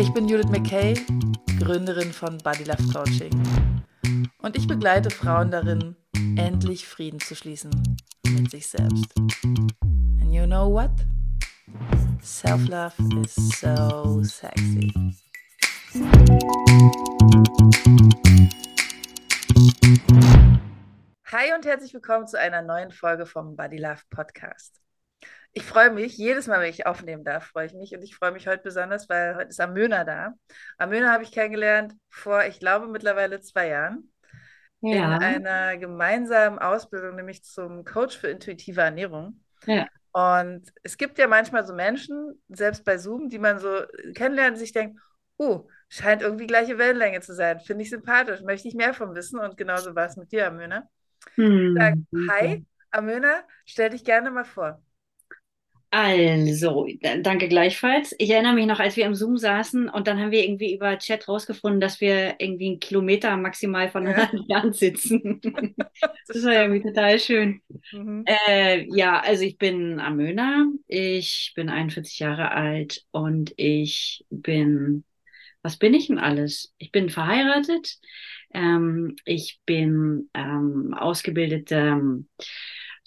Ich 0.00 0.14
bin 0.14 0.26
Judith 0.26 0.48
McKay, 0.48 0.94
Gründerin 1.58 2.10
von 2.10 2.38
Body 2.38 2.64
Love 2.64 2.82
Coaching. 2.90 3.30
Und 4.38 4.56
ich 4.56 4.66
begleite 4.66 5.10
Frauen 5.10 5.50
darin, 5.50 5.94
endlich 6.38 6.88
Frieden 6.88 7.20
zu 7.20 7.36
schließen 7.36 7.70
mit 8.26 8.50
sich 8.50 8.66
selbst. 8.66 9.14
And 9.44 10.32
you 10.32 10.46
know 10.46 10.72
what? 10.72 10.90
Self-love 12.22 12.94
is 13.22 13.34
so 13.60 14.22
sexy. 14.22 14.90
Hi 21.26 21.52
und 21.54 21.66
herzlich 21.66 21.92
willkommen 21.92 22.26
zu 22.26 22.38
einer 22.38 22.62
neuen 22.62 22.90
Folge 22.90 23.26
vom 23.26 23.54
Body 23.54 23.76
Love 23.76 24.00
Podcast. 24.08 24.80
Ich 25.52 25.64
freue 25.64 25.90
mich, 25.90 26.16
jedes 26.16 26.46
Mal, 26.46 26.60
wenn 26.60 26.70
ich 26.70 26.86
aufnehmen 26.86 27.24
darf, 27.24 27.46
freue 27.46 27.66
ich 27.66 27.74
mich. 27.74 27.94
Und 27.94 28.02
ich 28.02 28.14
freue 28.14 28.30
mich 28.30 28.46
heute 28.46 28.62
besonders, 28.62 29.08
weil 29.08 29.34
heute 29.34 29.48
ist 29.48 29.60
Amöna 29.60 30.04
da. 30.04 30.34
Amöna 30.78 31.12
habe 31.12 31.24
ich 31.24 31.32
kennengelernt 31.32 31.94
vor, 32.08 32.44
ich 32.44 32.60
glaube, 32.60 32.86
mittlerweile 32.86 33.40
zwei 33.40 33.68
Jahren. 33.68 34.12
Ja. 34.80 35.16
In 35.16 35.46
einer 35.46 35.76
gemeinsamen 35.76 36.58
Ausbildung, 36.58 37.16
nämlich 37.16 37.42
zum 37.42 37.84
Coach 37.84 38.16
für 38.16 38.28
intuitive 38.28 38.80
Ernährung. 38.80 39.42
Ja. 39.66 39.86
Und 40.12 40.62
es 40.82 40.96
gibt 40.96 41.18
ja 41.18 41.26
manchmal 41.26 41.66
so 41.66 41.74
Menschen, 41.74 42.42
selbst 42.48 42.84
bei 42.84 42.96
Zoom, 42.98 43.28
die 43.28 43.38
man 43.38 43.58
so 43.58 43.82
kennenlernt 44.14 44.52
und 44.52 44.58
sich 44.58 44.72
denkt, 44.72 44.98
oh, 45.36 45.68
scheint 45.88 46.22
irgendwie 46.22 46.46
gleiche 46.46 46.78
Wellenlänge 46.78 47.20
zu 47.20 47.34
sein. 47.34 47.60
Finde 47.60 47.82
ich 47.82 47.90
sympathisch, 47.90 48.40
möchte 48.42 48.68
ich 48.68 48.74
mehr 48.74 48.94
von 48.94 49.14
wissen. 49.14 49.38
Und 49.38 49.56
genauso 49.56 49.94
war 49.94 50.06
es 50.06 50.16
mit 50.16 50.32
dir, 50.32 50.46
Amöna. 50.46 50.88
Hm. 51.34 51.76
Sage, 51.76 52.04
hi, 52.30 52.66
Amöna, 52.90 53.42
stell 53.66 53.90
dich 53.90 54.04
gerne 54.04 54.30
mal 54.30 54.44
vor. 54.44 54.82
Also, 55.92 56.86
danke 57.22 57.48
gleichfalls. 57.48 58.14
Ich 58.18 58.30
erinnere 58.30 58.54
mich 58.54 58.66
noch, 58.66 58.78
als 58.78 58.96
wir 58.96 59.06
im 59.06 59.16
Zoom 59.16 59.36
saßen 59.36 59.88
und 59.88 60.06
dann 60.06 60.20
haben 60.20 60.30
wir 60.30 60.44
irgendwie 60.44 60.72
über 60.72 60.96
Chat 60.98 61.26
rausgefunden, 61.26 61.80
dass 61.80 62.00
wir 62.00 62.36
irgendwie 62.38 62.68
einen 62.68 62.78
Kilometer 62.78 63.36
maximal 63.36 63.88
voneinander 63.88 64.44
ja. 64.46 64.62
sitzen. 64.72 65.40
das 66.28 66.44
war 66.44 66.52
irgendwie 66.52 66.82
total 66.82 67.18
schön. 67.18 67.60
Mhm. 67.90 68.24
Äh, 68.24 68.86
ja, 68.96 69.18
also 69.18 69.42
ich 69.42 69.58
bin 69.58 69.98
Amöna, 69.98 70.66
ich 70.86 71.54
bin 71.56 71.68
41 71.68 72.20
Jahre 72.20 72.52
alt 72.52 73.02
und 73.10 73.52
ich 73.56 74.24
bin, 74.30 75.02
was 75.62 75.76
bin 75.76 75.92
ich 75.94 76.06
denn 76.06 76.20
alles? 76.20 76.72
Ich 76.78 76.92
bin 76.92 77.10
verheiratet, 77.10 77.98
ähm, 78.54 79.16
ich 79.24 79.60
bin 79.66 80.30
ähm, 80.34 80.94
ausgebildete 80.94 81.74
ähm, 81.74 82.28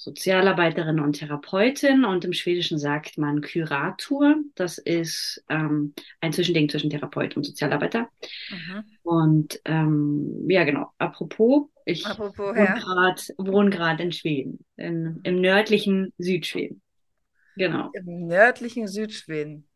Sozialarbeiterin 0.03 0.99
und 0.99 1.13
Therapeutin 1.13 2.03
und 2.03 2.25
im 2.25 2.33
Schwedischen 2.33 2.77
sagt 2.77 3.17
man 3.17 3.41
Kurator. 3.41 4.35
Das 4.55 4.77
ist 4.77 5.41
ähm, 5.47 5.93
ein 6.19 6.33
Zwischending 6.33 6.67
zwischen 6.67 6.89
Therapeut 6.89 7.37
und 7.37 7.45
Sozialarbeiter. 7.45 8.09
Mhm. 8.49 8.83
Und 9.03 9.61
ähm, 9.63 10.45
ja, 10.49 10.65
genau. 10.65 10.91
Apropos, 10.97 11.69
ich 11.85 12.05
Apropos, 12.05 12.37
wohne 12.37 13.69
gerade 13.69 13.99
ja. 13.99 14.05
in 14.05 14.11
Schweden, 14.11 14.65
in, 14.75 15.21
im 15.23 15.39
nördlichen 15.39 16.11
Südschweden. 16.17 16.81
Genau. 17.55 17.89
Im 17.93 18.27
nördlichen 18.27 18.89
Südschweden. 18.89 19.69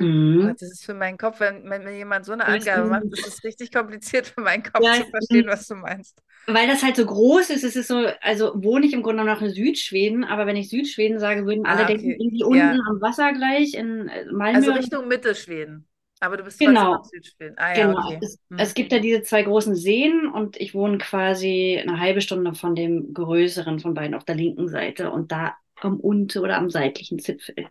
Mhm. 0.00 0.54
Das 0.58 0.70
ist 0.70 0.84
für 0.84 0.94
meinen 0.94 1.18
Kopf, 1.18 1.40
wenn, 1.40 1.68
wenn 1.68 1.84
mir 1.84 1.96
jemand 1.96 2.24
so 2.24 2.32
eine 2.32 2.46
Angabe 2.46 2.88
macht, 2.88 3.04
das 3.10 3.26
ist 3.26 3.44
richtig 3.44 3.70
kompliziert 3.72 4.28
für 4.28 4.40
meinen 4.40 4.62
Kopf 4.62 4.82
ja, 4.82 4.94
zu 4.94 5.10
verstehen, 5.10 5.46
was 5.46 5.66
du 5.68 5.74
meinst. 5.74 6.22
Weil 6.46 6.66
das 6.66 6.82
halt 6.82 6.96
so 6.96 7.04
groß 7.04 7.50
ist, 7.50 7.64
es 7.64 7.76
ist 7.76 7.88
so, 7.88 8.06
also 8.20 8.52
wohne 8.54 8.86
ich 8.86 8.92
im 8.92 9.02
Grunde 9.02 9.24
noch 9.24 9.42
in 9.42 9.50
Südschweden, 9.50 10.24
aber 10.24 10.46
wenn 10.46 10.56
ich 10.56 10.70
Südschweden 10.70 11.18
sage, 11.18 11.44
würden 11.44 11.66
alle 11.66 11.80
ah, 11.80 11.84
okay. 11.84 11.98
denken, 11.98 12.10
irgendwie 12.10 12.44
unten 12.44 12.58
ja. 12.58 12.78
am 12.88 13.00
Wasser 13.00 13.32
gleich 13.32 13.74
in 13.74 14.08
äh, 14.08 14.24
Malmö. 14.32 14.56
Also 14.56 14.72
Richtung 14.72 15.06
Mittelschweden. 15.06 15.86
Aber 16.20 16.36
du 16.36 16.44
bist 16.44 16.58
genau. 16.58 17.02
Südschweden. 17.02 17.56
Ah, 17.58 17.74
ja, 17.74 17.86
genau. 17.86 18.06
Okay. 18.06 18.18
Es, 18.22 18.38
mhm. 18.48 18.58
es, 18.58 18.74
gibt 18.74 18.92
ja 18.92 18.98
diese 18.98 19.22
zwei 19.22 19.42
großen 19.42 19.74
Seen 19.74 20.26
und 20.28 20.60
ich 20.60 20.74
wohne 20.74 20.98
quasi 20.98 21.78
eine 21.80 21.98
halbe 21.98 22.20
Stunde 22.20 22.54
von 22.54 22.74
dem 22.74 23.14
größeren 23.14 23.80
von 23.80 23.94
beiden 23.94 24.14
auf 24.14 24.24
der 24.24 24.34
linken 24.34 24.68
Seite 24.68 25.10
und 25.10 25.32
da 25.32 25.54
am 25.80 25.98
unter- 25.98 26.42
oder 26.42 26.58
am 26.58 26.68
seitlichen 26.68 27.18
Zipfel. 27.18 27.68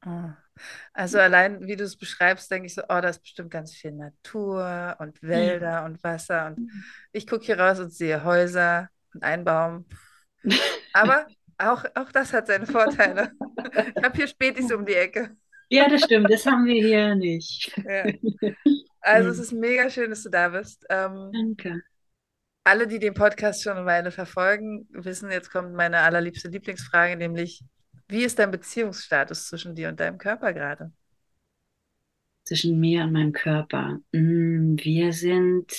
Ah. 0.00 0.36
Also 0.92 1.18
allein, 1.18 1.66
wie 1.66 1.76
du 1.76 1.84
es 1.84 1.96
beschreibst, 1.96 2.50
denke 2.50 2.66
ich 2.66 2.74
so, 2.74 2.82
oh, 2.82 3.00
da 3.00 3.08
ist 3.08 3.22
bestimmt 3.22 3.50
ganz 3.50 3.74
viel 3.74 3.92
Natur 3.92 4.96
und 4.98 5.22
Wälder 5.22 5.70
ja. 5.70 5.84
und 5.84 6.02
Wasser. 6.04 6.46
Und 6.46 6.58
mhm. 6.58 6.84
ich 7.12 7.26
gucke 7.26 7.44
hier 7.44 7.58
raus 7.58 7.78
und 7.78 7.92
sehe 7.92 8.24
Häuser 8.24 8.88
und 9.14 9.22
einen 9.22 9.44
Baum. 9.44 9.86
Aber 10.92 11.26
auch, 11.58 11.84
auch 11.94 12.12
das 12.12 12.32
hat 12.32 12.46
seine 12.46 12.66
Vorteile. 12.66 13.32
Ich 13.96 14.02
habe 14.02 14.16
hier 14.16 14.26
Spätis 14.26 14.72
um 14.72 14.84
die 14.84 14.94
Ecke. 14.94 15.36
Ja, 15.68 15.88
das 15.88 16.02
stimmt, 16.02 16.30
das 16.30 16.44
haben 16.44 16.66
wir 16.66 16.82
hier 16.82 17.14
nicht. 17.14 17.72
Ja. 17.84 18.04
Also 19.04 19.30
es 19.30 19.40
ist 19.40 19.52
mega 19.52 19.90
schön, 19.90 20.10
dass 20.10 20.22
du 20.22 20.30
da 20.30 20.50
bist. 20.50 20.86
Ähm, 20.88 21.32
Danke. 21.32 21.82
Alle, 22.62 22.86
die 22.86 23.00
den 23.00 23.14
Podcast 23.14 23.64
schon 23.64 23.76
eine 23.76 23.84
Weile 23.84 24.12
verfolgen, 24.12 24.86
wissen, 24.92 25.30
jetzt 25.32 25.50
kommt 25.50 25.74
meine 25.74 25.98
allerliebste 25.98 26.48
Lieblingsfrage, 26.48 27.16
nämlich, 27.16 27.64
wie 28.08 28.24
ist 28.24 28.38
dein 28.38 28.50
Beziehungsstatus 28.50 29.48
zwischen 29.48 29.74
dir 29.74 29.88
und 29.88 30.00
deinem 30.00 30.18
Körper 30.18 30.52
gerade? 30.52 30.92
Zwischen 32.44 32.78
mir 32.80 33.04
und 33.04 33.12
meinem 33.12 33.32
Körper. 33.32 34.00
Mm, 34.12 34.76
wir 34.76 35.12
sind, 35.12 35.72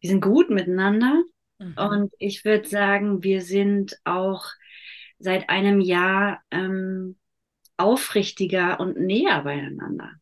wir 0.00 0.10
sind 0.10 0.20
gut 0.20 0.50
miteinander. 0.50 1.22
Mhm. 1.58 1.74
Und 1.76 2.14
ich 2.18 2.44
würde 2.44 2.68
sagen, 2.68 3.22
wir 3.22 3.42
sind 3.42 3.98
auch 4.04 4.46
seit 5.18 5.48
einem 5.48 5.80
Jahr 5.80 6.42
ähm, 6.50 7.16
aufrichtiger 7.76 8.80
und 8.80 8.98
näher 8.98 9.42
beieinander. 9.42 10.12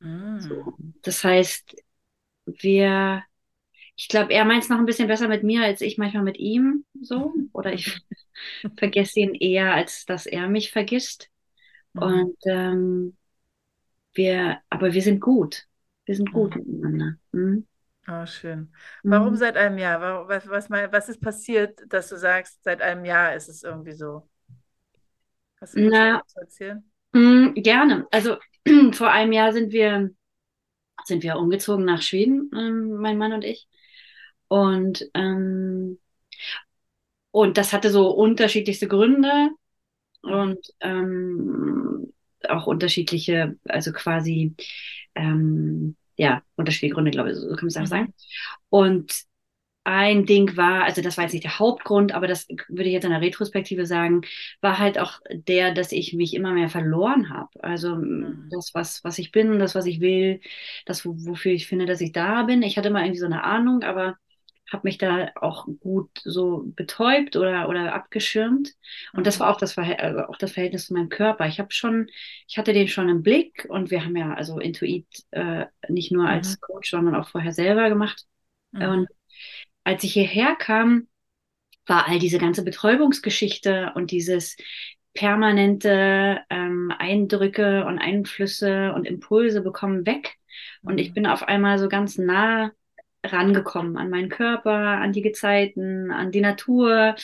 Mhm. 0.00 0.40
So. 0.40 0.76
Das 1.02 1.24
heißt, 1.24 1.76
wir, 2.46 3.22
ich 3.98 4.06
glaube, 4.06 4.32
er 4.32 4.44
meint 4.44 4.62
es 4.62 4.68
noch 4.68 4.78
ein 4.78 4.86
bisschen 4.86 5.08
besser 5.08 5.26
mit 5.26 5.42
mir 5.42 5.64
als 5.64 5.80
ich 5.80 5.98
manchmal 5.98 6.22
mit 6.22 6.38
ihm. 6.38 6.84
So. 7.00 7.34
Oder 7.52 7.72
ich 7.72 8.00
vergesse 8.76 9.18
ihn 9.18 9.34
eher, 9.34 9.74
als 9.74 10.06
dass 10.06 10.24
er 10.24 10.48
mich 10.48 10.70
vergisst. 10.70 11.28
Mhm. 11.94 12.02
Und 12.02 12.36
ähm, 12.46 13.16
wir, 14.14 14.58
aber 14.70 14.94
wir 14.94 15.02
sind 15.02 15.20
gut. 15.20 15.64
Wir 16.04 16.14
sind 16.14 16.32
gut 16.32 16.54
mhm. 16.54 16.62
miteinander. 16.62 17.16
Mhm. 17.32 17.66
Oh, 18.06 18.24
schön. 18.24 18.72
Warum 19.02 19.32
mhm. 19.32 19.36
seit 19.36 19.56
einem 19.56 19.78
Jahr? 19.78 20.28
Was, 20.28 20.48
was, 20.48 20.70
was 20.70 21.08
ist 21.08 21.20
passiert, 21.20 21.80
dass 21.88 22.08
du 22.08 22.16
sagst, 22.16 22.62
seit 22.62 22.80
einem 22.80 23.04
Jahr 23.04 23.34
ist 23.34 23.48
es 23.48 23.64
irgendwie 23.64 23.94
so? 23.94 24.28
Hast 25.60 25.74
du 25.74 25.88
Na, 25.90 26.22
zu 26.24 26.38
erzählen? 26.38 26.90
Mh, 27.14 27.20
mm, 27.20 27.54
gerne. 27.54 28.06
Also 28.12 28.36
vor 28.92 29.10
einem 29.10 29.32
Jahr 29.32 29.52
sind 29.52 29.72
wir, 29.72 30.10
sind 31.04 31.24
wir 31.24 31.36
umgezogen 31.36 31.84
nach 31.84 32.00
Schweden, 32.00 32.48
ähm, 32.56 32.94
mein 33.00 33.18
Mann 33.18 33.32
und 33.32 33.42
ich. 33.42 33.66
Und 34.48 35.08
ähm, 35.14 35.98
und 37.30 37.56
das 37.58 37.72
hatte 37.72 37.90
so 37.90 38.10
unterschiedlichste 38.10 38.88
Gründe 38.88 39.50
und 40.22 40.58
ähm, 40.80 42.12
auch 42.48 42.66
unterschiedliche, 42.66 43.56
also 43.68 43.92
quasi, 43.92 44.54
ähm, 45.14 45.96
ja, 46.16 46.42
unterschiedliche 46.56 46.94
Gründe, 46.94 47.10
glaube 47.10 47.30
ich, 47.30 47.36
so 47.36 47.46
kann 47.48 47.56
man 47.62 47.68
es 47.68 47.76
auch 47.76 47.86
sagen. 47.86 48.12
Und 48.70 49.12
ein 49.84 50.26
Ding 50.26 50.56
war, 50.56 50.84
also 50.84 51.00
das 51.00 51.16
war 51.16 51.24
jetzt 51.24 51.32
nicht 51.32 51.44
der 51.44 51.58
Hauptgrund, 51.58 52.12
aber 52.12 52.26
das 52.26 52.46
würde 52.68 52.84
ich 52.84 52.92
jetzt 52.92 53.04
in 53.04 53.10
der 53.10 53.22
Retrospektive 53.22 53.86
sagen, 53.86 54.22
war 54.60 54.78
halt 54.78 54.98
auch 54.98 55.20
der, 55.30 55.72
dass 55.72 55.92
ich 55.92 56.12
mich 56.12 56.34
immer 56.34 56.52
mehr 56.52 56.68
verloren 56.68 57.30
habe. 57.30 57.48
Also 57.62 57.96
mhm. 57.96 58.48
das, 58.50 58.74
was, 58.74 59.02
was 59.04 59.18
ich 59.18 59.32
bin, 59.32 59.58
das, 59.58 59.74
was 59.74 59.86
ich 59.86 60.00
will, 60.00 60.40
das, 60.84 61.06
wofür 61.06 61.52
ich 61.52 61.66
finde, 61.68 61.86
dass 61.86 62.00
ich 62.02 62.12
da 62.12 62.42
bin. 62.42 62.62
Ich 62.62 62.76
hatte 62.76 62.88
immer 62.88 63.00
irgendwie 63.02 63.20
so 63.20 63.26
eine 63.26 63.44
Ahnung, 63.44 63.82
aber 63.82 64.16
habe 64.72 64.82
mich 64.84 64.98
da 64.98 65.30
auch 65.34 65.66
gut 65.80 66.10
so 66.24 66.64
betäubt 66.66 67.36
oder, 67.36 67.68
oder 67.68 67.94
abgeschirmt. 67.94 68.74
Und 69.12 69.26
das 69.26 69.38
mhm. 69.38 69.40
war 69.40 69.50
auch 69.50 69.58
das, 69.58 69.76
also 69.78 70.20
auch 70.20 70.36
das 70.36 70.52
Verhältnis 70.52 70.86
zu 70.86 70.94
meinem 70.94 71.08
Körper. 71.08 71.46
Ich 71.46 71.58
habe 71.58 71.72
schon, 71.72 72.08
ich 72.46 72.58
hatte 72.58 72.72
den 72.72 72.88
schon 72.88 73.08
im 73.08 73.22
Blick 73.22 73.66
und 73.68 73.90
wir 73.90 74.04
haben 74.04 74.16
ja 74.16 74.34
also 74.34 74.58
Intuit 74.58 75.06
äh, 75.30 75.66
nicht 75.88 76.12
nur 76.12 76.28
als 76.28 76.52
mhm. 76.52 76.60
Coach, 76.60 76.90
sondern 76.90 77.14
auch 77.14 77.28
vorher 77.28 77.52
selber 77.52 77.88
gemacht. 77.88 78.24
Mhm. 78.72 78.82
Und 78.82 79.08
als 79.84 80.04
ich 80.04 80.12
hierher 80.12 80.54
kam, 80.56 81.08
war 81.86 82.06
all 82.06 82.18
diese 82.18 82.38
ganze 82.38 82.62
Betäubungsgeschichte 82.62 83.92
und 83.94 84.10
dieses 84.10 84.56
permanente 85.14 86.40
ähm, 86.50 86.92
Eindrücke 86.96 87.86
und 87.86 87.98
Einflüsse 87.98 88.92
und 88.92 89.06
Impulse 89.06 89.62
bekommen 89.62 90.06
weg. 90.06 90.36
Und 90.82 90.98
ich 90.98 91.10
mhm. 91.10 91.14
bin 91.14 91.26
auf 91.26 91.42
einmal 91.42 91.78
so 91.78 91.88
ganz 91.88 92.18
nah 92.18 92.70
rangekommen 93.32 93.96
an 93.96 94.10
meinen 94.10 94.28
Körper, 94.28 94.72
an 94.72 95.12
die 95.12 95.22
Gezeiten, 95.22 96.10
an 96.10 96.30
die 96.30 96.40
Natur, 96.40 97.14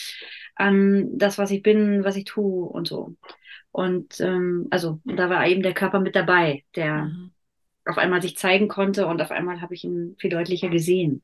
an 0.54 1.18
das, 1.18 1.38
was 1.38 1.50
ich 1.50 1.62
bin, 1.62 2.04
was 2.04 2.16
ich 2.16 2.24
tue 2.24 2.66
und 2.66 2.88
so. 2.88 3.16
Und 3.70 4.20
ähm, 4.20 4.68
also 4.70 5.00
da 5.04 5.28
war 5.30 5.46
eben 5.46 5.62
der 5.62 5.74
Körper 5.74 6.00
mit 6.00 6.14
dabei, 6.14 6.64
der 6.76 7.06
mhm. 7.06 7.32
auf 7.86 7.98
einmal 7.98 8.22
sich 8.22 8.36
zeigen 8.36 8.68
konnte 8.68 9.06
und 9.06 9.20
auf 9.20 9.30
einmal 9.30 9.60
habe 9.60 9.74
ich 9.74 9.84
ihn 9.84 10.14
viel 10.18 10.30
deutlicher 10.30 10.68
gesehen. 10.68 11.22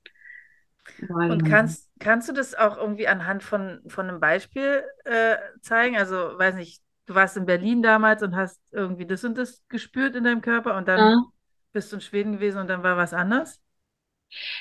Und 1.08 1.44
kannst, 1.44 1.88
kannst 1.98 2.28
du 2.28 2.32
das 2.32 2.54
auch 2.54 2.76
irgendwie 2.76 3.06
anhand 3.06 3.42
von, 3.42 3.80
von 3.86 4.08
einem 4.08 4.20
Beispiel 4.20 4.82
äh, 5.04 5.36
zeigen? 5.60 5.96
Also, 5.96 6.16
weiß 6.16 6.56
nicht, 6.56 6.82
du 7.06 7.14
warst 7.14 7.36
in 7.36 7.46
Berlin 7.46 7.82
damals 7.82 8.22
und 8.22 8.36
hast 8.36 8.60
irgendwie 8.70 9.06
das 9.06 9.24
und 9.24 9.36
das 9.38 9.62
gespürt 9.68 10.16
in 10.16 10.24
deinem 10.24 10.40
Körper 10.40 10.76
und 10.76 10.88
dann 10.88 10.98
ja. 10.98 11.24
bist 11.72 11.92
du 11.92 11.96
in 11.96 12.02
Schweden 12.02 12.32
gewesen 12.32 12.58
und 12.58 12.68
dann 12.68 12.82
war 12.82 12.96
was 12.96 13.14
anders? 13.14 13.59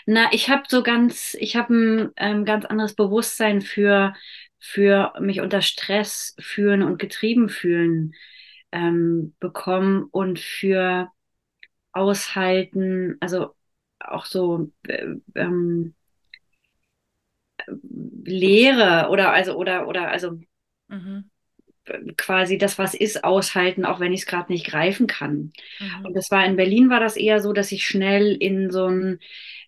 Na, 0.05 0.29
ich 0.31 0.49
habe 0.49 0.63
so 0.67 0.83
ganz, 0.83 1.35
ich 1.39 1.55
habe 1.55 1.73
ein 1.73 2.11
ähm, 2.17 2.45
ganz 2.45 2.65
anderes 2.65 2.95
Bewusstsein 2.95 3.61
für, 3.61 4.13
für 4.59 5.13
mich 5.19 5.41
unter 5.41 5.61
Stress 5.61 6.35
fühlen 6.39 6.83
und 6.83 6.99
getrieben 6.99 7.49
fühlen 7.49 8.13
ähm, 8.71 9.35
bekommen 9.39 10.07
und 10.11 10.39
für 10.39 11.09
aushalten, 11.91 13.17
also 13.19 13.55
auch 13.99 14.25
so 14.25 14.71
äh, 14.87 15.05
ähm, 15.35 15.93
Lehre 18.23 19.09
oder 19.09 19.31
also 19.31 19.55
oder 19.55 19.87
oder 19.87 20.09
also 20.09 20.39
mhm. 20.87 21.29
quasi 22.17 22.57
das, 22.57 22.77
was 22.77 22.93
ist, 22.93 23.23
aushalten, 23.23 23.85
auch 23.85 23.99
wenn 23.99 24.13
ich 24.13 24.21
es 24.21 24.25
gerade 24.25 24.51
nicht 24.51 24.65
greifen 24.65 25.07
kann. 25.07 25.51
Mhm. 25.79 26.05
Und 26.05 26.13
das 26.15 26.31
war 26.31 26.45
in 26.45 26.55
Berlin 26.55 26.89
war 26.89 26.99
das 26.99 27.17
eher 27.17 27.41
so, 27.41 27.53
dass 27.53 27.71
ich 27.71 27.85
schnell 27.85 28.35
in 28.35 28.71
so 28.71 28.87
ein 28.87 29.19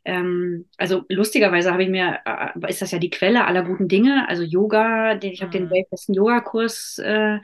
ähm, 0.04 0.66
also 0.78 1.04
lustigerweise 1.10 1.72
habe 1.72 1.84
ich 1.84 1.90
mir, 1.90 2.20
äh, 2.26 2.70
ist 2.70 2.82
das 2.82 2.92
ja 2.92 2.98
die 2.98 3.12
Quelle 3.12 3.46
aller 3.46 3.64
guten 3.64 3.88
Dinge, 3.88 4.28
also 4.28 4.42
Yoga, 4.42 5.16
den, 5.16 5.32
ich 5.32 5.42
habe 5.42 5.52
den 5.52 5.66
mhm. 5.66 5.72
weltbesten 5.72 6.16
Yoga-Kurs 6.16 6.98
äh, 7.00 7.40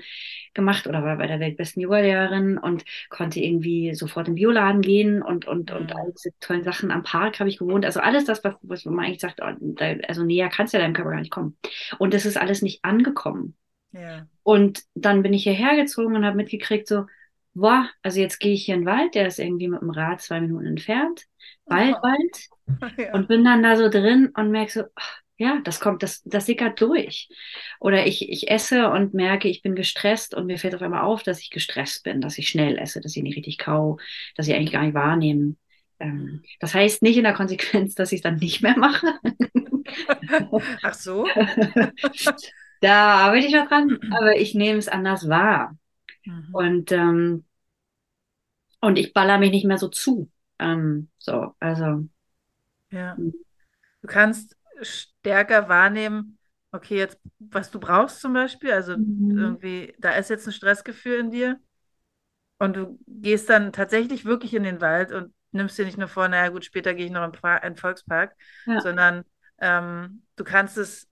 gemacht 0.56 0.88
oder 0.88 1.04
war 1.04 1.18
bei 1.18 1.28
der 1.28 1.40
weltbesten 1.40 1.82
Yoga-Lehrerin 1.84 2.58
und 2.58 2.84
konnte 3.10 3.40
irgendwie 3.40 3.94
sofort 3.94 4.28
im 4.28 4.36
Bioladen 4.36 4.82
gehen 4.82 5.22
und, 5.22 5.46
und, 5.48 5.72
mhm. 5.72 5.78
und 5.78 5.96
all 5.96 6.12
diese 6.16 6.32
tollen 6.40 6.64
Sachen 6.64 6.90
am 6.90 7.04
Park 7.04 7.40
habe 7.40 7.50
ich 7.50 7.60
gewohnt. 7.60 7.86
Also 7.86 8.00
alles 8.00 8.26
das, 8.26 8.44
was, 8.44 8.56
was 8.62 8.86
man 8.86 9.06
eigentlich 9.06 9.22
sagt, 9.22 9.40
oh, 9.42 9.52
da, 9.60 9.94
also 10.08 10.24
näher 10.24 10.50
kannst 10.50 10.74
du 10.74 10.78
ja 10.78 10.84
deinem 10.84 10.94
Körper 10.94 11.12
gar 11.12 11.20
nicht 11.20 11.32
kommen. 11.32 11.58
Und 12.00 12.16
das 12.16 12.26
ist 12.26 12.38
alles 12.38 12.64
nicht 12.64 12.84
angekommen. 12.84 13.56
Ja. 13.92 14.28
Und 14.44 14.84
dann 14.96 15.22
bin 15.22 15.34
ich 15.34 15.44
hierher 15.44 15.76
gezogen 15.76 16.16
und 16.16 16.26
habe 16.26 16.38
mitgekriegt, 16.38 16.88
so, 16.88 17.06
boah, 17.58 17.90
also 18.04 18.20
jetzt 18.20 18.40
gehe 18.40 18.54
ich 18.54 18.66
hier 18.66 18.76
in 18.76 18.82
den 18.82 18.88
Wald, 18.88 19.16
der 19.16 19.28
ist 19.28 19.40
irgendwie 19.40 19.68
mit 19.68 19.82
dem 19.82 19.90
Rad 19.90 20.22
zwei 20.22 20.40
Minuten 20.40 20.66
entfernt, 20.66 21.26
Wald, 21.66 21.96
oh. 21.98 22.04
Wald, 22.04 22.98
ja. 22.98 23.14
und 23.14 23.28
bin 23.28 23.44
dann 23.44 23.64
da 23.64 23.76
so 23.76 23.90
drin 23.90 24.32
und 24.36 24.52
merke 24.52 24.72
so, 24.72 24.84
ach, 24.96 25.22
ja, 25.40 25.60
das 25.64 25.80
kommt, 25.80 26.02
das, 26.02 26.24
das 26.24 26.48
sickert 26.48 26.82
durch. 26.82 27.30
Oder 27.80 28.08
ich, 28.08 28.28
ich 28.30 28.50
esse 28.50 28.90
und 28.90 29.14
merke, 29.14 29.48
ich 29.48 29.62
bin 29.62 29.76
gestresst 29.76 30.34
und 30.34 30.48
mir 30.48 30.58
fällt 30.58 30.74
auf 30.74 30.82
einmal 30.82 31.04
auf, 31.04 31.22
dass 31.22 31.40
ich 31.40 31.52
gestresst 31.52 32.04
bin, 32.04 32.22
dass 32.22 32.40
ich 32.40 32.50
schnell 32.50 32.78
esse, 32.78 33.02
dass 33.02 33.16
ich 33.16 33.22
nicht 33.22 33.38
richtig 33.38 33.60
kau, 33.60 34.00
dass 34.36 34.48
ich 34.48 34.56
eigentlich 34.56 34.72
gar 34.72 34.82
nicht 34.82 34.96
wahrnehme. 34.96 35.56
Ähm, 36.00 36.44
das 36.60 36.74
heißt 36.74 37.04
nicht 37.04 37.18
in 37.18 37.24
der 37.24 37.34
Konsequenz, 37.34 37.94
dass 37.94 38.12
ich 38.12 38.18
es 38.18 38.24
dann 38.24 38.38
nicht 38.38 38.64
mehr 38.64 38.78
mache. 38.78 39.14
Ach 40.82 40.94
so. 40.94 41.28
da 42.82 43.28
arbeite 43.28 43.46
ich 43.46 43.54
noch 43.54 43.68
dran, 43.68 44.00
aber 44.12 44.38
ich 44.38 44.56
nehme 44.56 44.80
es 44.80 44.88
anders 44.88 45.30
wahr. 45.30 45.78
Mhm. 46.26 46.50
Und, 46.52 46.92
ähm, 46.92 47.47
und 48.82 48.98
ich 48.98 49.14
baller 49.14 49.38
mich 49.38 49.52
nicht 49.52 49.66
mehr 49.66 49.78
so 49.78 49.88
zu. 49.88 50.30
Ähm, 50.60 51.10
so, 51.18 51.54
also. 51.60 52.08
Ja. 52.92 53.16
Hm. 53.16 53.34
Du 54.02 54.08
kannst 54.08 54.56
stärker 54.82 55.70
wahrnehmen, 55.70 56.38
okay, 56.72 56.98
jetzt, 56.98 57.20
was 57.40 57.72
du 57.72 57.80
brauchst 57.80 58.22
zum 58.22 58.34
Beispiel, 58.34 58.72
also 58.72 58.98
mhm. 58.98 59.38
irgendwie, 59.38 59.96
da 60.00 60.12
ist 60.12 60.30
jetzt 60.30 60.48
ein 60.48 60.54
Stressgefühl 60.54 61.20
in 61.20 61.32
dir 61.32 61.60
und 62.60 62.76
du 62.76 63.00
gehst 63.08 63.50
dann 63.50 63.74
tatsächlich 63.74 64.26
wirklich 64.26 64.54
in 64.54 64.64
den 64.64 64.82
Wald 64.82 65.12
und 65.12 65.34
nimmst 65.52 65.78
dir 65.78 65.86
nicht 65.86 65.98
nur 65.98 66.08
vor, 66.08 66.28
naja 66.28 66.50
gut, 66.50 66.66
später 66.66 66.94
gehe 66.94 67.06
ich 67.06 67.12
noch 67.12 67.24
in 67.24 67.32
den 67.64 67.76
Volkspark, 67.76 68.36
ja. 68.66 68.82
sondern 68.82 69.24
ähm, 69.60 70.24
du 70.36 70.44
kannst 70.44 70.78
es 70.78 71.08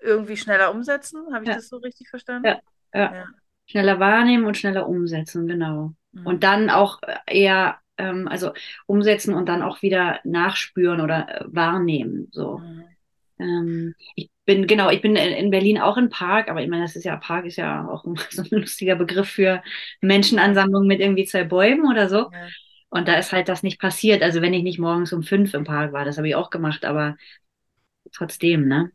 irgendwie 0.00 0.36
schneller 0.36 0.70
umsetzen. 0.70 1.34
Habe 1.34 1.44
ich 1.44 1.50
ja. 1.50 1.56
das 1.56 1.68
so 1.68 1.78
richtig 1.78 2.08
verstanden? 2.08 2.46
Ja. 2.94 3.14
ja. 3.14 3.26
Schneller 3.70 4.00
wahrnehmen 4.00 4.46
und 4.46 4.56
schneller 4.56 4.88
umsetzen, 4.88 5.46
genau. 5.46 5.92
Mhm. 6.12 6.26
Und 6.26 6.42
dann 6.42 6.70
auch 6.70 7.00
eher, 7.26 7.78
ähm, 7.98 8.26
also 8.26 8.52
umsetzen 8.86 9.34
und 9.34 9.46
dann 9.46 9.62
auch 9.62 9.82
wieder 9.82 10.20
nachspüren 10.24 11.00
oder 11.00 11.28
äh, 11.28 11.44
wahrnehmen. 11.46 12.28
So. 12.32 12.58
Mhm. 12.58 12.84
Ähm, 13.38 13.94
ich 14.14 14.30
bin, 14.46 14.66
genau, 14.66 14.90
ich 14.90 15.02
bin 15.02 15.16
in 15.16 15.50
Berlin 15.50 15.78
auch 15.78 15.98
im 15.98 16.08
Park, 16.08 16.48
aber 16.48 16.62
ich 16.62 16.68
meine, 16.68 16.82
das 16.82 16.96
ist 16.96 17.04
ja, 17.04 17.16
Park 17.16 17.44
ist 17.44 17.56
ja 17.56 17.86
auch 17.86 18.04
so 18.30 18.42
ein 18.42 18.48
lustiger 18.50 18.96
Begriff 18.96 19.28
für 19.28 19.62
Menschenansammlung 20.00 20.86
mit 20.86 21.00
irgendwie 21.00 21.26
zwei 21.26 21.44
Bäumen 21.44 21.86
oder 21.90 22.08
so. 22.08 22.30
Ja. 22.32 22.48
Und 22.90 23.06
da 23.06 23.18
ist 23.18 23.32
halt 23.32 23.50
das 23.50 23.62
nicht 23.62 23.78
passiert. 23.78 24.22
Also 24.22 24.40
wenn 24.40 24.54
ich 24.54 24.62
nicht 24.62 24.78
morgens 24.78 25.12
um 25.12 25.22
fünf 25.22 25.52
im 25.52 25.64
Park 25.64 25.92
war, 25.92 26.06
das 26.06 26.16
habe 26.16 26.28
ich 26.28 26.34
auch 26.34 26.48
gemacht, 26.48 26.86
aber 26.86 27.16
trotzdem, 28.12 28.66
ne? 28.66 28.90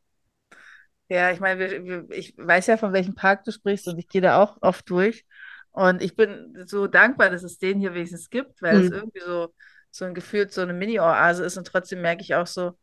Ja, 1.14 1.30
ich 1.30 1.40
meine, 1.40 2.08
ich 2.10 2.34
weiß 2.38 2.66
ja, 2.66 2.78
von 2.78 2.92
welchem 2.92 3.14
Park 3.14 3.44
du 3.44 3.52
sprichst 3.52 3.88
und 3.88 4.00
ich 4.00 4.08
gehe 4.08 4.22
da 4.22 4.42
auch 4.42 4.58
oft 4.62 4.90
durch. 4.90 5.28
Und 5.70 6.02
ich 6.02 6.16
bin 6.16 6.66
so 6.66 6.88
dankbar, 6.88 7.30
dass 7.30 7.44
es 7.44 7.60
den 7.60 7.80
hier 7.80 7.94
wenigstens 7.94 8.32
gibt, 8.32 8.60
weil 8.64 8.80
mhm. 8.80 8.86
es 8.86 8.92
irgendwie 8.92 9.20
so, 9.20 9.54
so 9.92 10.06
ein 10.06 10.16
Gefühl, 10.16 10.50
so 10.50 10.62
eine 10.62 10.74
Mini-Oase 10.74 11.46
ist 11.46 11.56
und 11.56 11.68
trotzdem 11.68 12.02
merke 12.02 12.24
ich 12.24 12.34
auch 12.34 12.48
so, 12.48 12.76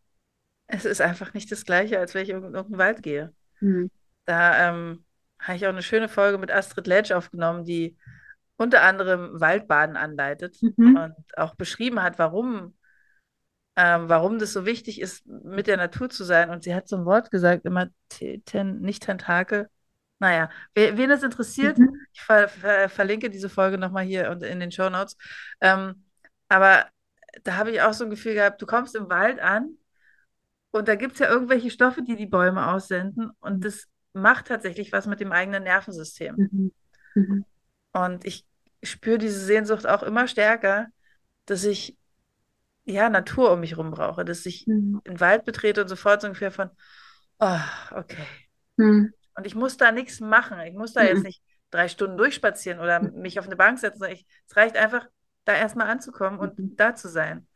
es 0.69 0.85
ist 0.85 1.01
einfach 1.01 1.35
nicht 1.35 1.51
das 1.51 1.65
Gleiche, 1.65 1.99
als 1.99 2.15
wenn 2.15 2.23
ich 2.23 2.29
in 2.29 2.37
irgendeinen 2.37 2.79
Wald 2.79 3.03
gehe. 3.03 3.35
Mhm. 3.59 3.91
Da 4.27 4.69
ähm, 4.69 5.05
habe 5.41 5.57
ich 5.57 5.67
auch 5.67 5.71
eine 5.71 5.83
schöne 5.83 6.09
Folge 6.09 6.39
mit 6.39 6.53
Astrid 6.53 6.87
Ledge 6.87 7.17
aufgenommen, 7.17 7.65
die 7.65 7.97
unter 8.57 8.83
anderem 8.83 9.41
Waldbaden 9.41 9.97
anleitet 9.97 10.57
mhm. 10.63 10.97
und 10.97 11.37
auch 11.37 11.57
beschrieben 11.57 12.01
hat, 12.01 12.21
warum, 12.21 12.77
ähm, 13.83 14.11
warum 14.11 14.39
das 14.39 14.53
so 14.53 14.67
wichtig 14.67 15.01
ist, 15.01 15.27
mit 15.27 15.67
der 15.67 15.79
Natur 15.79 16.11
zu 16.11 16.23
sein. 16.23 16.51
Und 16.51 16.65
sie 16.65 16.75
hat 16.75 16.87
so 16.87 16.97
ein 16.97 17.07
Wort 17.07 17.31
gesagt, 17.31 17.65
immer 17.65 17.89
ten, 18.45 18.81
nicht 18.83 19.05
Tentakel. 19.05 19.71
Naja, 20.19 20.51
wen 20.75 21.09
das 21.09 21.23
interessiert, 21.23 21.79
mhm. 21.79 21.97
ich 22.13 22.21
ver 22.21 22.49
ver 22.49 22.91
verlinke 22.91 23.31
diese 23.31 23.49
Folge 23.49 23.79
nochmal 23.79 24.05
hier 24.05 24.31
und 24.31 24.43
in 24.43 24.61
den 24.61 24.71
Show 24.71 24.91
Notes. 24.91 25.17
Ähm, 25.63 26.05
aber 26.51 26.85
da 27.43 27.57
habe 27.57 27.71
ich 27.71 27.81
auch 27.81 27.95
so 27.95 28.05
ein 28.05 28.11
Gefühl 28.11 28.35
gehabt, 28.35 28.61
du 28.61 28.67
kommst 28.67 28.95
im 28.95 29.09
Wald 29.09 29.41
an 29.41 29.79
und 30.73 30.87
da 30.87 30.95
gibt 30.95 31.15
es 31.15 31.21
ja 31.21 31.31
irgendwelche 31.31 31.71
Stoffe, 31.71 32.03
die 32.03 32.17
die 32.17 32.27
Bäume 32.27 32.71
aussenden. 32.71 33.31
Und 33.41 33.65
das 33.65 33.87
macht 34.13 34.49
tatsächlich 34.49 34.93
was 34.93 35.07
mit 35.07 35.21
dem 35.21 35.33
eigenen 35.33 35.63
Nervensystem. 35.63 36.37
Mhm. 36.37 36.73
Mhm. 37.15 37.45
Und 37.93 38.27
ich 38.27 38.45
spüre 38.83 39.17
diese 39.17 39.41
Sehnsucht 39.41 39.87
auch 39.87 40.03
immer 40.03 40.29
stärker, 40.29 40.89
dass 41.47 41.65
ich 41.65 41.97
ja 42.93 43.09
Natur 43.09 43.53
um 43.53 43.61
mich 43.61 43.73
herum 43.73 43.91
brauche, 43.91 44.25
dass 44.25 44.47
ich 44.47 44.67
mhm. 44.67 45.01
den 45.07 45.21
Wald 45.21 45.45
betrete 45.45 45.83
und 45.83 45.89
sofort 45.89 46.21
so 46.21 46.29
ungefähr 46.29 46.51
von, 46.51 46.71
oh, 47.39 47.59
okay. 47.93 48.27
Mhm. 48.77 49.13
Und 49.37 49.47
ich 49.47 49.55
muss 49.55 49.77
da 49.77 49.93
nichts 49.93 50.21
machen. 50.21 50.61
Ich 50.61 50.75
muss 50.75 50.93
da 50.93 51.03
jetzt 51.03 51.19
mhm. 51.19 51.25
nicht 51.25 51.43
drei 51.71 51.89
Stunden 51.89 52.17
durchspazieren 52.17 52.81
oder 52.81 53.01
mich 53.01 53.39
auf 53.39 53.47
eine 53.47 53.57
Bank 53.57 53.79
setzen. 53.79 54.05
Ich, 54.11 54.27
es 54.49 54.57
reicht 54.57 54.77
einfach, 54.77 55.07
da 55.45 55.55
erstmal 55.55 55.89
anzukommen 55.89 56.39
und 56.39 56.55
da 56.79 56.95
zu 56.95 57.09
sein. 57.09 57.47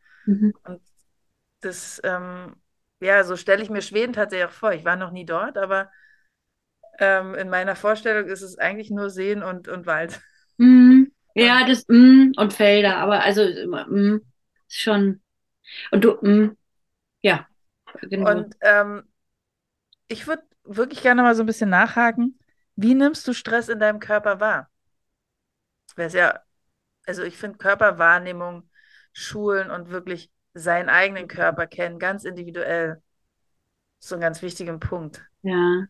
Und 0.63 0.81
das 1.61 2.01
ähm, 2.03 2.55
ja, 2.99 3.23
so 3.23 3.35
stelle 3.35 3.61
ich 3.61 3.69
mir 3.69 3.81
Schweden 3.81 4.13
tatsächlich 4.13 4.47
auch 4.47 4.53
vor. 4.53 4.73
Ich 4.73 4.85
war 4.85 4.95
noch 4.95 5.11
nie 5.11 5.25
dort, 5.25 5.57
aber 5.57 5.89
ähm, 6.99 7.35
in 7.35 7.49
meiner 7.49 7.75
Vorstellung 7.75 8.27
ist 8.29 8.41
es 8.41 8.57
eigentlich 8.57 8.89
nur 8.89 9.09
Seen 9.09 9.43
und, 9.43 9.67
und 9.67 9.85
Wald. 9.85 10.19
Ja, 11.35 11.67
das 11.67 11.83
mm, 11.89 12.31
und 12.37 12.53
Felder, 12.53 12.95
aber 12.95 13.21
also 13.21 13.41
mm, 13.43 14.21
schon. 14.69 15.21
Und 15.91 16.03
du, 16.03 16.17
mm, 16.21 16.57
ja. 17.21 17.47
Genau. 18.01 18.31
Und 18.31 18.55
ähm, 18.61 19.03
ich 20.07 20.27
würde 20.27 20.43
wirklich 20.63 21.01
gerne 21.01 21.21
mal 21.21 21.35
so 21.35 21.43
ein 21.43 21.45
bisschen 21.47 21.69
nachhaken. 21.69 22.39
Wie 22.75 22.95
nimmst 22.95 23.27
du 23.27 23.33
Stress 23.33 23.69
in 23.69 23.79
deinem 23.79 23.99
Körper 23.99 24.39
wahr? 24.39 24.69
Das 25.95 26.13
ja, 26.13 26.39
also 27.05 27.23
ich 27.23 27.37
finde 27.37 27.57
Körperwahrnehmung, 27.57 28.69
Schulen 29.13 29.71
und 29.71 29.89
wirklich 29.89 30.31
seinen 30.53 30.89
eigenen 30.89 31.27
Körper 31.27 31.67
kennen, 31.67 31.99
ganz 31.99 32.25
individuell. 32.25 33.01
So 33.99 34.15
ein 34.15 34.21
ganz 34.21 34.41
wichtiger 34.41 34.77
Punkt. 34.77 35.25
Ja. 35.41 35.87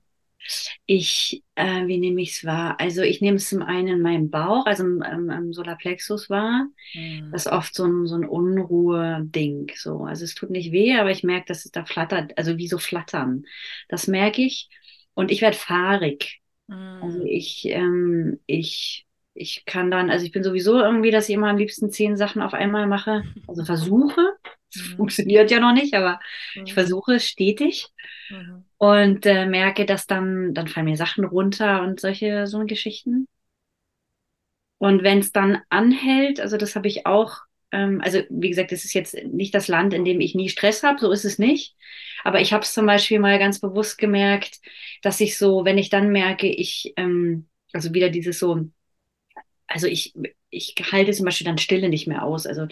Ich, 0.86 1.44
äh, 1.56 1.88
wie 1.88 1.98
nehme 1.98 2.22
ich 2.22 2.34
es 2.34 2.46
wahr? 2.46 2.80
Also 2.80 3.02
ich 3.02 3.22
nehme 3.22 3.38
es 3.38 3.50
zum 3.50 3.62
einen 3.62 3.88
in 3.88 4.02
meinem 4.02 4.30
Bauch, 4.30 4.66
also 4.66 4.84
im, 4.84 5.02
im, 5.02 5.30
im 5.30 5.54
Solarplexus 5.54 6.30
wahr. 6.30 6.68
Mhm. 6.94 7.32
Das 7.32 7.46
ist 7.46 7.52
oft 7.52 7.74
so 7.74 7.86
ein, 7.86 8.06
so 8.06 8.16
ein 8.16 8.26
Unruhe-Ding. 8.26 9.72
So. 9.76 10.04
Also 10.04 10.24
es 10.24 10.36
tut 10.36 10.52
nicht 10.52 10.72
weh, 10.72 10.96
aber 10.96 11.12
ich 11.12 11.24
merke, 11.24 11.48
dass 11.48 11.66
es 11.66 11.72
da 11.72 11.86
flattert, 11.86 12.38
also 12.38 12.58
wie 12.58 12.68
so 12.68 12.78
flattern. 12.78 13.46
Das 13.90 14.08
merke 14.08 14.42
ich. 14.42 14.70
Und 15.14 15.32
ich 15.32 15.42
werde 15.42 15.58
fahrig. 15.58 16.42
Mhm. 16.68 17.00
Also 17.02 17.24
ich, 17.24 17.66
ähm, 17.66 18.40
ich, 18.46 19.08
ich 19.34 19.66
kann 19.66 19.90
dann, 19.90 20.12
also 20.12 20.26
ich 20.26 20.32
bin 20.32 20.44
sowieso 20.44 20.80
irgendwie, 20.80 21.12
dass 21.12 21.30
ich 21.30 21.36
immer 21.36 21.50
am 21.50 21.58
liebsten 21.58 21.90
zehn 21.90 22.18
Sachen 22.18 22.42
auf 22.42 22.54
einmal 22.54 22.86
mache. 22.86 23.24
Also 23.48 23.66
versuche. 23.66 24.22
Mhm. 24.76 24.96
Funktioniert 24.98 25.50
ja 25.50 25.60
noch 25.60 25.74
nicht, 25.74 25.96
aber 25.96 26.20
mhm. 26.56 26.66
ich 26.66 26.74
versuche 26.74 27.16
es 27.16 27.26
stetig 27.26 27.88
mhm. 28.30 28.65
Und 28.78 29.26
äh, 29.26 29.46
merke, 29.46 29.86
dass 29.86 30.08
dann, 30.08 30.54
dann 30.54 30.68
fallen 30.68 30.86
mir 30.88 30.98
Sachen 30.98 31.26
runter 31.26 31.82
und 31.84 32.00
solche 32.00 32.48
so 32.48 32.66
Geschichten. 32.66 33.28
Und 34.78 35.04
wenn 35.04 35.20
es 35.20 35.32
dann 35.32 35.62
anhält, 35.70 36.40
also 36.40 36.58
das 36.58 36.76
habe 36.76 36.88
ich 36.88 37.06
auch, 37.06 37.38
ähm, 37.72 38.02
also 38.04 38.20
wie 38.30 38.50
gesagt, 38.50 38.72
es 38.72 38.86
ist 38.86 38.94
jetzt 38.94 39.16
nicht 39.26 39.56
das 39.56 39.68
Land, 39.68 39.94
in 39.94 40.06
dem 40.06 40.20
ich 40.22 40.36
nie 40.36 40.50
Stress 40.50 40.84
habe, 40.84 41.00
so 41.00 41.12
ist 41.12 41.26
es 41.26 41.40
nicht. 41.40 41.76
Aber 42.24 42.42
ich 42.42 42.54
habe 42.54 42.64
es 42.64 42.74
zum 42.74 42.86
Beispiel 42.86 43.20
mal 43.20 43.40
ganz 43.40 43.60
bewusst 43.60 43.98
gemerkt, 43.98 44.60
dass 45.02 45.20
ich 45.22 45.38
so, 45.38 45.66
wenn 45.66 45.78
ich 45.78 45.90
dann 45.90 46.10
merke, 46.12 46.48
ich, 46.48 46.94
ähm, 46.98 47.48
also 47.74 47.94
wieder 47.94 48.10
dieses 48.10 48.40
so, 48.40 48.70
also 49.68 49.88
ich, 49.88 50.14
ich 50.50 50.76
halte 50.92 51.12
zum 51.12 51.26
Beispiel 51.26 51.46
dann 51.46 51.58
Stille 51.58 51.90
nicht 51.90 52.08
mehr 52.08 52.24
aus. 52.24 52.46
Also 52.46 52.68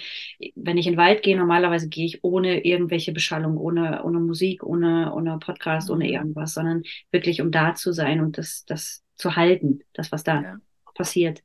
wenn 0.56 0.78
ich 0.78 0.88
in 0.88 0.94
den 0.94 0.98
Wald 1.00 1.24
gehe, 1.24 1.38
normalerweise 1.38 1.90
gehe 1.90 2.06
ich 2.06 2.24
ohne 2.24 2.66
irgendwelche 2.66 3.12
Beschallung, 3.12 3.58
ohne, 3.58 4.04
ohne 4.04 4.20
Musik, 4.20 4.64
ohne, 4.64 5.14
ohne 5.14 5.38
Podcast, 5.40 5.90
ohne 5.90 6.06
mhm. 6.06 6.12
irgendwas, 6.12 6.54
sondern 6.54 6.84
wirklich 7.12 7.42
um 7.42 7.52
da 7.52 7.74
zu 7.74 7.92
sein 7.94 8.22
und 8.22 8.38
das, 8.38 8.66
das 8.66 9.04
zu 9.16 9.36
halten, 9.36 9.80
das, 9.94 10.12
was 10.12 10.24
da 10.24 10.42
ja. 10.42 10.58
passiert. 10.96 11.44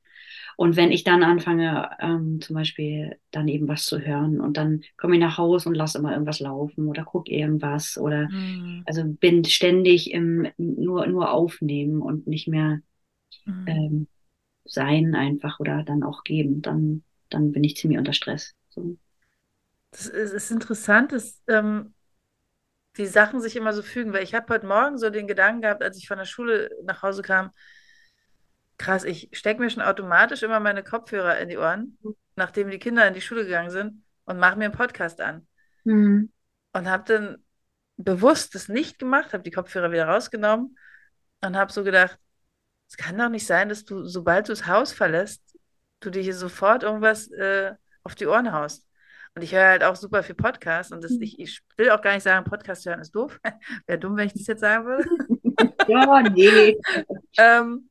Und 0.56 0.74
wenn 0.74 0.90
ich 0.90 1.04
dann 1.04 1.22
anfange, 1.22 1.88
ähm, 2.00 2.40
zum 2.40 2.56
Beispiel 2.56 3.16
dann 3.30 3.46
eben 3.46 3.68
was 3.68 3.84
zu 3.84 4.00
hören 4.00 4.40
und 4.40 4.56
dann 4.56 4.82
komme 4.96 5.14
ich 5.14 5.20
nach 5.20 5.38
Hause 5.38 5.68
und 5.68 5.76
lasse 5.76 5.98
immer 5.98 6.10
irgendwas 6.10 6.40
laufen 6.40 6.88
oder 6.88 7.04
gucke 7.04 7.30
irgendwas 7.30 7.96
oder 7.96 8.28
mhm. 8.28 8.82
also 8.84 9.04
bin 9.04 9.44
ständig 9.44 10.10
im 10.10 10.48
nur, 10.56 11.06
nur 11.06 11.30
aufnehmen 11.30 12.02
und 12.02 12.26
nicht 12.26 12.48
mehr 12.48 12.80
mhm. 13.44 13.64
ähm, 13.68 14.06
sein 14.68 15.14
einfach 15.14 15.60
oder 15.60 15.82
dann 15.82 16.02
auch 16.02 16.24
geben, 16.24 16.62
dann, 16.62 17.02
dann 17.30 17.52
bin 17.52 17.64
ich 17.64 17.76
ziemlich 17.76 17.98
unter 17.98 18.12
Stress. 18.12 18.54
So. 18.68 18.96
Das 19.90 20.06
ist, 20.06 20.32
ist 20.32 20.50
interessant, 20.50 21.12
dass 21.12 21.42
ähm, 21.48 21.94
die 22.96 23.06
Sachen 23.06 23.40
sich 23.40 23.56
immer 23.56 23.72
so 23.72 23.82
fügen, 23.82 24.12
weil 24.12 24.22
ich 24.22 24.34
habe 24.34 24.52
heute 24.52 24.66
Morgen 24.66 24.98
so 24.98 25.10
den 25.10 25.26
Gedanken 25.26 25.62
gehabt, 25.62 25.82
als 25.82 25.96
ich 25.96 26.08
von 26.08 26.18
der 26.18 26.24
Schule 26.24 26.70
nach 26.84 27.02
Hause 27.02 27.22
kam, 27.22 27.50
krass, 28.76 29.04
ich 29.04 29.28
stecke 29.32 29.60
mir 29.60 29.70
schon 29.70 29.82
automatisch 29.82 30.42
immer 30.42 30.60
meine 30.60 30.82
Kopfhörer 30.82 31.38
in 31.38 31.48
die 31.48 31.58
Ohren, 31.58 31.98
nachdem 32.36 32.70
die 32.70 32.78
Kinder 32.78 33.06
in 33.06 33.14
die 33.14 33.20
Schule 33.20 33.44
gegangen 33.44 33.70
sind 33.70 34.04
und 34.24 34.38
mache 34.38 34.56
mir 34.56 34.66
einen 34.66 34.74
Podcast 34.74 35.20
an. 35.20 35.46
Mhm. 35.84 36.32
Und 36.72 36.88
habe 36.88 37.04
dann 37.06 37.44
bewusst 37.96 38.54
das 38.54 38.68
nicht 38.68 38.98
gemacht, 38.98 39.32
habe 39.32 39.42
die 39.42 39.50
Kopfhörer 39.50 39.90
wieder 39.90 40.06
rausgenommen 40.06 40.78
und 41.40 41.56
habe 41.56 41.72
so 41.72 41.82
gedacht, 41.82 42.18
es 42.88 42.96
kann 42.96 43.18
doch 43.18 43.28
nicht 43.28 43.46
sein, 43.46 43.68
dass 43.68 43.84
du, 43.84 44.04
sobald 44.04 44.48
du 44.48 44.52
das 44.52 44.66
Haus 44.66 44.92
verlässt, 44.92 45.42
du 46.00 46.10
dir 46.10 46.22
hier 46.22 46.34
sofort 46.34 46.82
irgendwas 46.82 47.30
äh, 47.32 47.74
auf 48.02 48.14
die 48.14 48.26
Ohren 48.26 48.52
haust. 48.52 48.86
Und 49.34 49.42
ich 49.42 49.54
höre 49.54 49.68
halt 49.68 49.84
auch 49.84 49.94
super 49.94 50.22
viel 50.22 50.34
Podcasts 50.34 50.92
und 50.92 51.04
das, 51.04 51.12
mhm. 51.12 51.22
ich, 51.22 51.38
ich 51.38 51.60
will 51.76 51.90
auch 51.90 52.00
gar 52.00 52.14
nicht 52.14 52.22
sagen, 52.22 52.48
Podcast 52.48 52.86
hören 52.86 53.00
ist 53.00 53.14
doof. 53.14 53.38
Wäre 53.86 53.98
dumm, 53.98 54.16
wenn 54.16 54.26
ich 54.26 54.32
das 54.32 54.46
jetzt 54.46 54.60
sagen 54.60 54.86
würde. 54.86 55.08
ja, 55.88 56.22
nee. 56.22 56.76
ähm, 57.38 57.88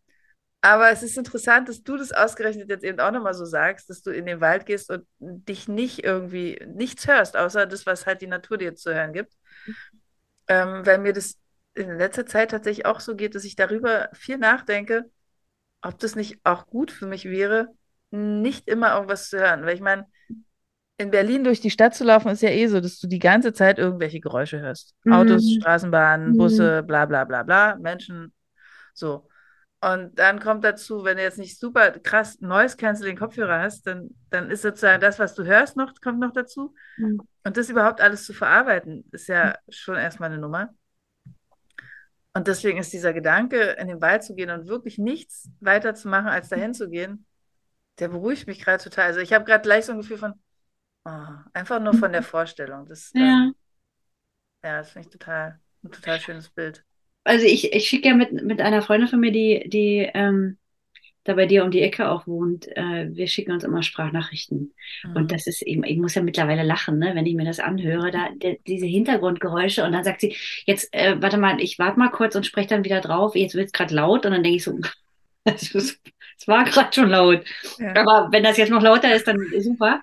aber 0.61 0.89
es 0.89 1.03
ist 1.03 1.17
interessant, 1.17 1.69
dass 1.69 1.83
du 1.83 1.95
das 1.95 2.11
ausgerechnet 2.11 2.69
jetzt 2.69 2.83
eben 2.83 2.99
auch 2.99 3.11
nochmal 3.11 3.35
so 3.35 3.45
sagst, 3.45 3.89
dass 3.89 4.01
du 4.01 4.09
in 4.09 4.25
den 4.25 4.41
Wald 4.41 4.65
gehst 4.65 4.89
und 4.89 5.05
dich 5.19 5.67
nicht 5.67 6.03
irgendwie 6.03 6.59
nichts 6.65 7.07
hörst, 7.07 7.37
außer 7.37 7.67
das, 7.67 7.85
was 7.85 8.05
halt 8.07 8.21
die 8.21 8.27
Natur 8.27 8.57
dir 8.57 8.75
zu 8.75 8.93
hören 8.93 9.13
gibt. 9.13 9.33
Ähm, 10.47 10.85
weil 10.85 10.97
mir 10.97 11.13
das 11.13 11.37
in 11.77 11.97
letzter 11.97 12.25
Zeit 12.25 12.51
tatsächlich 12.51 12.85
auch 12.85 12.99
so 12.99 13.15
geht, 13.15 13.35
dass 13.35 13.45
ich 13.45 13.55
darüber 13.55 14.09
viel 14.13 14.37
nachdenke, 14.37 15.09
ob 15.81 15.99
das 15.99 16.15
nicht 16.15 16.39
auch 16.43 16.67
gut 16.67 16.91
für 16.91 17.05
mich 17.05 17.25
wäre, 17.25 17.67
nicht 18.09 18.67
immer 18.67 18.95
irgendwas 18.95 19.29
zu 19.29 19.39
hören. 19.39 19.65
Weil 19.65 19.75
ich 19.75 19.81
meine, 19.81 20.07
in 20.97 21.11
Berlin 21.11 21.43
durch 21.43 21.61
die 21.61 21.69
Stadt 21.69 21.95
zu 21.95 22.03
laufen, 22.03 22.29
ist 22.29 22.41
ja 22.41 22.49
eh 22.49 22.67
so, 22.67 22.81
dass 22.81 22.99
du 22.99 23.07
die 23.07 23.19
ganze 23.19 23.53
Zeit 23.53 23.77
irgendwelche 23.77 24.19
Geräusche 24.19 24.59
hörst. 24.59 24.95
Mhm. 25.03 25.13
Autos, 25.13 25.43
Straßenbahnen, 25.59 26.37
Busse, 26.37 26.83
bla 26.83 27.05
bla 27.05 27.23
bla 27.23 27.43
bla, 27.43 27.75
Menschen, 27.75 28.33
so. 28.93 29.27
Und 29.79 30.17
dann 30.17 30.39
kommt 30.39 30.63
dazu, 30.63 31.03
wenn 31.03 31.17
du 31.17 31.23
jetzt 31.23 31.37
nicht 31.37 31.59
super 31.59 31.91
krass 31.91 32.41
Noise 32.41 32.77
Canceling 32.77 33.15
Kopfhörer 33.15 33.61
hast, 33.61 33.85
dann, 33.85 34.09
dann 34.31 34.49
ist 34.49 34.63
sozusagen 34.63 34.99
das, 34.99 35.19
was 35.19 35.35
du 35.35 35.45
hörst, 35.45 35.77
noch, 35.77 35.93
kommt 36.01 36.19
noch 36.19 36.33
dazu. 36.33 36.73
Mhm. 36.97 37.21
Und 37.43 37.57
das 37.57 37.69
überhaupt 37.69 38.01
alles 38.01 38.25
zu 38.25 38.33
verarbeiten, 38.33 39.05
ist 39.11 39.27
ja 39.27 39.55
schon 39.69 39.95
erstmal 39.95 40.31
eine 40.31 40.41
Nummer. 40.41 40.73
Und 42.37 42.47
deswegen 42.47 42.77
ist 42.77 42.93
dieser 42.93 43.13
Gedanke, 43.13 43.75
in 43.79 43.87
den 43.87 44.01
Wald 44.01 44.23
zu 44.23 44.35
gehen 44.35 44.49
und 44.49 44.67
wirklich 44.67 44.97
nichts 44.97 45.49
weiter 45.59 45.95
zu 45.95 46.07
machen, 46.07 46.27
als 46.27 46.49
dahin 46.49 46.73
zu 46.73 46.89
gehen, 46.89 47.25
der 47.99 48.09
beruhigt 48.09 48.47
mich 48.47 48.59
gerade 48.59 48.83
total. 48.83 49.07
Also 49.07 49.19
ich 49.19 49.33
habe 49.33 49.45
gerade 49.45 49.63
gleich 49.63 49.85
so 49.85 49.91
ein 49.91 49.97
Gefühl 49.97 50.17
von, 50.17 50.33
oh, 51.05 51.27
einfach 51.53 51.79
nur 51.79 51.93
von 51.93 52.11
der 52.11 52.23
Vorstellung. 52.23 52.85
Das, 52.85 53.11
ja. 53.13 53.21
Ähm, 53.21 53.55
ja, 54.63 54.77
das 54.79 54.91
finde 54.91 55.07
ich 55.07 55.11
total, 55.11 55.59
ein 55.83 55.91
total 55.91 56.19
schönes 56.19 56.49
Bild 56.49 56.83
also 57.27 57.45
ich, 57.45 57.73
ich 57.73 57.87
schicke 57.87 58.07
ja 58.07 58.15
mit, 58.15 58.31
mit 58.31 58.61
einer 58.61 58.81
Freundin 58.81 59.09
von 59.09 59.19
mir, 59.19 59.31
die, 59.31 59.69
die 59.69 60.09
ähm, 60.13 60.57
da 61.27 61.33
bei 61.33 61.45
dir 61.45 61.63
um 61.63 61.71
die 61.71 61.81
Ecke 61.81 62.09
auch 62.09 62.27
wohnt, 62.27 62.67
äh, 62.75 63.07
wir 63.09 63.27
schicken 63.27 63.51
uns 63.51 63.63
immer 63.63 63.83
Sprachnachrichten. 63.83 64.73
Mhm. 65.03 65.15
Und 65.15 65.31
das 65.31 65.47
ist 65.47 65.61
eben, 65.61 65.83
ich 65.83 65.97
muss 65.97 66.15
ja 66.15 66.21
mittlerweile 66.21 66.63
lachen, 66.63 66.99
ne, 66.99 67.15
wenn 67.15 67.25
ich 67.25 67.35
mir 67.35 67.45
das 67.45 67.59
anhöre, 67.59 68.11
da 68.11 68.29
de, 68.35 68.59
diese 68.65 68.85
Hintergrundgeräusche 68.85 69.83
und 69.83 69.91
dann 69.91 70.03
sagt 70.03 70.21
sie, 70.21 70.35
jetzt, 70.65 70.93
äh, 70.93 71.21
warte 71.21 71.37
mal, 71.37 71.59
ich 71.59 71.79
warte 71.79 71.99
mal 71.99 72.09
kurz 72.09 72.35
und 72.35 72.45
spreche 72.45 72.69
dann 72.69 72.85
wieder 72.85 73.01
drauf, 73.01 73.35
jetzt 73.35 73.55
wird 73.55 73.67
es 73.67 73.71
gerade 73.73 73.93
laut 73.93 74.25
und 74.25 74.31
dann 74.31 74.43
denke 74.43 74.57
ich 74.57 74.63
so, 74.63 74.79
es 75.45 75.99
war 76.45 76.63
gerade 76.63 76.93
schon 76.93 77.09
laut. 77.09 77.43
Ja. 77.79 77.95
Aber 77.95 78.29
wenn 78.31 78.43
das 78.43 78.57
jetzt 78.57 78.69
noch 78.69 78.81
lauter 78.81 79.13
ist, 79.13 79.27
dann 79.27 79.37
super. 79.59 80.01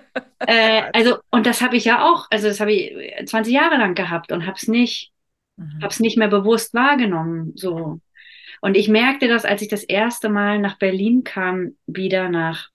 äh, 0.40 0.82
also, 0.92 1.16
und 1.30 1.46
das 1.46 1.62
habe 1.62 1.76
ich 1.76 1.84
ja 1.84 2.04
auch, 2.04 2.26
also 2.30 2.48
das 2.48 2.60
habe 2.60 2.72
ich 2.72 2.94
20 3.26 3.52
Jahre 3.52 3.76
lang 3.76 3.94
gehabt 3.94 4.32
und 4.32 4.46
habe 4.46 4.56
es 4.56 4.68
nicht 4.68 5.12
Mhm. 5.56 5.82
Habe 5.82 5.88
es 5.88 6.00
nicht 6.00 6.18
mehr 6.18 6.28
bewusst 6.28 6.74
wahrgenommen. 6.74 7.52
So. 7.56 8.00
Und 8.60 8.76
ich 8.76 8.88
merkte 8.88 9.28
das, 9.28 9.44
als 9.44 9.62
ich 9.62 9.68
das 9.68 9.84
erste 9.84 10.28
Mal 10.28 10.58
nach 10.58 10.78
Berlin 10.78 11.24
kam, 11.24 11.76
wieder 11.86 12.28
nach, 12.28 12.68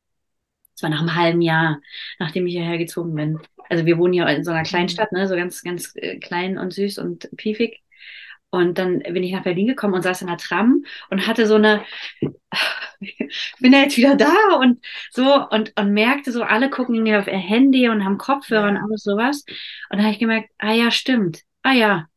es 0.76 0.84
war 0.84 0.90
nach 0.90 1.00
einem 1.00 1.16
halben 1.16 1.42
Jahr, 1.42 1.82
nachdem 2.20 2.48
ich 2.48 2.54
hierher 2.54 2.78
gezogen 2.78 3.16
bin. 3.16 3.40
Also 3.70 3.86
wir 3.86 3.98
wohnen 3.98 4.14
hier 4.14 4.28
in 4.28 4.44
so 4.44 4.52
einer 4.52 4.64
Kleinstadt, 4.64 5.12
ne, 5.12 5.28
so 5.28 5.36
ganz, 5.36 5.62
ganz 5.62 5.94
äh, 5.96 6.20
klein 6.20 6.58
und 6.58 6.74
süß 6.74 6.98
und 6.98 7.30
piefig. 7.38 7.82
Und 8.52 8.78
dann 8.78 9.00
bin 9.00 9.24
ich 9.24 9.32
nach 9.32 9.44
Berlin 9.44 9.68
gekommen 9.68 9.94
und 9.94 10.02
saß 10.02 10.22
in 10.22 10.28
der 10.28 10.38
Tram 10.38 10.84
und 11.10 11.26
hatte 11.26 11.48
so 11.48 11.56
eine, 11.56 11.84
bin 13.60 13.72
ja 13.72 13.80
jetzt 13.80 13.96
wieder 13.96 14.16
da 14.18 14.34
und 14.60 14.84
so 15.10 15.48
und, 15.50 15.72
und 15.80 15.94
merkte 15.94 16.34
so, 16.34 16.44
alle 16.44 16.70
gucken 16.70 17.02
mir 17.02 17.20
auf 17.20 17.28
ihr 17.28 17.38
Handy 17.38 17.88
und 17.88 18.04
haben 18.04 18.18
Kopfhörer 18.18 18.68
und 18.68 18.78
alles 18.78 19.04
sowas. 19.04 19.46
Und 19.90 19.98
da 20.00 20.04
habe 20.04 20.12
ich 20.14 20.20
gemerkt, 20.20 20.50
ah 20.58 20.74
ja, 20.74 20.92
stimmt. 20.92 21.44
Ah 21.64 21.74
ja, 21.74 22.08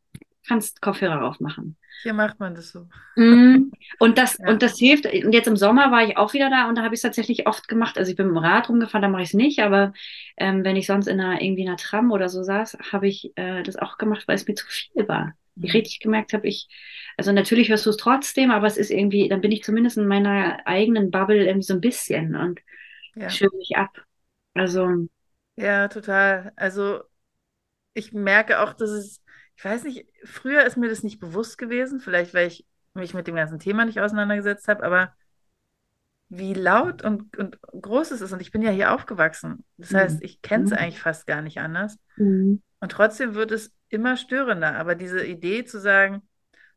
kannst 0.45 0.81
Kopfhörer 0.81 1.23
aufmachen. 1.23 1.77
Hier 2.03 2.13
macht 2.13 2.39
man 2.39 2.55
das 2.55 2.69
so. 2.69 2.87
Mm. 3.15 3.71
Und 3.99 4.17
das, 4.17 4.37
ja. 4.37 4.49
und 4.49 4.61
das 4.61 4.77
hilft. 4.77 5.05
Und 5.05 5.33
jetzt 5.33 5.47
im 5.47 5.57
Sommer 5.57 5.91
war 5.91 6.03
ich 6.03 6.17
auch 6.17 6.33
wieder 6.33 6.49
da 6.49 6.67
und 6.69 6.75
da 6.75 6.83
habe 6.83 6.93
ich 6.93 6.99
es 6.99 7.03
tatsächlich 7.03 7.47
oft 7.47 7.67
gemacht. 7.67 7.97
Also 7.97 8.11
ich 8.11 8.17
bin 8.17 8.27
mit 8.27 8.35
dem 8.35 8.43
Rad 8.43 8.69
rumgefahren, 8.69 9.01
da 9.01 9.07
mache 9.07 9.23
ich 9.23 9.29
es 9.29 9.33
nicht, 9.33 9.59
aber 9.59 9.93
ähm, 10.37 10.63
wenn 10.63 10.75
ich 10.75 10.87
sonst 10.87 11.07
in 11.07 11.19
einer, 11.19 11.41
irgendwie 11.41 11.63
in 11.63 11.67
einer 11.67 11.77
Tram 11.77 12.11
oder 12.11 12.29
so 12.29 12.43
saß, 12.43 12.77
habe 12.91 13.07
ich 13.07 13.31
äh, 13.37 13.63
das 13.63 13.75
auch 13.77 13.97
gemacht, 13.97 14.27
weil 14.27 14.35
es 14.35 14.47
mir 14.47 14.55
zu 14.55 14.65
viel 14.67 15.07
war. 15.07 15.33
Mhm. 15.55 15.63
Ich 15.63 15.73
richtig 15.73 15.99
gemerkt 15.99 16.33
habe, 16.33 16.47
ich, 16.47 16.67
also 17.17 17.31
natürlich 17.31 17.69
hörst 17.69 17.85
du 17.85 17.89
es 17.89 17.97
trotzdem, 17.97 18.51
aber 18.51 18.67
es 18.67 18.77
ist 18.77 18.91
irgendwie, 18.91 19.27
dann 19.29 19.41
bin 19.41 19.51
ich 19.51 19.63
zumindest 19.63 19.97
in 19.97 20.07
meiner 20.07 20.59
eigenen 20.65 21.11
Bubble 21.11 21.45
irgendwie 21.45 21.65
so 21.65 21.73
ein 21.73 21.81
bisschen 21.81 22.35
und 22.35 22.59
ja. 23.15 23.29
schirme 23.29 23.57
mich 23.57 23.77
ab. 23.77 24.05
Also. 24.53 25.07
Ja, 25.55 25.87
total. 25.87 26.51
Also 26.55 27.01
ich 27.93 28.11
merke 28.11 28.59
auch, 28.59 28.73
dass 28.73 28.89
es 28.89 29.21
ich 29.55 29.65
weiß 29.65 29.83
nicht, 29.83 30.07
früher 30.23 30.65
ist 30.65 30.77
mir 30.77 30.89
das 30.89 31.03
nicht 31.03 31.19
bewusst 31.19 31.57
gewesen, 31.57 31.99
vielleicht 31.99 32.33
weil 32.33 32.47
ich 32.47 32.65
mich 32.93 33.13
mit 33.13 33.27
dem 33.27 33.35
ganzen 33.35 33.59
Thema 33.59 33.85
nicht 33.85 33.99
auseinandergesetzt 33.99 34.67
habe, 34.67 34.83
aber 34.83 35.13
wie 36.29 36.53
laut 36.53 37.03
und, 37.03 37.37
und 37.37 37.59
groß 37.61 38.11
es 38.11 38.21
ist. 38.21 38.33
Und 38.33 38.41
ich 38.41 38.51
bin 38.51 38.61
ja 38.61 38.71
hier 38.71 38.93
aufgewachsen. 38.93 39.63
Das 39.77 39.91
mhm. 39.91 39.97
heißt, 39.97 40.23
ich 40.23 40.41
kenne 40.41 40.65
es 40.65 40.71
mhm. 40.71 40.77
eigentlich 40.77 40.99
fast 40.99 41.27
gar 41.27 41.41
nicht 41.41 41.59
anders. 41.59 41.97
Mhm. 42.17 42.61
Und 42.79 42.91
trotzdem 42.91 43.35
wird 43.35 43.51
es 43.51 43.73
immer 43.89 44.17
störender. 44.17 44.75
Aber 44.75 44.95
diese 44.95 45.25
Idee 45.25 45.65
zu 45.65 45.79
sagen, 45.79 46.27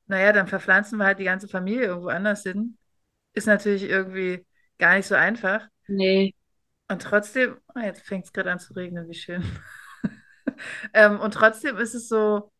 naja, 0.06 0.32
dann 0.32 0.46
verpflanzen 0.46 0.98
wir 0.98 1.06
halt 1.06 1.18
die 1.18 1.24
ganze 1.24 1.48
Familie 1.48 1.86
irgendwo 1.86 2.08
anders 2.08 2.42
hin, 2.42 2.78
ist 3.34 3.46
natürlich 3.46 3.84
irgendwie 3.84 4.46
gar 4.78 4.96
nicht 4.96 5.06
so 5.06 5.14
einfach. 5.14 5.66
Nee. 5.86 6.34
Und 6.88 7.02
trotzdem, 7.02 7.58
oh, 7.74 7.80
jetzt 7.80 8.06
fängt 8.06 8.24
es 8.24 8.32
gerade 8.32 8.50
an 8.50 8.58
zu 8.58 8.72
regnen, 8.72 9.08
wie 9.08 9.14
schön. 9.14 9.44
ähm, 10.94 11.20
und 11.20 11.34
trotzdem 11.34 11.76
ist 11.76 11.94
es 11.94 12.08
so, 12.08 12.50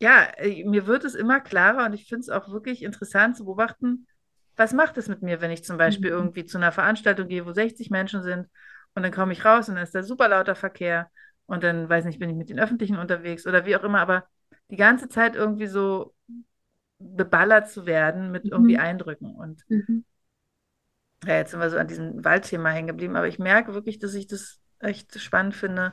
ja, 0.00 0.24
äh, 0.38 0.64
mir 0.64 0.86
wird 0.86 1.04
es 1.04 1.14
immer 1.14 1.40
klarer 1.40 1.84
und 1.84 1.92
ich 1.92 2.08
finde 2.08 2.22
es 2.22 2.30
auch 2.30 2.50
wirklich 2.50 2.82
interessant 2.82 3.36
zu 3.36 3.44
beobachten, 3.44 4.06
was 4.56 4.72
macht 4.72 4.98
es 4.98 5.08
mit 5.08 5.22
mir, 5.22 5.40
wenn 5.40 5.50
ich 5.50 5.64
zum 5.64 5.78
Beispiel 5.78 6.10
mhm. 6.10 6.16
irgendwie 6.16 6.44
zu 6.46 6.58
einer 6.58 6.72
Veranstaltung 6.72 7.28
gehe, 7.28 7.46
wo 7.46 7.52
60 7.52 7.90
Menschen 7.90 8.22
sind 8.22 8.48
und 8.94 9.02
dann 9.02 9.12
komme 9.12 9.32
ich 9.32 9.44
raus 9.44 9.68
und 9.68 9.76
dann 9.76 9.84
ist 9.84 9.94
da 9.94 10.02
super 10.02 10.28
lauter 10.28 10.54
Verkehr 10.54 11.10
und 11.46 11.62
dann, 11.62 11.88
weiß 11.88 12.04
nicht, 12.04 12.18
bin 12.18 12.30
ich 12.30 12.36
mit 12.36 12.48
den 12.48 12.58
Öffentlichen 12.58 12.96
unterwegs 12.96 13.46
oder 13.46 13.66
wie 13.66 13.76
auch 13.76 13.84
immer, 13.84 14.00
aber 14.00 14.26
die 14.70 14.76
ganze 14.76 15.08
Zeit 15.08 15.36
irgendwie 15.36 15.66
so 15.66 16.14
beballert 16.98 17.70
zu 17.70 17.86
werden 17.86 18.30
mit 18.30 18.44
mhm. 18.44 18.52
irgendwie 18.52 18.78
Eindrücken. 18.78 19.34
Und 19.34 19.64
mhm. 19.68 20.04
ja, 21.26 21.36
jetzt 21.36 21.50
sind 21.50 21.60
wir 21.60 21.70
so 21.70 21.78
an 21.78 21.88
diesem 21.88 22.24
Waldthema 22.24 22.70
hängen 22.70 22.88
geblieben, 22.88 23.16
aber 23.16 23.28
ich 23.28 23.38
merke 23.38 23.74
wirklich, 23.74 23.98
dass 23.98 24.14
ich 24.14 24.26
das 24.26 24.60
echt 24.78 25.18
spannend 25.20 25.54
finde, 25.54 25.92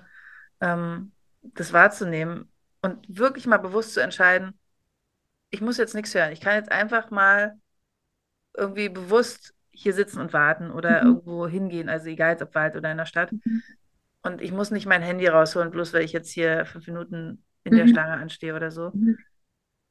ähm, 0.62 1.12
das 1.42 1.74
wahrzunehmen 1.74 2.52
und 2.82 3.06
wirklich 3.08 3.48
mal 3.48 3.58
bewusst 3.58 3.94
zu 3.94 4.02
entscheiden, 4.02 4.58
ich 5.50 5.62
muss 5.62 5.78
jetzt 5.78 5.96
nichts 5.96 6.14
hören. 6.14 6.32
Ich 6.32 6.42
kann 6.42 6.56
jetzt 6.56 6.72
einfach 6.72 7.10
mal 7.10 7.58
irgendwie 8.56 8.90
bewusst 8.90 9.54
hier 9.70 9.94
sitzen 9.94 10.20
und 10.20 10.34
warten 10.34 10.72
oder 10.72 11.02
mhm. 11.02 11.08
irgendwo 11.08 11.48
hingehen, 11.48 11.90
also 11.90 12.08
egal 12.08 12.38
ob 12.42 12.56
Wald 12.56 12.76
oder 12.76 12.92
in 12.92 12.98
der 12.98 13.06
Stadt. 13.06 13.32
Mhm. 13.32 13.64
Und 14.24 14.42
ich 14.42 14.52
muss 14.52 14.72
nicht 14.72 14.88
mein 14.88 15.02
Handy 15.02 15.28
rausholen, 15.28 15.72
bloß 15.72 15.94
weil 15.94 16.04
ich 16.04 16.12
jetzt 16.12 16.32
hier 16.32 16.66
fünf 16.66 16.88
Minuten 16.88 17.44
in 17.64 17.76
der 17.76 17.86
mhm. 17.86 17.90
Schlange 17.90 18.14
anstehe 18.14 18.56
oder 18.56 18.72
so. 18.72 18.92
Mhm. 18.94 19.18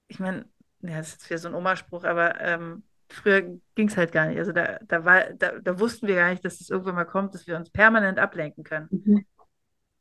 Ich 0.09 0.19
meine, 0.19 0.45
ja, 0.83 0.99
das 0.99 1.09
ist 1.09 1.15
jetzt 1.15 1.31
wieder 1.31 1.39
so 1.39 1.49
ein 1.49 1.55
Omaspruch, 1.55 2.05
aber 2.05 2.41
ähm, 2.41 2.83
früher 3.09 3.43
ging 3.75 3.89
es 3.89 3.97
halt 3.97 4.13
gar 4.13 4.27
nicht. 4.27 4.39
Also 4.39 4.53
da, 4.53 4.79
da, 4.87 5.05
war, 5.05 5.33
da, 5.35 5.59
da 5.61 5.79
wussten 5.79 6.07
wir 6.07 6.17
gar 6.17 6.31
nicht, 6.31 6.45
dass 6.45 6.55
es 6.55 6.59
das 6.61 6.71
irgendwann 6.71 6.97
mal 6.97 7.05
kommt, 7.05 7.35
dass 7.35 7.47
wir 7.47 7.57
uns 7.57 7.71
permanent 7.71 8.19
ablenken 8.19 8.65
können. 8.65 9.27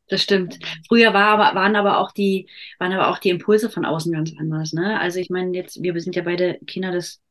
Das 0.08 0.22
stimmt. 0.22 0.60
Früher 0.88 1.14
war 1.14 1.40
aber, 1.40 1.60
waren 1.60 1.76
aber 1.76 2.00
auch 2.00 2.12
die, 2.12 2.48
waren 2.78 2.94
aber 2.94 3.10
auch 3.10 3.18
die 3.18 3.30
Impulse 3.30 3.70
von 3.70 3.86
außen 3.86 4.12
ganz 4.12 4.34
anders. 4.38 4.74
Ne? 4.74 5.00
Also 5.00 5.20
ich 5.20 5.30
meine, 5.30 5.56
jetzt, 5.56 5.82
wir 5.82 6.00
sind 6.00 6.16
ja 6.16 6.22
beide 6.22 6.60
Kinder 6.68 6.92
des 6.92 7.22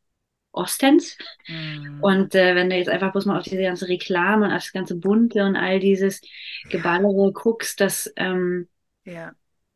Ostens. 0.54 1.16
Mhm. 1.49 1.99
Und 2.00 2.35
äh, 2.35 2.54
wenn 2.54 2.71
du 2.71 2.76
jetzt 2.76 2.88
einfach 2.88 3.12
bloß 3.12 3.26
mal 3.26 3.38
auf 3.38 3.45
diese 3.45 3.62
ganze 3.62 3.88
Reklame 3.88 4.47
und 4.47 4.52
auf 4.52 4.62
das 4.62 4.73
ganze 4.73 4.97
Bunte 4.97 5.45
und 5.45 5.57
all 5.57 5.81
dieses 5.81 6.21
Geballere 6.71 7.33
guckst, 7.33 7.81
das, 7.81 8.12
ähm, 8.16 8.69
ja. 9.04 9.33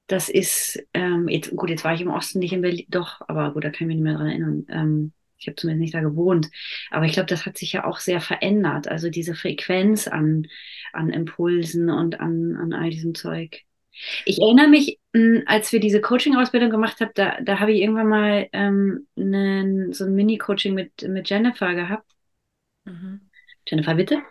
das 0.07 0.29
ist, 0.29 0.83
ähm, 0.95 1.29
jetzt, 1.29 1.55
gut, 1.55 1.71
jetzt 1.71 1.85
war 1.85 1.95
ich 1.95 2.01
im 2.01 2.11
Osten 2.11 2.39
nicht 2.39 2.53
in 2.53 2.63
Berlin, 2.63 2.87
doch, 2.89 3.21
aber 3.29 3.53
gut, 3.53 3.65
da 3.65 3.71
kann 3.71 3.83
ich 3.83 3.87
mich 3.89 3.97
nicht 3.97 4.05
mehr 4.05 4.15
dran 4.15 4.29
erinnern. 4.29 4.67
Ähm, 4.71 5.13
ich 5.39 5.47
habe 5.47 5.57
zumindest 5.57 5.81
nicht 5.81 5.95
da 5.95 6.01
gewohnt. 6.01 6.49
Aber 6.91 7.07
ich 7.07 7.13
glaube, 7.13 7.29
das 7.29 7.47
hat 7.47 7.59
sich 7.59 7.73
ja 7.73 7.85
auch 7.85 7.99
sehr 7.99 8.21
verändert. 8.21 8.89
Also 8.89 9.11
diese 9.11 9.35
Frequenz 9.35 10.09
an, 10.09 10.47
an 10.93 11.11
Impulsen 11.11 11.91
und 11.91 12.21
an, 12.21 12.57
an 12.57 12.73
all 12.73 12.91
diesem 12.91 13.15
Zeug. 13.15 13.63
Ich 14.25 14.41
erinnere 14.41 14.69
mich, 14.69 15.01
hm, 15.15 15.43
als 15.47 15.73
wir 15.73 15.81
diese 15.81 16.01
Coaching-Ausbildung 16.01 16.71
gemacht 16.71 17.01
haben, 17.01 17.11
da, 17.15 17.41
da 17.41 17.61
habe 17.61 17.73
ich 17.73 17.81
irgendwann 17.81 18.09
mal 18.09 18.49
ähm, 18.53 19.07
einen, 19.17 19.93
so 19.93 20.05
ein 20.05 20.15
Mini-Coaching 20.15 20.75
mit, 20.75 21.03
mit 21.03 21.29
Jennifer 21.29 21.75
gehabt. 21.75 22.13
Mhm. 22.85 23.28
Jennifer 23.69 23.97
Witte. 23.97 24.23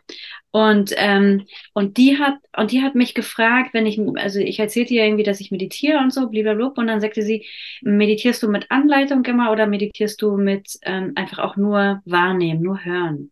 Und, 0.51 0.93
ähm, 0.97 1.45
und 1.73 1.97
die 1.97 2.17
hat, 2.17 2.35
und 2.55 2.71
die 2.71 2.81
hat 2.81 2.95
mich 2.95 3.13
gefragt, 3.13 3.73
wenn 3.73 3.85
ich, 3.85 3.99
also 4.15 4.39
ich 4.39 4.59
erzählte 4.59 4.93
ihr 4.93 5.05
irgendwie, 5.05 5.23
dass 5.23 5.39
ich 5.39 5.51
meditiere 5.51 5.99
und 5.99 6.11
so, 6.13 6.29
blablabla, 6.29 6.73
und 6.75 6.87
dann 6.87 7.01
sagte 7.01 7.21
sie, 7.21 7.45
meditierst 7.81 8.41
du 8.41 8.49
mit 8.49 8.71
Anleitung 8.71 9.23
immer 9.25 9.51
oder 9.51 9.67
meditierst 9.67 10.21
du 10.21 10.37
mit 10.37 10.77
ähm, 10.83 11.13
einfach 11.15 11.39
auch 11.39 11.57
nur 11.57 12.01
wahrnehmen, 12.05 12.61
nur 12.61 12.83
hören? 12.83 13.31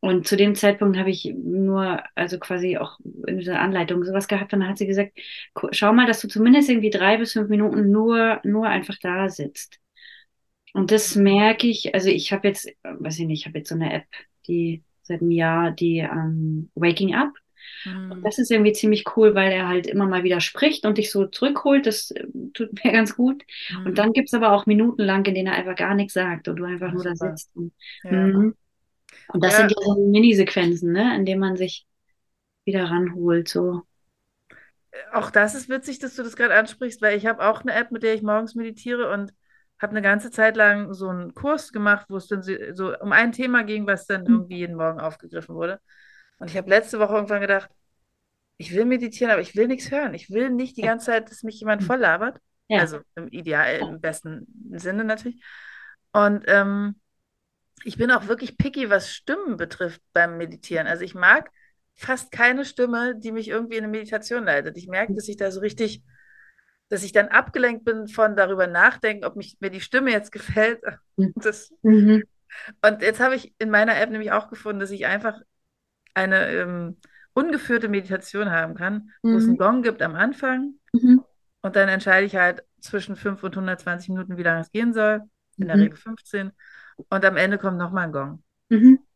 Und 0.00 0.28
zu 0.28 0.36
dem 0.36 0.54
Zeitpunkt 0.54 0.98
habe 0.98 1.10
ich 1.10 1.24
nur, 1.24 2.02
also 2.14 2.38
quasi 2.38 2.76
auch 2.76 2.98
in 3.26 3.38
dieser 3.38 3.60
Anleitung 3.60 4.04
sowas 4.04 4.28
gehabt. 4.28 4.52
Und 4.52 4.60
dann 4.60 4.68
hat 4.68 4.78
sie 4.78 4.86
gesagt, 4.86 5.18
schau 5.72 5.92
mal, 5.92 6.06
dass 6.06 6.20
du 6.20 6.28
zumindest 6.28 6.68
irgendwie 6.70 6.90
drei 6.90 7.16
bis 7.16 7.32
fünf 7.32 7.48
Minuten 7.48 7.90
nur, 7.90 8.40
nur 8.44 8.68
einfach 8.68 8.96
da 9.00 9.28
sitzt. 9.28 9.80
Und 10.74 10.90
das 10.92 11.16
merke 11.16 11.66
ich, 11.66 11.94
also 11.94 12.08
ich 12.10 12.32
habe 12.32 12.48
jetzt, 12.48 12.68
weiß 12.82 13.18
ich 13.18 13.26
nicht, 13.26 13.40
ich 13.40 13.46
habe 13.46 13.58
jetzt 13.58 13.70
so 13.70 13.74
eine 13.74 13.92
App, 13.94 14.06
die 14.46 14.84
seit 15.06 15.20
einem 15.20 15.30
Jahr, 15.30 15.70
die 15.70 15.98
ähm, 15.98 16.70
Waking 16.74 17.14
Up. 17.14 17.32
Mhm. 17.84 18.12
Und 18.12 18.22
das 18.22 18.38
ist 18.38 18.50
irgendwie 18.50 18.72
ziemlich 18.72 19.04
cool, 19.16 19.34
weil 19.34 19.52
er 19.52 19.68
halt 19.68 19.86
immer 19.86 20.06
mal 20.06 20.24
wieder 20.24 20.40
spricht 20.40 20.86
und 20.86 20.98
dich 20.98 21.10
so 21.10 21.26
zurückholt. 21.26 21.86
Das 21.86 22.10
äh, 22.10 22.26
tut 22.54 22.84
mir 22.84 22.92
ganz 22.92 23.16
gut. 23.16 23.42
Mhm. 23.70 23.86
Und 23.86 23.98
dann 23.98 24.12
gibt 24.12 24.28
es 24.28 24.34
aber 24.34 24.52
auch 24.52 24.66
Minuten 24.66 25.02
lang, 25.02 25.24
in 25.26 25.34
denen 25.34 25.48
er 25.48 25.54
einfach 25.54 25.76
gar 25.76 25.94
nichts 25.94 26.14
sagt 26.14 26.48
und 26.48 26.56
du 26.56 26.64
einfach 26.64 26.92
nur 26.92 27.04
da 27.04 27.14
sitzt. 27.14 27.50
Und, 27.54 27.72
ja. 28.04 28.12
Mhm. 28.12 28.54
Und 29.28 29.44
das 29.44 29.52
ja. 29.52 29.58
sind 29.58 29.72
ja 29.72 29.82
so 29.82 30.06
Mini-Sequenzen, 30.08 30.92
ne, 30.92 31.16
in 31.16 31.26
denen 31.26 31.40
man 31.40 31.56
sich 31.56 31.86
wieder 32.64 32.84
ranholt. 32.84 33.48
So. 33.48 33.82
Auch 35.12 35.30
das 35.30 35.54
ist 35.54 35.68
witzig, 35.68 35.98
dass 35.98 36.14
du 36.14 36.22
das 36.22 36.36
gerade 36.36 36.54
ansprichst, 36.54 37.02
weil 37.02 37.16
ich 37.16 37.26
habe 37.26 37.46
auch 37.46 37.62
eine 37.62 37.74
App, 37.74 37.90
mit 37.90 38.02
der 38.02 38.14
ich 38.14 38.22
morgens 38.22 38.54
meditiere 38.54 39.10
und 39.12 39.32
habe 39.80 39.90
eine 39.90 40.02
ganze 40.02 40.30
Zeit 40.30 40.56
lang 40.56 40.94
so 40.94 41.08
einen 41.08 41.34
Kurs 41.34 41.72
gemacht, 41.72 42.06
wo 42.08 42.16
es 42.16 42.28
dann 42.28 42.42
so 42.42 42.98
um 42.98 43.12
ein 43.12 43.32
Thema 43.32 43.62
ging, 43.62 43.86
was 43.86 44.06
dann 44.06 44.26
hm. 44.26 44.34
irgendwie 44.34 44.58
jeden 44.58 44.76
Morgen 44.76 45.00
aufgegriffen 45.00 45.54
wurde. 45.54 45.80
Und 46.38 46.50
ich 46.50 46.56
habe 46.56 46.70
letzte 46.70 46.98
Woche 46.98 47.14
irgendwann 47.14 47.40
gedacht, 47.40 47.70
ich 48.58 48.74
will 48.74 48.86
meditieren, 48.86 49.30
aber 49.30 49.42
ich 49.42 49.54
will 49.54 49.68
nichts 49.68 49.90
hören. 49.90 50.14
Ich 50.14 50.30
will 50.30 50.50
nicht 50.50 50.76
die 50.76 50.82
ganze 50.82 51.06
Zeit, 51.06 51.30
dass 51.30 51.42
mich 51.42 51.60
jemand 51.60 51.82
hm. 51.82 51.86
voll 51.86 51.98
labert. 51.98 52.40
Ja. 52.68 52.80
Also 52.80 53.00
im 53.14 53.28
Ideal, 53.28 53.78
im 53.78 54.00
besten 54.00 54.46
Sinne 54.72 55.04
natürlich. 55.04 55.42
Und 56.12 56.44
ähm, 56.46 56.96
ich 57.84 57.96
bin 57.96 58.10
auch 58.10 58.26
wirklich 58.26 58.56
picky, 58.56 58.90
was 58.90 59.12
Stimmen 59.12 59.56
betrifft 59.56 60.00
beim 60.12 60.38
Meditieren. 60.38 60.86
Also 60.86 61.04
ich 61.04 61.14
mag 61.14 61.50
fast 61.94 62.32
keine 62.32 62.64
Stimme, 62.64 63.14
die 63.16 63.32
mich 63.32 63.48
irgendwie 63.48 63.76
in 63.76 63.84
eine 63.84 63.90
Meditation 63.90 64.44
leitet. 64.44 64.76
Ich 64.76 64.88
merke, 64.88 65.14
dass 65.14 65.28
ich 65.28 65.36
da 65.36 65.50
so 65.50 65.60
richtig, 65.60 66.02
dass 66.88 67.02
ich 67.02 67.12
dann 67.12 67.28
abgelenkt 67.28 67.84
bin 67.84 68.08
von 68.08 68.36
darüber 68.36 68.66
nachdenken, 68.66 69.24
ob 69.24 69.36
mich, 69.36 69.56
mir 69.60 69.70
die 69.70 69.80
Stimme 69.80 70.10
jetzt 70.12 70.32
gefällt. 70.32 70.80
Mhm. 71.16 71.32
Das, 71.36 71.72
mhm. 71.82 72.24
Und 72.82 73.02
jetzt 73.02 73.20
habe 73.20 73.34
ich 73.34 73.54
in 73.58 73.70
meiner 73.70 73.98
App 73.98 74.10
nämlich 74.10 74.32
auch 74.32 74.48
gefunden, 74.48 74.80
dass 74.80 74.90
ich 74.90 75.06
einfach 75.06 75.40
eine 76.14 76.48
ähm, 76.48 76.96
ungeführte 77.34 77.88
Meditation 77.88 78.50
haben 78.50 78.74
kann, 78.74 79.10
mhm. 79.22 79.32
wo 79.32 79.36
es 79.36 79.44
einen 79.44 79.52
mhm. 79.52 79.58
Gong 79.58 79.82
gibt 79.82 80.02
am 80.02 80.14
Anfang. 80.14 80.74
Mhm. 80.92 81.22
Und 81.62 81.76
dann 81.76 81.88
entscheide 81.88 82.24
ich 82.24 82.36
halt 82.36 82.62
zwischen 82.80 83.16
5 83.16 83.42
und 83.42 83.54
120 83.54 84.10
Minuten, 84.10 84.36
wie 84.36 84.42
lange 84.42 84.60
es 84.60 84.70
gehen 84.70 84.94
soll. 84.94 85.22
In 85.58 85.66
der 85.66 85.76
mhm. 85.76 85.82
Regel 85.82 85.98
15. 85.98 86.52
Und 87.08 87.24
am 87.24 87.36
Ende 87.36 87.58
kommt 87.58 87.76
nochmal 87.76 88.04
ein 88.04 88.12
Gong. 88.12 88.42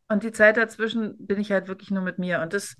Und 0.07 0.23
die 0.23 0.31
Zeit 0.31 0.57
dazwischen 0.57 1.15
bin 1.25 1.39
ich 1.39 1.51
halt 1.51 1.67
wirklich 1.67 1.89
nur 1.89 2.03
mit 2.03 2.19
mir. 2.19 2.41
Und 2.41 2.53
das, 2.53 2.75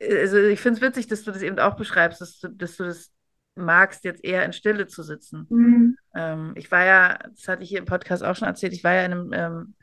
also 0.00 0.38
ich 0.38 0.60
finde 0.60 0.78
es 0.78 0.82
witzig, 0.86 1.08
dass 1.08 1.24
du 1.24 1.32
das 1.32 1.42
eben 1.42 1.58
auch 1.58 1.74
beschreibst, 1.74 2.20
dass 2.20 2.38
du, 2.38 2.48
dass 2.48 2.76
du 2.76 2.84
das 2.84 3.10
magst, 3.54 4.04
jetzt 4.04 4.24
eher 4.24 4.44
in 4.44 4.52
Stille 4.52 4.86
zu 4.86 5.02
sitzen. 5.02 5.46
Mhm. 5.50 5.96
Ähm, 6.14 6.52
ich 6.56 6.70
war 6.70 6.84
ja, 6.84 7.18
das 7.34 7.48
hatte 7.48 7.62
ich 7.62 7.68
hier 7.68 7.78
im 7.78 7.84
Podcast 7.84 8.24
auch 8.24 8.36
schon 8.36 8.48
erzählt, 8.48 8.72
ich 8.72 8.84
war 8.84 8.94
ja 8.94 9.04
in 9.04 9.12
einem 9.12 9.32
ähm, 9.32 9.74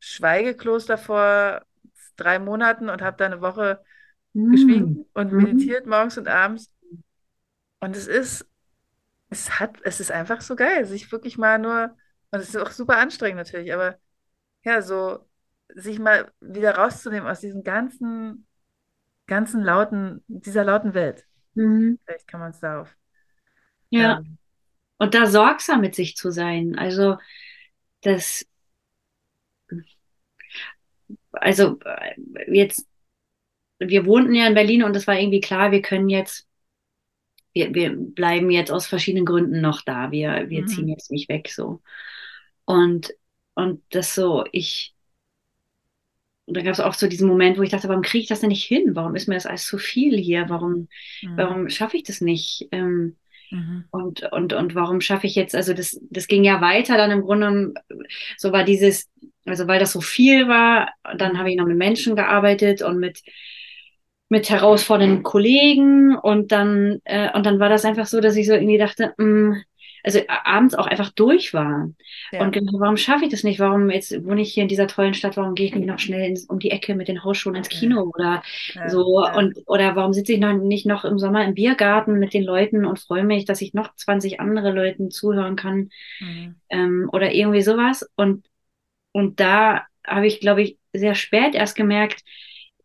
Schweigekloster 0.00 0.98
vor 0.98 1.62
drei 2.16 2.38
Monaten 2.38 2.88
und 2.88 3.02
habe 3.02 3.16
da 3.16 3.26
eine 3.26 3.40
Woche 3.40 3.80
mhm. 4.32 4.52
geschwiegen 4.52 5.06
und 5.14 5.32
mhm. 5.32 5.42
meditiert 5.42 5.86
morgens 5.86 6.18
und 6.18 6.28
abends. 6.28 6.72
Und 7.80 7.96
es 7.96 8.06
ist, 8.06 8.46
es 9.30 9.60
hat, 9.60 9.76
es 9.82 10.00
ist 10.00 10.10
einfach 10.10 10.40
so 10.40 10.56
geil, 10.56 10.84
sich 10.84 11.12
wirklich 11.12 11.38
mal 11.38 11.58
nur 11.58 11.96
und 12.30 12.40
es 12.40 12.50
ist 12.50 12.56
auch 12.56 12.70
super 12.70 12.98
anstrengend 12.98 13.38
natürlich, 13.38 13.72
aber 13.72 13.96
ja, 14.64 14.82
so 14.82 15.26
sich 15.74 15.98
mal 15.98 16.30
wieder 16.40 16.76
rauszunehmen 16.76 17.28
aus 17.28 17.40
diesem 17.40 17.62
ganzen, 17.62 18.46
ganzen 19.26 19.62
lauten, 19.62 20.24
dieser 20.26 20.64
lauten 20.64 20.94
Welt. 20.94 21.26
Mhm. 21.54 21.98
Vielleicht 22.04 22.28
kann 22.28 22.40
man 22.40 22.50
es 22.50 22.60
darauf. 22.60 22.94
Ja. 23.90 24.18
Ähm, 24.18 24.38
und 24.98 25.14
da 25.14 25.26
sorgsam 25.26 25.80
mit 25.80 25.94
sich 25.94 26.16
zu 26.16 26.30
sein. 26.30 26.76
Also, 26.76 27.16
das, 28.02 28.46
also, 31.32 31.78
jetzt, 32.50 32.86
wir 33.78 34.06
wohnten 34.06 34.34
ja 34.34 34.46
in 34.46 34.54
Berlin 34.54 34.82
und 34.82 34.96
es 34.96 35.06
war 35.06 35.18
irgendwie 35.18 35.40
klar, 35.40 35.70
wir 35.70 35.82
können 35.82 36.08
jetzt, 36.08 36.48
wir, 37.52 37.72
wir 37.74 37.96
bleiben 37.96 38.50
jetzt 38.50 38.70
aus 38.70 38.86
verschiedenen 38.86 39.24
Gründen 39.24 39.60
noch 39.60 39.82
da. 39.82 40.10
Wir, 40.10 40.48
wir 40.48 40.62
mhm. 40.62 40.66
ziehen 40.66 40.88
jetzt 40.88 41.10
nicht 41.10 41.28
weg, 41.28 41.48
so. 41.50 41.80
Und, 42.64 43.14
und 43.54 43.82
das 43.90 44.14
so, 44.14 44.44
ich, 44.52 44.94
und 46.46 46.56
dann 46.56 46.64
gab 46.64 46.72
es 46.72 46.80
auch 46.80 46.94
so 46.94 47.08
diesen 47.08 47.28
Moment, 47.28 47.58
wo 47.58 47.62
ich 47.62 47.70
dachte, 47.70 47.88
warum 47.88 48.02
kriege 48.02 48.22
ich 48.22 48.28
das 48.28 48.40
denn 48.40 48.48
nicht 48.48 48.64
hin? 48.64 48.94
Warum 48.94 49.14
ist 49.14 49.28
mir 49.28 49.34
das 49.34 49.46
alles 49.46 49.66
zu 49.66 49.76
viel 49.76 50.16
hier? 50.16 50.48
Warum, 50.48 50.88
mhm. 51.20 51.36
warum 51.36 51.68
schaffe 51.68 51.98
ich 51.98 52.04
das 52.04 52.20
nicht? 52.22 52.68
Ähm, 52.72 53.16
mhm. 53.50 53.84
und, 53.90 54.32
und, 54.32 54.52
und 54.52 54.74
warum 54.74 55.00
schaffe 55.00 55.26
ich 55.26 55.34
jetzt, 55.34 55.54
also 55.54 55.74
das, 55.74 56.00
das 56.10 56.26
ging 56.26 56.44
ja 56.44 56.60
weiter 56.60 56.96
dann 56.96 57.10
im 57.10 57.22
Grunde, 57.22 57.74
so 58.36 58.52
war 58.52 58.64
dieses, 58.64 59.10
also 59.46 59.66
weil 59.66 59.80
das 59.80 59.92
so 59.92 60.00
viel 60.00 60.48
war, 60.48 60.90
dann 61.16 61.38
habe 61.38 61.50
ich 61.50 61.56
noch 61.56 61.66
mit 61.66 61.78
Menschen 61.78 62.16
gearbeitet 62.16 62.82
und 62.82 62.98
mit, 62.98 63.22
mit 64.28 64.50
herausfordernden 64.50 65.22
Kollegen 65.22 66.16
und 66.16 66.52
dann, 66.52 67.00
äh, 67.04 67.30
und 67.34 67.46
dann 67.46 67.58
war 67.58 67.68
das 67.68 67.84
einfach 67.84 68.06
so, 68.06 68.20
dass 68.20 68.36
ich 68.36 68.46
so 68.46 68.52
irgendwie 68.52 68.78
dachte, 68.78 69.14
mh, 69.16 69.26
mm, 69.26 69.62
also 70.08 70.20
abends 70.26 70.74
auch 70.74 70.86
einfach 70.86 71.10
durch 71.10 71.52
war. 71.52 71.90
Ja. 72.32 72.40
Und 72.40 72.52
genau, 72.52 72.80
warum 72.80 72.96
schaffe 72.96 73.26
ich 73.26 73.30
das 73.30 73.44
nicht? 73.44 73.60
Warum 73.60 73.90
jetzt 73.90 74.24
wohne 74.24 74.40
ich 74.40 74.54
hier 74.54 74.62
in 74.62 74.68
dieser 74.68 74.86
tollen 74.86 75.12
Stadt? 75.12 75.36
Warum 75.36 75.54
gehe 75.54 75.66
ich 75.66 75.74
nicht 75.74 75.86
noch 75.86 75.98
schnell 75.98 76.26
ins, 76.26 76.46
um 76.46 76.58
die 76.58 76.70
Ecke 76.70 76.94
mit 76.94 77.08
den 77.08 77.24
Hausschuhen 77.24 77.54
ins 77.54 77.68
Kino 77.68 78.10
oder 78.14 78.42
ja. 78.74 78.88
so? 78.88 79.22
Ja. 79.22 79.36
Und 79.36 79.58
oder 79.66 79.96
warum 79.96 80.14
sitze 80.14 80.32
ich 80.32 80.40
noch 80.40 80.54
nicht 80.54 80.86
noch 80.86 81.04
im 81.04 81.18
Sommer 81.18 81.44
im 81.44 81.52
Biergarten 81.52 82.18
mit 82.18 82.32
den 82.32 82.42
Leuten 82.42 82.86
und 82.86 82.98
freue 82.98 83.24
mich, 83.24 83.44
dass 83.44 83.60
ich 83.60 83.74
noch 83.74 83.94
20 83.94 84.40
andere 84.40 84.72
Leuten 84.72 85.10
zuhören 85.10 85.56
kann 85.56 85.90
mhm. 86.20 86.54
ähm, 86.70 87.10
oder 87.12 87.32
irgendwie 87.32 87.62
sowas? 87.62 88.08
Und 88.16 88.46
und 89.12 89.40
da 89.40 89.86
habe 90.06 90.26
ich, 90.26 90.40
glaube 90.40 90.62
ich, 90.62 90.78
sehr 90.94 91.14
spät 91.14 91.54
erst 91.54 91.76
gemerkt, 91.76 92.24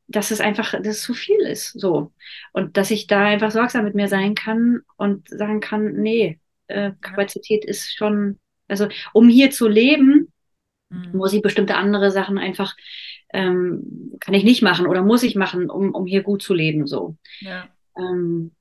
dass 0.08 0.32
es 0.32 0.42
einfach, 0.42 0.72
dass 0.72 0.88
es 0.88 1.02
zu 1.02 1.14
viel 1.14 1.40
ist, 1.40 1.80
so. 1.80 2.12
Und 2.52 2.78
dass 2.78 2.92
ich 2.92 3.08
da 3.08 3.26
einfach 3.26 3.52
sorgsam 3.52 3.86
mit 3.86 3.96
mir 3.96 4.08
sein 4.08 4.36
kann 4.36 4.82
und 4.98 5.30
sagen 5.30 5.60
kann, 5.60 5.94
nee, 5.94 6.40
äh, 6.74 6.92
Kapazität 7.02 7.66
ist 7.66 7.96
schon, 7.96 8.40
Also 8.68 8.88
um 9.14 9.30
hier 9.30 9.52
zu 9.52 9.68
leben, 9.68 10.32
mhm. 10.90 11.12
muss 11.14 11.34
ich 11.34 11.42
bestimmte 11.42 11.76
andere 11.76 12.12
Sachen 12.12 12.38
einfach 12.38 12.76
ähm, 13.34 14.12
kann 14.20 14.36
ich 14.36 14.44
nicht 14.44 14.62
machen 14.62 14.88
oder 14.88 15.02
muss 15.02 15.24
ich 15.24 15.36
machen, 15.36 15.70
um, 15.70 15.94
um 15.94 16.06
hier 16.06 16.22
gut 16.24 16.42
zu 16.44 16.54
leben. 16.54 16.86
So. 16.88 17.18
Ja. 17.40 17.68
Ähm, 17.98 18.52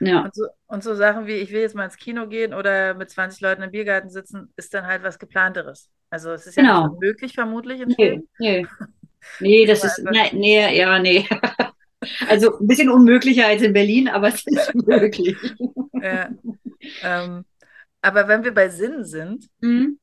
ja. 0.00 0.22
Und 0.22 0.34
so, 0.34 0.46
und 0.66 0.82
so 0.82 0.94
Sachen 0.94 1.26
wie, 1.26 1.34
ich 1.34 1.52
will 1.52 1.60
jetzt 1.60 1.74
mal 1.74 1.84
ins 1.84 1.96
Kino 1.96 2.26
gehen 2.26 2.54
oder 2.54 2.94
mit 2.94 3.10
20 3.10 3.40
Leuten 3.40 3.62
im 3.62 3.70
Biergarten 3.70 4.08
sitzen, 4.08 4.52
ist 4.56 4.72
dann 4.72 4.86
halt 4.86 5.02
was 5.02 5.18
geplanteres. 5.18 5.90
Also 6.10 6.30
es 6.30 6.46
ist 6.46 6.56
ja 6.56 6.62
genau. 6.62 6.82
nicht 6.84 6.92
unmöglich, 6.94 7.32
vermutlich 7.34 7.84
nee, 7.98 8.22
nee. 8.38 8.66
nee, 9.40 9.66
das 9.66 9.84
ist, 9.84 10.02
nein, 10.02 10.30
nee, 10.32 10.76
ja, 10.76 10.98
nee. 10.98 11.26
Also 12.28 12.56
ein 12.60 12.68
bisschen 12.68 12.90
unmöglicher 12.90 13.48
als 13.48 13.60
in 13.60 13.72
Berlin, 13.72 14.08
aber 14.08 14.28
es 14.28 14.46
ist 14.46 14.72
möglich. 14.86 15.36
ja. 16.00 16.30
Ähm, 17.02 17.44
aber 18.00 18.28
wenn 18.28 18.44
wir 18.44 18.54
bei 18.54 18.68
Sinn 18.68 19.04
sind, 19.04 19.48
mhm. 19.60 19.98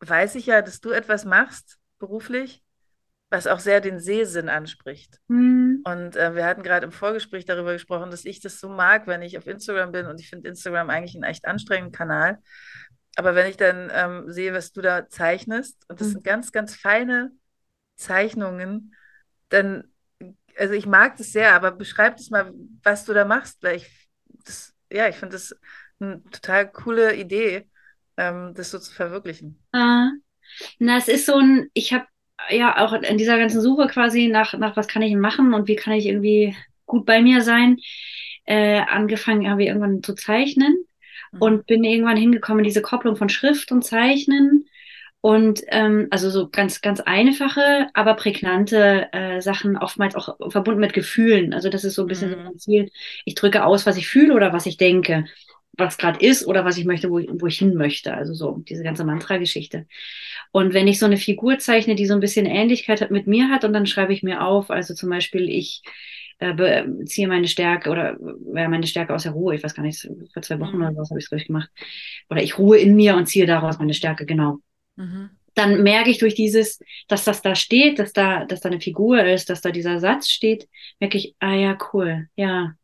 weiß 0.00 0.34
ich 0.34 0.46
ja, 0.46 0.62
dass 0.62 0.80
du 0.80 0.90
etwas 0.90 1.24
machst, 1.24 1.78
beruflich, 1.98 2.62
was 3.30 3.46
auch 3.46 3.58
sehr 3.58 3.80
den 3.80 3.98
Sehsinn 3.98 4.48
anspricht. 4.48 5.18
Mhm. 5.28 5.82
Und 5.84 6.16
äh, 6.16 6.34
wir 6.34 6.44
hatten 6.44 6.62
gerade 6.62 6.86
im 6.86 6.92
Vorgespräch 6.92 7.44
darüber 7.44 7.72
gesprochen, 7.72 8.10
dass 8.10 8.24
ich 8.24 8.40
das 8.40 8.60
so 8.60 8.68
mag, 8.68 9.06
wenn 9.06 9.22
ich 9.22 9.36
auf 9.36 9.46
Instagram 9.46 9.92
bin 9.92 10.06
und 10.06 10.20
ich 10.20 10.28
finde 10.28 10.48
Instagram 10.48 10.90
eigentlich 10.90 11.14
einen 11.14 11.24
echt 11.24 11.46
anstrengenden 11.46 11.92
Kanal. 11.92 12.38
Aber 13.16 13.34
wenn 13.34 13.48
ich 13.48 13.56
dann 13.56 13.90
ähm, 13.92 14.30
sehe, 14.30 14.52
was 14.52 14.72
du 14.72 14.82
da 14.82 15.08
zeichnest, 15.08 15.82
und 15.88 16.00
das 16.00 16.08
mhm. 16.08 16.12
sind 16.12 16.24
ganz, 16.24 16.52
ganz 16.52 16.74
feine 16.76 17.32
Zeichnungen, 17.96 18.94
dann, 19.48 19.84
also 20.56 20.74
ich 20.74 20.86
mag 20.86 21.16
das 21.16 21.32
sehr, 21.32 21.54
aber 21.54 21.72
beschreib 21.72 22.18
das 22.18 22.30
mal, 22.30 22.52
was 22.82 23.06
du 23.06 23.14
da 23.14 23.24
machst, 23.24 23.62
weil 23.62 23.76
ich, 23.76 24.08
das, 24.44 24.74
ja, 24.92 25.08
ich 25.08 25.16
finde 25.16 25.34
das 25.34 25.56
eine 26.00 26.22
total 26.30 26.70
coole 26.70 27.16
Idee, 27.16 27.68
ähm, 28.16 28.52
das 28.54 28.70
so 28.70 28.78
zu 28.78 28.92
verwirklichen. 28.92 29.58
Ah. 29.72 30.10
Na, 30.78 30.96
es 30.96 31.08
ist 31.08 31.26
so 31.26 31.36
ein, 31.36 31.68
ich 31.74 31.92
habe 31.92 32.06
ja 32.50 32.84
auch 32.84 32.92
in 32.92 33.18
dieser 33.18 33.38
ganzen 33.38 33.60
Suche 33.60 33.86
quasi 33.88 34.28
nach, 34.28 34.54
nach 34.54 34.76
was 34.76 34.88
kann 34.88 35.02
ich 35.02 35.14
machen 35.16 35.54
und 35.54 35.68
wie 35.68 35.76
kann 35.76 35.94
ich 35.94 36.06
irgendwie 36.06 36.56
gut 36.84 37.04
bei 37.04 37.20
mir 37.20 37.42
sein, 37.42 37.78
äh, 38.44 38.80
angefangen 38.80 39.50
habe 39.50 39.62
ich 39.62 39.68
irgendwann 39.68 40.02
zu 40.02 40.14
zeichnen 40.14 40.76
mhm. 41.32 41.42
und 41.42 41.66
bin 41.66 41.84
irgendwann 41.84 42.16
hingekommen, 42.16 42.64
diese 42.64 42.82
Kopplung 42.82 43.16
von 43.16 43.28
Schrift 43.28 43.72
und 43.72 43.82
Zeichnen 43.82 44.66
und 45.20 45.62
ähm, 45.68 46.06
also 46.10 46.30
so 46.30 46.48
ganz, 46.48 46.80
ganz 46.80 47.00
einfache, 47.00 47.88
aber 47.94 48.14
prägnante 48.14 49.08
äh, 49.12 49.40
Sachen, 49.40 49.76
oftmals 49.76 50.14
auch 50.14 50.36
verbunden 50.50 50.80
mit 50.80 50.92
Gefühlen. 50.92 51.52
Also 51.52 51.68
das 51.68 51.82
ist 51.82 51.94
so 51.94 52.02
ein 52.02 52.08
bisschen 52.08 52.30
mhm. 52.30 52.34
so 52.34 52.40
mein 52.40 52.58
Ziel. 52.58 52.90
Ich 53.24 53.34
drücke 53.34 53.64
aus, 53.64 53.86
was 53.86 53.96
ich 53.96 54.06
fühle 54.06 54.34
oder 54.34 54.52
was 54.52 54.66
ich 54.66 54.76
denke, 54.76 55.24
was 55.76 55.98
gerade 55.98 56.24
ist 56.24 56.46
oder 56.46 56.64
was 56.64 56.78
ich 56.78 56.84
möchte, 56.84 57.10
wo 57.10 57.18
ich, 57.18 57.28
wo 57.30 57.46
ich 57.46 57.58
hin 57.58 57.74
möchte. 57.74 58.14
Also 58.14 58.34
so 58.34 58.62
diese 58.68 58.82
ganze 58.82 59.04
Mantra-Geschichte. 59.04 59.86
Und 60.52 60.74
wenn 60.74 60.88
ich 60.88 60.98
so 60.98 61.06
eine 61.06 61.16
Figur 61.16 61.58
zeichne, 61.58 61.94
die 61.94 62.06
so 62.06 62.14
ein 62.14 62.20
bisschen 62.20 62.46
Ähnlichkeit 62.46 63.00
hat, 63.00 63.10
mit 63.10 63.26
mir 63.26 63.50
hat, 63.50 63.64
und 63.64 63.72
dann 63.72 63.86
schreibe 63.86 64.12
ich 64.12 64.22
mir 64.22 64.42
auf, 64.42 64.70
also 64.70 64.94
zum 64.94 65.10
Beispiel, 65.10 65.48
ich 65.48 65.82
äh, 66.38 66.84
ziehe 67.04 67.28
meine 67.28 67.48
Stärke 67.48 67.90
oder 67.90 68.16
ja, 68.54 68.68
meine 68.68 68.86
Stärke 68.86 69.14
aus 69.14 69.24
der 69.24 69.32
Ruhe, 69.32 69.54
ich 69.54 69.62
weiß 69.62 69.74
gar 69.74 69.82
nicht, 69.82 70.08
vor 70.32 70.42
zwei 70.42 70.60
Wochen 70.60 70.76
oder 70.76 70.96
was 70.96 71.10
habe 71.10 71.20
ich 71.20 71.28
es 71.30 71.46
gemacht. 71.46 71.70
Oder 72.30 72.42
ich 72.42 72.58
ruhe 72.58 72.78
in 72.78 72.96
mir 72.96 73.16
und 73.16 73.26
ziehe 73.26 73.46
daraus 73.46 73.78
meine 73.78 73.94
Stärke, 73.94 74.26
genau. 74.26 74.58
Mhm. 74.96 75.30
Dann 75.54 75.82
merke 75.82 76.10
ich 76.10 76.18
durch 76.18 76.34
dieses, 76.34 76.80
dass 77.08 77.24
das 77.24 77.40
da 77.40 77.54
steht, 77.54 77.98
dass 77.98 78.12
da, 78.12 78.44
dass 78.44 78.60
da 78.60 78.68
eine 78.68 78.80
Figur 78.80 79.24
ist, 79.24 79.48
dass 79.48 79.62
da 79.62 79.70
dieser 79.70 80.00
Satz 80.00 80.28
steht, 80.28 80.68
merke 81.00 81.16
ich, 81.16 81.34
ah 81.38 81.54
ja, 81.54 81.78
cool, 81.92 82.28
ja. 82.36 82.74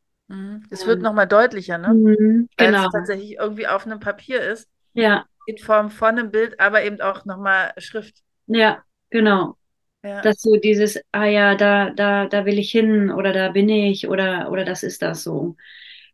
Es 0.70 0.86
wird 0.86 1.02
nochmal 1.02 1.26
deutlicher, 1.26 1.78
ne? 1.78 1.94
Mhm, 1.94 2.48
genau. 2.56 2.78
Weil 2.78 2.86
es 2.86 2.92
tatsächlich 2.92 3.36
irgendwie 3.38 3.66
auf 3.66 3.86
einem 3.86 4.00
Papier 4.00 4.40
ist. 4.40 4.68
Ja 4.94 5.24
in 5.46 5.58
Form 5.58 5.90
von 5.90 6.18
einem 6.18 6.30
Bild, 6.30 6.60
aber 6.60 6.84
eben 6.84 7.00
auch 7.00 7.24
nochmal 7.24 7.72
Schrift. 7.78 8.16
Ja, 8.46 8.82
genau. 9.10 9.56
Ja. 10.02 10.20
Dass 10.20 10.40
so 10.40 10.56
dieses, 10.56 11.00
ah 11.12 11.26
ja, 11.26 11.54
da, 11.54 11.90
da, 11.90 12.26
da 12.26 12.44
will 12.44 12.58
ich 12.58 12.70
hin 12.70 13.10
oder 13.10 13.32
da 13.32 13.50
bin 13.50 13.68
ich 13.68 14.08
oder, 14.08 14.50
oder 14.50 14.64
das 14.64 14.82
ist 14.82 15.02
das 15.02 15.22
so. 15.22 15.56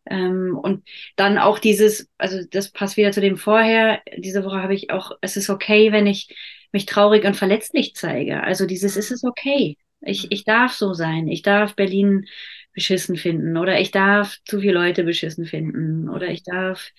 Ähm, 0.06 0.58
und 0.60 0.86
dann 1.16 1.38
auch 1.38 1.58
dieses, 1.58 2.08
also 2.18 2.44
das 2.50 2.70
passt 2.70 2.96
wieder 2.96 3.12
zu 3.12 3.20
dem 3.20 3.36
vorher, 3.36 4.02
diese 4.16 4.44
Woche 4.44 4.62
habe 4.62 4.74
ich 4.74 4.90
auch, 4.90 5.12
es 5.20 5.36
ist 5.36 5.50
okay, 5.50 5.92
wenn 5.92 6.06
ich 6.06 6.34
mich 6.72 6.86
traurig 6.86 7.24
und 7.24 7.34
verletzlich 7.34 7.94
zeige. 7.94 8.42
Also 8.42 8.66
dieses, 8.66 8.94
mhm. 8.94 9.00
ist 9.00 9.10
es 9.10 9.24
okay. 9.24 9.76
Ich, 10.02 10.24
mhm. 10.24 10.28
ich 10.30 10.44
darf 10.44 10.72
so 10.72 10.92
sein. 10.92 11.28
Ich 11.28 11.42
darf 11.42 11.74
Berlin 11.74 12.26
beschissen 12.74 13.16
finden 13.16 13.56
oder 13.56 13.80
ich 13.80 13.90
darf 13.90 14.38
zu 14.44 14.60
viele 14.60 14.74
Leute 14.74 15.04
beschissen 15.04 15.46
finden 15.46 16.08
oder 16.08 16.26
mhm. 16.26 16.32
ich 16.32 16.42
darf 16.42 16.92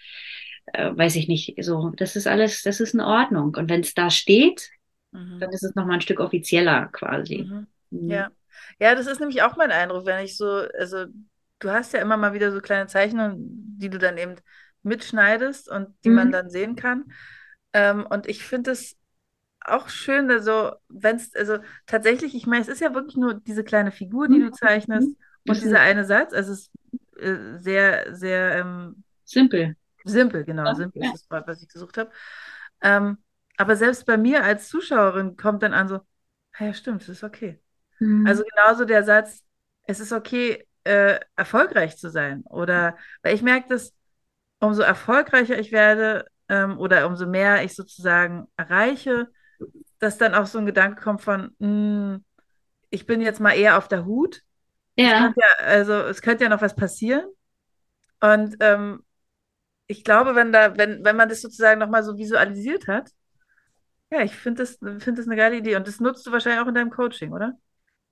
äh, 0.74 0.92
weiß 0.96 1.16
ich 1.16 1.28
nicht, 1.28 1.56
so, 1.64 1.92
das 1.96 2.16
ist 2.16 2.28
alles, 2.28 2.64
das 2.64 2.80
ist 2.80 2.94
in 2.94 3.02
Ordnung. 3.02 3.56
Und 3.56 3.70
wenn 3.70 3.82
es 3.82 3.94
da 3.94 4.10
steht, 4.10 4.70
mhm. 5.12 5.40
dann 5.40 5.52
ist 5.52 5.64
es 5.64 5.76
nochmal 5.76 5.96
ein 5.96 6.02
Stück 6.02 6.20
offizieller 6.20 6.88
quasi. 6.92 7.48
Mhm. 7.50 7.68
Mhm. 7.90 8.10
Ja. 8.10 8.32
Ja, 8.80 8.96
das 8.96 9.08
ist 9.08 9.20
nämlich 9.20 9.42
auch 9.42 9.56
mein 9.56 9.72
Eindruck, 9.72 10.06
wenn 10.06 10.24
ich 10.24 10.36
so, 10.36 10.48
also 10.48 11.06
du 11.60 11.70
hast 11.70 11.94
ja 11.94 12.02
immer 12.02 12.18
mal 12.18 12.34
wieder 12.34 12.52
so 12.52 12.60
kleine 12.60 12.88
Zeichnungen, 12.88 13.38
die 13.78 13.90
du 13.90 13.98
dann 13.98 14.18
eben 14.18 14.36
mitschneidest 14.84 15.70
und 15.70 15.94
die 16.04 16.10
man 16.10 16.28
mhm. 16.28 16.32
dann 16.32 16.50
sehen 16.50 16.76
kann. 16.76 17.12
Ähm, 17.74 18.06
und 18.06 18.28
ich 18.28 18.44
finde 18.44 18.72
es 18.72 18.98
auch 19.62 19.90
schön, 19.90 20.30
also 20.32 20.72
wenn 20.88 21.18
es, 21.18 21.36
also 21.36 21.58
tatsächlich, 21.86 22.36
ich 22.36 22.48
meine, 22.48 22.62
es 22.62 22.68
ist 22.70 22.82
ja 22.82 22.94
wirklich 22.94 23.18
nur 23.18 23.36
diese 23.36 23.64
kleine 23.64 23.92
Figur, 23.92 24.28
die 24.28 24.40
du 24.40 24.48
mhm. 24.48 24.54
zeichnest 24.54 25.16
und 25.48 25.58
mhm. 25.58 25.62
dieser 25.62 25.80
eine 25.80 26.06
Satz. 26.06 26.34
Also 26.34 26.54
es 26.54 26.60
ist 26.60 27.22
äh, 27.22 27.60
sehr, 27.60 28.16
sehr 28.16 28.58
ähm, 28.58 29.04
simpel. 29.24 29.76
Simpel, 30.06 30.46
genau, 30.46 30.66
ja, 30.66 30.76
simpel 30.76 31.04
ist 31.04 31.14
das 31.14 31.32
Wort, 31.32 31.48
was 31.48 31.62
ich 31.62 31.68
gesucht 31.68 31.98
habe. 31.98 32.12
Ähm, 32.82 33.18
aber 33.58 33.76
selbst 33.76 34.06
bei 34.06 34.18
mir 34.18 34.44
als 34.44 34.70
Zuschauerin 34.70 35.36
kommt 35.36 35.64
dann 35.64 35.74
an 35.74 35.88
so, 35.88 36.00
ja, 36.58 36.74
stimmt, 36.74 37.02
es 37.02 37.10
ist 37.10 37.24
okay. 37.24 37.60
Mhm. 38.00 38.26
Also 38.26 38.44
genauso 38.44 38.86
der 38.86 39.04
Satz, 39.04 39.44
es 39.84 40.00
ist 40.00 40.14
okay, 40.14 40.66
äh, 40.84 41.20
erfolgreich 41.36 41.98
zu 41.98 42.10
sein. 42.10 42.44
Oder, 42.46 42.98
weil 43.22 43.36
ich 43.36 43.42
merke, 43.42 43.68
dass 43.70 43.94
umso 44.60 44.82
erfolgreicher 44.82 45.60
ich 45.60 45.72
werde 45.72 46.26
ähm, 46.48 46.78
oder 46.80 47.06
umso 47.08 47.28
mehr 47.28 47.64
ich 47.64 47.76
sozusagen 47.76 48.48
erreiche, 48.56 49.30
dass 50.00 50.18
dann 50.18 50.34
auch 50.36 50.46
so 50.46 50.58
ein 50.58 50.66
Gedanke 50.66 51.02
kommt 51.02 51.22
von, 51.22 51.56
mh, 51.60 51.68
hm, 51.68 52.26
ich 52.90 53.06
bin 53.06 53.22
jetzt 53.22 53.40
mal 53.40 53.52
eher 53.52 53.78
auf 53.78 53.88
der 53.88 54.06
Hut. 54.06 54.42
Ja. 55.00 55.34
ja 55.36 55.66
also 55.66 55.94
es 55.94 56.22
könnte 56.22 56.44
ja 56.44 56.50
noch 56.50 56.62
was 56.62 56.76
passieren. 56.76 57.26
Und 58.22 58.58
ähm, 58.60 59.04
ich 59.88 60.04
glaube, 60.04 60.36
wenn 60.36 60.52
da, 60.52 60.78
wenn, 60.78 61.04
wenn 61.04 61.16
man 61.16 61.30
das 61.30 61.42
sozusagen 61.42 61.80
nochmal 61.80 62.04
so 62.04 62.18
visualisiert 62.18 62.88
hat, 62.88 63.10
ja, 64.12 64.22
ich 64.22 64.34
finde 64.34 64.64
das, 64.64 64.78
find 65.04 65.18
das 65.18 65.28
eine 65.28 65.36
geile 65.36 65.58
Idee. 65.58 65.76
Und 65.76 65.88
das 65.88 66.00
nutzt 66.00 66.26
du 66.26 66.32
wahrscheinlich 66.32 66.62
auch 66.62 66.68
in 66.68 66.76
deinem 66.76 66.90
Coaching, 66.90 67.32
oder? 67.32 67.54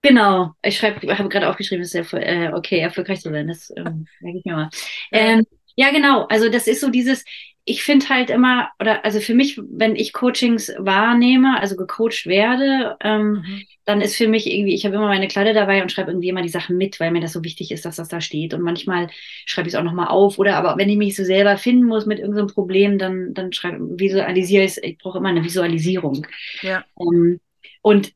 Genau. 0.02 0.54
Ich 0.62 0.78
schreibe, 0.78 1.18
habe 1.18 1.30
gerade 1.30 1.50
aufgeschrieben, 1.50 1.82
es 1.82 1.94
ist 1.94 2.12
ja 2.12 2.20
äh, 2.20 2.54
okay, 2.54 2.80
erfolgreich 2.80 3.22
zu 3.22 3.32
sein. 3.32 3.48
Das 3.48 3.72
ähm, 3.76 4.08
merke 4.22 4.38
ich 4.38 4.46
mir 4.46 4.56
mal. 4.56 4.70
Ähm, 5.12 5.46
ja, 5.76 5.92
genau. 5.92 6.26
Also 6.28 6.50
das 6.50 6.68
ist 6.68 6.82
so 6.82 6.90
dieses, 6.90 7.26
ich 7.70 7.84
finde 7.84 8.08
halt 8.08 8.30
immer, 8.30 8.70
oder 8.80 9.04
also 9.04 9.20
für 9.20 9.34
mich, 9.34 9.60
wenn 9.70 9.98
ich 9.98 10.14
Coachings 10.14 10.72
wahrnehme, 10.78 11.60
also 11.60 11.76
gecoacht 11.76 12.26
werde, 12.26 12.96
ähm, 13.02 13.44
mhm. 13.46 13.64
dann 13.84 14.00
ist 14.00 14.16
für 14.16 14.30
mich 14.30 14.50
irgendwie, 14.50 14.74
ich 14.74 14.86
habe 14.86 14.96
immer 14.96 15.08
meine 15.08 15.28
Kleider 15.28 15.54
dabei 15.54 15.82
und 15.82 15.92
schreibe 15.92 16.12
irgendwie 16.12 16.30
immer 16.30 16.42
die 16.42 16.48
Sachen 16.48 16.78
mit, 16.78 16.98
weil 17.02 17.12
mir 17.12 17.20
das 17.20 17.34
so 17.34 17.44
wichtig 17.44 17.72
ist, 17.72 17.84
dass 17.84 17.98
das 17.98 18.08
da 18.08 18.22
steht. 18.22 18.54
Und 18.54 18.62
manchmal 18.62 19.10
schreibe 19.46 19.68
ich 19.68 19.74
es 19.74 19.80
auch 19.80 19.84
nochmal 19.84 20.08
auf. 20.08 20.40
Oder 20.40 20.56
aber 20.56 20.78
wenn 20.78 20.90
ich 20.90 20.96
mich 20.96 21.18
so 21.18 21.26
selber 21.26 21.58
finden 21.58 21.84
muss 21.84 22.06
mit 22.06 22.20
irgendeinem 22.20 22.48
Problem, 22.48 22.98
dann, 22.98 23.34
dann 23.34 23.52
schreibe, 23.52 24.00
visualisiere 24.00 24.64
ich 24.64 24.72
es. 24.72 24.78
Ich 24.78 24.98
brauche 24.98 25.18
immer 25.18 25.30
eine 25.30 25.44
Visualisierung. 25.44 26.26
Ja. 26.62 26.86
Ähm, 26.98 27.42
und 27.82 28.14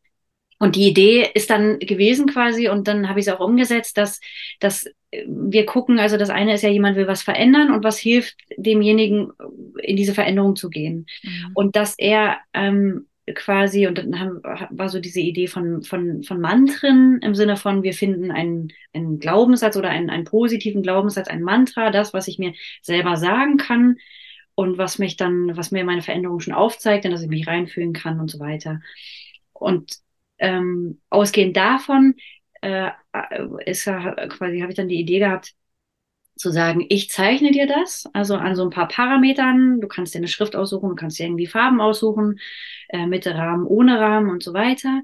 und 0.60 0.76
die 0.76 0.88
Idee 0.88 1.28
ist 1.34 1.50
dann 1.50 1.80
gewesen 1.80 2.28
quasi, 2.28 2.70
und 2.70 2.88
dann 2.88 3.10
habe 3.10 3.20
ich 3.20 3.26
es 3.26 3.34
auch 3.34 3.40
umgesetzt, 3.40 3.98
dass, 3.98 4.22
dass 4.60 4.86
wir 5.12 5.66
gucken, 5.66 6.00
also 6.00 6.18
das 6.18 6.30
eine 6.30 6.54
ist 6.54 6.62
ja, 6.62 6.70
jemand 6.70 6.96
will 6.96 7.08
was 7.08 7.22
verändern 7.22 7.72
und 7.72 7.84
was 7.84 7.98
hilft 7.98 8.38
demjenigen, 8.56 9.32
in 9.82 9.98
diese 9.98 10.14
Veränderung 10.14 10.56
zu 10.56 10.70
gehen. 10.70 11.06
Mhm. 11.24 11.52
Und 11.54 11.76
dass 11.76 11.96
er 11.98 12.38
ähm, 12.54 13.08
quasi, 13.36 13.88
und 13.88 13.98
dann 13.98 14.20
haben, 14.20 14.42
war 14.70 14.90
so 14.90 15.00
diese 15.00 15.20
Idee 15.20 15.48
von, 15.48 15.84
von, 15.84 16.24
von 16.24 16.40
Mantren 16.40 17.20
im 17.22 17.36
Sinne 17.36 17.58
von, 17.58 17.84
wir 17.84 17.94
finden 17.94 18.32
einen, 18.32 18.72
einen 18.94 19.20
Glaubenssatz 19.20 19.76
oder 19.76 19.90
einen, 19.90 20.10
einen 20.10 20.24
positiven 20.24 20.82
Glaubenssatz, 20.82 21.28
ein 21.28 21.44
Mantra, 21.44 21.92
das, 21.92 22.14
was 22.14 22.28
ich 22.28 22.40
mir 22.40 22.54
selber 22.82 23.18
sagen 23.18 23.58
kann 23.58 23.98
und 24.56 24.78
was 24.78 24.98
mich 24.98 25.18
dann, 25.18 25.56
was 25.58 25.72
mir 25.72 25.84
meine 25.84 26.02
Veränderung 26.02 26.40
schon 26.40 26.54
aufzeigt, 26.54 27.06
dass 27.06 27.22
ich 27.22 27.30
mich 27.30 27.48
reinfühlen 27.48 27.94
kann 27.94 28.20
und 28.20 28.30
so 28.30 28.40
weiter. 28.40 28.82
Und 29.54 29.98
ähm, 30.40 31.00
ausgehend 31.10 31.56
davon 31.58 32.16
äh, 32.62 32.92
ist 33.66 33.86
quasi, 33.86 34.60
habe 34.60 34.72
ich 34.72 34.76
dann 34.76 34.88
die 34.88 35.00
Idee 35.00 35.20
gehabt, 35.20 35.54
zu 36.36 36.52
sagen, 36.52 36.86
ich 36.90 37.10
zeichne 37.10 37.52
dir 37.52 37.68
das, 37.68 38.10
also 38.14 38.36
an 38.36 38.56
so 38.56 38.64
ein 38.64 38.70
paar 38.70 38.88
Parametern. 38.88 39.80
Du 39.80 39.88
kannst 39.88 40.14
dir 40.14 40.20
eine 40.20 40.28
Schrift 40.28 40.56
aussuchen, 40.56 40.90
du 40.90 40.96
kannst 40.96 41.20
dir 41.20 41.26
irgendwie 41.26 41.48
Farben 41.48 41.82
aussuchen, 41.82 42.40
äh, 42.90 43.06
mit 43.06 43.28
Rahmen, 43.28 43.66
ohne 43.66 44.00
Rahmen 44.00 44.30
und 44.30 44.42
so 44.42 44.54
weiter. 44.54 45.02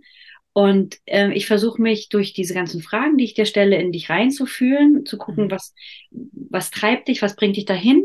Und 0.54 0.98
äh, 1.06 1.32
ich 1.34 1.46
versuche 1.46 1.80
mich 1.80 2.10
durch 2.10 2.34
diese 2.34 2.56
ganzen 2.56 2.82
Fragen, 2.82 3.18
die 3.18 3.26
ich 3.26 3.36
dir 3.36 3.46
stelle, 3.46 3.80
in 3.80 3.92
dich 3.92 4.10
reinzufühlen, 4.10 5.06
zu 5.06 5.20
gucken, 5.20 5.46
mhm. 5.46 5.52
was, 5.52 5.76
was 6.10 6.72
treibt 6.72 7.08
dich, 7.10 7.22
was 7.22 7.36
bringt 7.36 7.58
dich 7.58 7.66
dahin. 7.66 8.04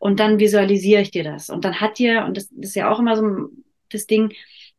Und 0.00 0.18
dann 0.18 0.40
visualisiere 0.40 1.02
ich 1.02 1.12
dir 1.12 1.22
das. 1.22 1.48
Und 1.48 1.64
dann 1.64 1.80
hat 1.80 1.98
dir, 1.98 2.24
und 2.24 2.36
das, 2.36 2.48
das 2.48 2.70
ist 2.70 2.74
ja 2.74 2.90
auch 2.90 2.98
immer 2.98 3.16
so 3.16 3.50
das 3.90 4.06
Ding, 4.06 4.32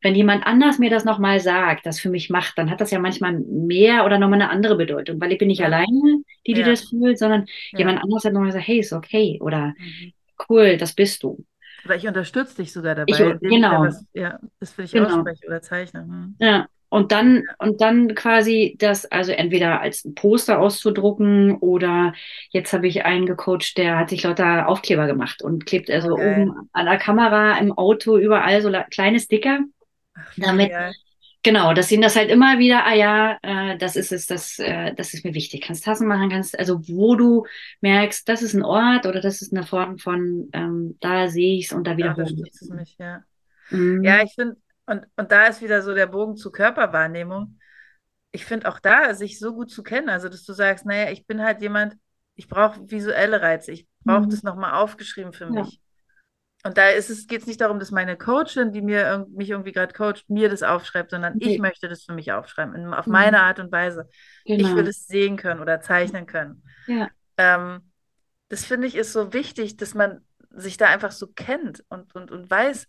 wenn 0.04 0.16
jemand 0.16 0.46
anders 0.46 0.80
mir 0.80 0.90
das 0.90 1.06
nochmal 1.06 1.40
sagt, 1.40 1.86
das 1.86 2.00
für 2.00 2.10
mich 2.10 2.30
macht, 2.30 2.58
dann 2.58 2.70
hat 2.70 2.82
das 2.82 2.92
ja 2.92 3.00
manchmal 3.00 3.40
mehr 3.40 4.06
oder 4.06 4.20
nochmal 4.20 4.42
eine 4.42 4.52
andere 4.52 4.76
Bedeutung, 4.76 5.20
weil 5.20 5.32
ich 5.32 5.38
bin 5.38 5.48
nicht 5.48 5.62
ja. 5.62 5.66
alleine, 5.66 6.24
die, 6.46 6.54
die 6.54 6.62
ja. 6.62 6.68
das 6.68 6.90
fühlt, 6.90 7.18
sondern 7.18 7.46
ja. 7.72 7.80
jemand 7.80 8.04
anders 8.04 8.26
hat 8.26 8.34
nochmal 8.34 8.50
gesagt, 8.50 8.68
hey, 8.68 8.80
ist 8.80 8.94
okay 8.94 9.40
oder 9.42 9.74
mhm. 9.78 10.14
cool, 10.50 10.78
das 10.78 10.94
bist 10.94 11.24
du. 11.24 11.44
Oder 11.86 11.96
ich 11.96 12.08
unterstütze 12.08 12.58
dich 12.58 12.72
sogar 12.72 12.96
dabei. 12.96 13.12
Ich, 13.12 13.50
genau. 13.50 13.86
Ich 13.86 13.92
das, 13.92 14.06
ja, 14.14 14.40
das 14.60 14.78
will 14.78 14.86
ich 14.86 14.92
genau. 14.92 15.08
aussprechen 15.08 15.48
oder 15.48 15.62
zeichnen. 15.62 16.08
Hm. 16.08 16.36
Ja. 16.40 16.68
Und 16.90 17.12
dann, 17.12 17.44
und 17.58 17.82
dann 17.82 18.14
quasi 18.14 18.76
das, 18.78 19.06
also 19.06 19.32
entweder 19.32 19.82
als 19.82 20.08
Poster 20.14 20.60
auszudrucken 20.60 21.58
oder 21.58 22.14
jetzt 22.52 22.72
habe 22.72 22.88
ich 22.88 23.04
einen 23.04 23.26
gecoacht, 23.26 23.80
der 23.80 23.98
hat 23.98 24.12
sich 24.12 24.22
lauter 24.22 24.68
Aufkleber 24.68 25.08
gemacht 25.08 25.42
und 25.42 25.66
klebt 25.66 25.90
also 25.90 26.12
okay. 26.12 26.44
oben 26.44 26.70
an 26.72 26.86
der 26.86 27.00
Kamera, 27.00 27.58
im 27.58 27.72
Auto, 27.72 28.18
überall 28.18 28.62
so 28.62 28.72
kleine 28.92 29.20
Sticker. 29.20 29.62
Ach, 30.16 30.34
damit, 30.38 30.72
ja. 30.72 30.92
genau, 31.42 31.74
dass 31.74 31.92
ihnen 31.92 32.02
das 32.02 32.16
halt 32.16 32.30
immer 32.30 32.60
wieder, 32.60 32.86
ah 32.86 32.94
ja, 32.94 33.38
äh, 33.42 33.78
das 33.78 33.96
ist 33.96 34.12
es, 34.12 34.28
das, 34.28 34.60
äh, 34.60 34.94
das 34.94 35.14
ist 35.14 35.26
mir 35.26 35.34
wichtig. 35.34 35.62
Kannst 35.62 35.86
Tassen 35.86 36.08
machen, 36.08 36.30
kannst, 36.30 36.58
also 36.58 36.80
wo 36.88 37.16
du 37.16 37.46
merkst, 37.82 38.28
das 38.28 38.42
ist 38.42 38.54
ein 38.54 38.64
Ort 38.64 39.06
oder 39.06 39.22
das 39.22 39.42
ist 39.42 39.54
eine 39.54 39.66
Form 39.66 39.98
von, 39.98 40.50
ähm, 40.54 40.98
da 41.00 41.28
sehe 41.28 41.58
ich 41.58 41.66
es 41.66 41.74
und 41.74 41.86
da 41.86 41.98
wiederhole 41.98 42.34
ich 42.46 42.54
es. 42.54 42.70
Mich, 42.70 42.96
ja. 43.00 43.24
Mhm. 43.70 44.04
ja, 44.04 44.22
ich 44.24 44.34
finde, 44.34 44.58
und, 44.86 45.06
und 45.16 45.32
da 45.32 45.46
ist 45.48 45.62
wieder 45.62 45.82
so 45.82 45.94
der 45.94 46.08
Bogen 46.08 46.36
zur 46.36 46.52
Körperwahrnehmung. 46.52 47.58
Ich 48.32 48.46
finde 48.46 48.68
auch 48.68 48.80
da, 48.80 49.14
sich 49.14 49.40
so 49.40 49.54
gut 49.54 49.70
zu 49.70 49.84
kennen, 49.84 50.10
also 50.10 50.28
dass 50.28 50.44
du 50.44 50.54
sagst, 50.54 50.86
naja, 50.86 51.12
ich 51.12 51.26
bin 51.26 51.42
halt 51.42 51.62
jemand, 51.62 51.96
ich 52.36 52.48
brauche 52.48 52.90
visuelle 52.90 53.42
Reize, 53.42 53.72
ich 53.72 53.88
brauche 54.04 54.26
mhm. 54.26 54.30
das 54.30 54.44
nochmal 54.44 54.74
aufgeschrieben 54.74 55.34
für 55.34 55.50
mich. 55.50 55.74
Ja. 55.74 55.83
Und 56.66 56.78
da 56.78 56.90
ist 56.90 57.10
es, 57.10 57.28
geht 57.28 57.42
es 57.42 57.48
nicht 57.48 57.60
darum, 57.60 57.78
dass 57.78 57.92
meine 57.92 58.18
Coachin, 58.18 58.72
die 58.72 58.82
mir 58.82 59.28
mich 59.30 59.50
irgendwie 59.50 59.74
gerade 59.74 59.94
coacht, 59.94 60.24
mir 60.30 60.50
das 60.50 60.64
aufschreibt, 60.64 61.12
sondern 61.12 61.36
okay. 61.36 61.56
ich 61.56 61.60
möchte 61.60 61.90
das 61.90 62.04
für 62.04 62.14
mich 62.14 62.32
aufschreiben, 62.32 62.74
in, 62.74 62.94
auf 62.94 63.06
mhm. 63.06 63.12
meine 63.12 63.42
Art 63.42 63.60
und 63.60 63.72
Weise. 63.72 64.08
Genau. 64.46 64.70
Ich 64.70 64.76
will 64.76 64.88
es 64.88 65.06
sehen 65.06 65.36
können 65.36 65.60
oder 65.60 65.82
zeichnen 65.82 66.26
können. 66.26 66.64
Ja. 66.88 67.10
Ähm, 67.38 67.92
das 68.48 68.64
finde 68.64 68.88
ich 68.88 68.96
ist 68.96 69.12
so 69.12 69.34
wichtig, 69.34 69.76
dass 69.76 69.94
man 69.94 70.22
sich 70.52 70.78
da 70.78 70.88
einfach 70.88 71.12
so 71.12 71.28
kennt 71.28 71.84
und, 71.90 72.16
und, 72.16 72.32
und 72.32 72.50
weiß, 72.50 72.88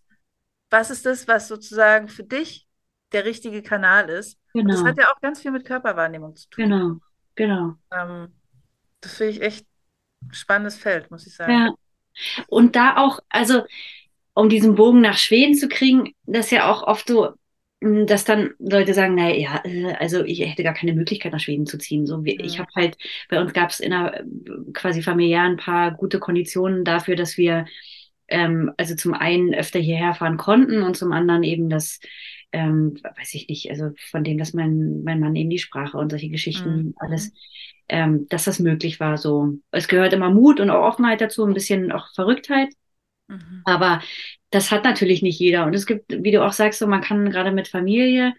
was 0.70 0.90
ist 0.90 1.04
das, 1.04 1.26
was 1.26 1.48
sozusagen 1.48 2.08
für 2.08 2.24
dich 2.24 2.68
der 3.12 3.24
richtige 3.24 3.62
Kanal 3.62 4.08
ist. 4.08 4.38
Genau. 4.52 4.62
Und 4.62 4.68
das 4.68 4.78
genau. 4.78 4.90
hat 4.90 4.98
ja 4.98 5.12
auch 5.12 5.20
ganz 5.20 5.40
viel 5.40 5.50
mit 5.50 5.64
Körperwahrnehmung 5.64 6.36
zu 6.36 6.48
tun. 6.50 6.64
Genau, 6.64 6.96
genau. 7.34 7.74
Ähm, 7.90 8.34
das 9.00 9.14
finde 9.14 9.32
ich 9.32 9.42
echt 9.42 9.66
ein 10.22 10.32
spannendes 10.32 10.76
Feld, 10.76 11.10
muss 11.10 11.26
ich 11.26 11.34
sagen. 11.34 11.52
Ja. 11.52 11.74
Und 12.46 12.76
da 12.76 12.96
auch, 12.96 13.20
also 13.28 13.62
um 14.34 14.48
diesen 14.48 14.74
Bogen 14.74 15.00
nach 15.00 15.16
Schweden 15.16 15.54
zu 15.54 15.68
kriegen, 15.68 16.12
das 16.26 16.46
ist 16.46 16.52
ja 16.52 16.70
auch 16.70 16.82
oft 16.82 17.08
so, 17.08 17.30
hm, 17.82 18.06
dass 18.06 18.24
dann 18.24 18.50
Leute 18.58 18.94
sagen, 18.94 19.14
naja, 19.14 19.34
ja, 19.34 19.62
äh, 19.64 19.94
also 19.94 20.24
ich 20.24 20.40
hätte 20.40 20.62
gar 20.62 20.74
keine 20.74 20.94
Möglichkeit 20.94 21.32
nach 21.32 21.40
Schweden 21.40 21.66
zu 21.66 21.78
ziehen. 21.78 22.06
So, 22.06 22.22
ich 22.24 22.58
habe 22.58 22.68
halt, 22.74 22.96
bei 23.28 23.40
uns 23.40 23.52
gab 23.52 23.70
es 23.70 23.80
in 23.80 23.92
einer 23.92 24.24
quasi 24.72 25.02
familiär 25.02 25.42
ein 25.42 25.56
paar 25.56 25.92
gute 25.92 26.18
Konditionen 26.18 26.84
dafür, 26.84 27.16
dass 27.16 27.36
wir 27.36 27.66
ähm, 28.28 28.72
also 28.76 28.94
zum 28.94 29.14
einen 29.14 29.54
öfter 29.54 29.78
hierher 29.78 30.14
fahren 30.14 30.36
konnten 30.36 30.82
und 30.82 30.96
zum 30.96 31.12
anderen 31.12 31.42
eben 31.42 31.68
das, 31.68 32.00
ähm, 32.52 32.98
weiß 33.02 33.34
ich 33.34 33.48
nicht, 33.48 33.70
also 33.70 33.90
von 34.10 34.24
dem, 34.24 34.38
dass 34.38 34.54
mein, 34.54 35.02
mein 35.02 35.20
Mann 35.20 35.36
eben 35.36 35.50
die 35.50 35.58
Sprache 35.58 35.98
und 35.98 36.10
solche 36.10 36.30
Geschichten 36.30 36.76
mhm. 36.76 36.94
alles, 36.96 37.32
ähm, 37.88 38.26
dass 38.28 38.44
das 38.44 38.58
möglich 38.58 39.00
war. 39.00 39.18
So, 39.18 39.54
es 39.70 39.88
gehört 39.88 40.12
immer 40.12 40.30
Mut 40.30 40.60
und 40.60 40.70
auch 40.70 40.86
Offenheit 40.86 41.20
dazu, 41.20 41.44
ein 41.44 41.54
bisschen 41.54 41.92
auch 41.92 42.12
Verrücktheit. 42.14 42.68
Mhm. 43.28 43.62
Aber 43.64 44.00
das 44.50 44.70
hat 44.70 44.84
natürlich 44.84 45.22
nicht 45.22 45.38
jeder. 45.38 45.66
Und 45.66 45.74
es 45.74 45.86
gibt, 45.86 46.06
wie 46.10 46.30
du 46.30 46.44
auch 46.44 46.52
sagst, 46.52 46.78
so 46.78 46.86
man 46.86 47.00
kann 47.00 47.30
gerade 47.30 47.52
mit 47.52 47.68
Familie 47.68 48.34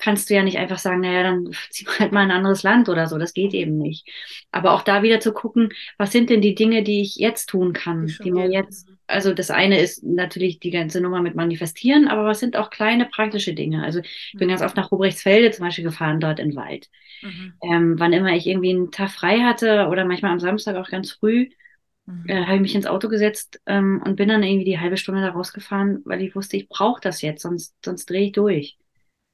kannst 0.00 0.30
du 0.30 0.34
ja 0.34 0.42
nicht 0.42 0.58
einfach 0.58 0.78
sagen, 0.78 1.00
naja, 1.00 1.22
dann 1.22 1.50
zieh 1.70 1.86
halt 1.98 2.10
mal 2.10 2.22
ein 2.22 2.30
anderes 2.30 2.62
Land 2.62 2.88
oder 2.88 3.06
so. 3.06 3.18
Das 3.18 3.34
geht 3.34 3.54
eben 3.54 3.76
nicht. 3.76 4.08
Aber 4.50 4.72
auch 4.72 4.82
da 4.82 5.02
wieder 5.02 5.20
zu 5.20 5.32
gucken, 5.32 5.72
was 5.98 6.10
sind 6.10 6.30
denn 6.30 6.40
die 6.40 6.54
Dinge, 6.54 6.82
die 6.82 7.02
ich 7.02 7.16
jetzt 7.16 7.46
tun 7.46 7.72
kann, 7.72 8.06
die, 8.06 8.16
die 8.24 8.30
mir 8.32 8.50
jetzt, 8.50 8.88
also 9.06 9.34
das 9.34 9.50
eine 9.50 9.78
ist 9.78 10.02
natürlich 10.02 10.58
die 10.58 10.70
ganze 10.70 11.00
Nummer 11.00 11.20
mit 11.20 11.34
Manifestieren, 11.34 12.08
aber 12.08 12.24
was 12.24 12.40
sind 12.40 12.56
auch 12.56 12.70
kleine 12.70 13.06
praktische 13.06 13.54
Dinge? 13.54 13.84
Also 13.84 14.00
ich 14.00 14.34
bin 14.36 14.48
mhm. 14.48 14.52
ganz 14.52 14.62
oft 14.62 14.76
nach 14.76 14.90
Rubrichtsfelde 14.90 15.50
zum 15.50 15.66
Beispiel 15.66 15.84
gefahren, 15.84 16.18
dort 16.18 16.40
in 16.40 16.56
Wald. 16.56 16.88
Mhm. 17.22 17.52
Ähm, 17.62 17.94
wann 17.98 18.12
immer 18.14 18.34
ich 18.34 18.46
irgendwie 18.46 18.70
einen 18.70 18.90
Tag 18.90 19.10
frei 19.10 19.40
hatte 19.40 19.86
oder 19.88 20.04
manchmal 20.06 20.32
am 20.32 20.40
Samstag 20.40 20.76
auch 20.76 20.88
ganz 20.88 21.12
früh, 21.12 21.50
mhm. 22.06 22.24
äh, 22.26 22.46
habe 22.46 22.56
ich 22.56 22.62
mich 22.62 22.74
ins 22.74 22.86
Auto 22.86 23.08
gesetzt 23.08 23.60
ähm, 23.66 24.02
und 24.04 24.16
bin 24.16 24.30
dann 24.30 24.42
irgendwie 24.42 24.64
die 24.64 24.80
halbe 24.80 24.96
Stunde 24.96 25.20
da 25.20 25.28
rausgefahren, 25.28 26.00
weil 26.06 26.22
ich 26.22 26.34
wusste, 26.34 26.56
ich 26.56 26.70
brauche 26.70 27.02
das 27.02 27.20
jetzt, 27.20 27.42
sonst, 27.42 27.74
sonst 27.84 28.08
drehe 28.08 28.26
ich 28.26 28.32
durch. 28.32 28.79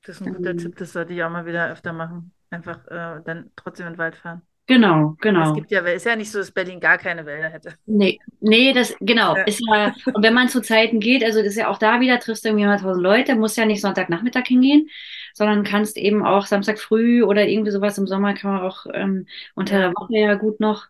Das 0.06 0.20
ist 0.20 0.26
ein 0.26 0.34
guter 0.34 0.50
ähm, 0.50 0.58
Tipp, 0.58 0.76
das 0.76 0.92
sollte 0.92 1.12
ich 1.12 1.22
auch 1.22 1.30
mal 1.30 1.46
wieder 1.46 1.70
öfter 1.70 1.92
machen. 1.92 2.32
Einfach 2.50 2.86
äh, 2.86 3.22
dann 3.24 3.50
trotzdem 3.56 3.86
in 3.86 3.94
den 3.94 3.98
Wald 3.98 4.16
fahren. 4.16 4.42
Genau, 4.68 5.16
genau. 5.20 5.50
Es 5.50 5.54
gibt 5.54 5.70
ja, 5.70 5.80
ist 5.80 6.06
ja 6.06 6.16
nicht 6.16 6.30
so, 6.30 6.38
dass 6.38 6.50
Berlin 6.50 6.80
gar 6.80 6.98
keine 6.98 7.24
Wälder 7.24 7.48
hätte. 7.48 7.74
Nee, 7.86 8.18
nee, 8.40 8.72
das, 8.72 8.96
genau. 9.00 9.36
Ja. 9.36 9.44
Ist 9.44 9.62
ja, 9.64 9.94
und 10.12 10.24
wenn 10.24 10.34
man 10.34 10.48
zu 10.48 10.60
Zeiten 10.60 10.98
geht, 10.98 11.22
also 11.22 11.38
das 11.38 11.48
ist 11.50 11.56
ja 11.56 11.68
auch 11.68 11.78
da 11.78 12.00
wieder, 12.00 12.18
triffst 12.18 12.44
du 12.44 12.48
irgendwie 12.48 12.66
mal 12.66 12.78
tausend 12.78 13.02
Leute, 13.02 13.36
musst 13.36 13.56
ja 13.56 13.64
nicht 13.64 13.80
Sonntagnachmittag 13.80 14.46
hingehen, 14.46 14.88
sondern 15.34 15.62
kannst 15.62 15.96
eben 15.96 16.24
auch 16.24 16.46
Samstag 16.46 16.80
früh 16.80 17.22
oder 17.22 17.46
irgendwie 17.46 17.70
sowas 17.70 17.96
im 17.98 18.08
Sommer 18.08 18.34
kann 18.34 18.52
man 18.52 18.62
auch 18.62 18.86
ähm, 18.92 19.26
unter 19.54 19.78
der 19.78 19.92
Woche 19.92 20.16
ja 20.16 20.34
gut 20.34 20.58
noch 20.58 20.86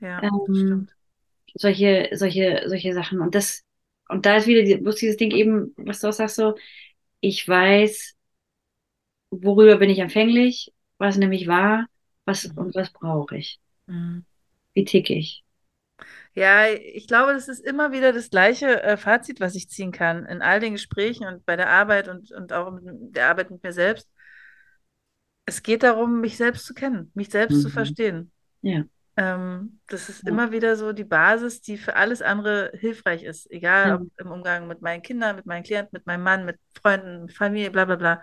ja, 0.00 0.22
ähm, 0.22 0.88
solche, 1.54 2.08
solche, 2.12 2.62
solche 2.66 2.94
Sachen. 2.94 3.20
Und 3.20 3.34
das, 3.36 3.62
und 4.08 4.26
da 4.26 4.36
ist 4.36 4.48
wieder 4.48 4.76
bloß 4.78 4.96
dieses 4.96 5.16
Ding 5.16 5.30
eben, 5.30 5.72
was 5.76 6.00
du 6.00 6.08
auch 6.08 6.12
sagst, 6.12 6.36
so, 6.36 6.56
ich 7.20 7.46
weiß, 7.46 8.16
worüber 9.30 9.76
bin 9.76 9.90
ich 9.90 9.98
empfänglich, 9.98 10.72
was 10.98 11.16
nämlich 11.16 11.46
war, 11.46 11.86
was 12.24 12.48
mhm. 12.48 12.58
und 12.58 12.74
was 12.74 12.92
brauche 12.92 13.36
ich. 13.36 13.60
Mhm. 13.86 14.24
Wie 14.74 14.84
ticke 14.84 15.14
ich? 15.14 15.44
Ja, 16.34 16.66
ich 16.68 17.08
glaube, 17.08 17.32
das 17.32 17.48
ist 17.48 17.60
immer 17.60 17.92
wieder 17.92 18.12
das 18.12 18.30
gleiche 18.30 18.82
äh, 18.82 18.96
Fazit, 18.96 19.40
was 19.40 19.54
ich 19.54 19.68
ziehen 19.68 19.92
kann 19.92 20.26
in 20.26 20.42
all 20.42 20.60
den 20.60 20.72
Gesprächen 20.72 21.26
und 21.26 21.44
bei 21.44 21.56
der 21.56 21.70
Arbeit 21.70 22.08
und, 22.08 22.30
und 22.30 22.52
auch 22.52 22.70
mit 22.70 23.16
der 23.16 23.28
Arbeit 23.28 23.50
mit 23.50 23.62
mir 23.62 23.72
selbst. 23.72 24.08
Es 25.44 25.62
geht 25.62 25.82
darum, 25.82 26.20
mich 26.20 26.36
selbst 26.36 26.66
zu 26.66 26.74
kennen, 26.74 27.10
mich 27.14 27.30
selbst 27.30 27.56
mhm. 27.56 27.60
zu 27.62 27.68
verstehen. 27.70 28.32
Ja. 28.62 28.84
Ähm, 29.16 29.80
das 29.88 30.08
ist 30.08 30.22
ja. 30.22 30.30
immer 30.30 30.52
wieder 30.52 30.76
so 30.76 30.92
die 30.92 31.04
Basis, 31.04 31.60
die 31.60 31.76
für 31.76 31.96
alles 31.96 32.22
andere 32.22 32.70
hilfreich 32.78 33.24
ist. 33.24 33.50
Egal 33.50 33.88
ja. 33.88 33.94
ob 33.96 34.02
im 34.18 34.30
Umgang 34.30 34.68
mit 34.68 34.80
meinen 34.82 35.02
Kindern, 35.02 35.34
mit 35.34 35.46
meinen 35.46 35.64
Klienten, 35.64 35.90
mit 35.92 36.06
meinem 36.06 36.22
Mann, 36.22 36.44
mit 36.44 36.58
Freunden, 36.80 37.28
Familie, 37.28 37.70
bla 37.72 37.84
bla 37.84 37.96
bla 37.96 38.22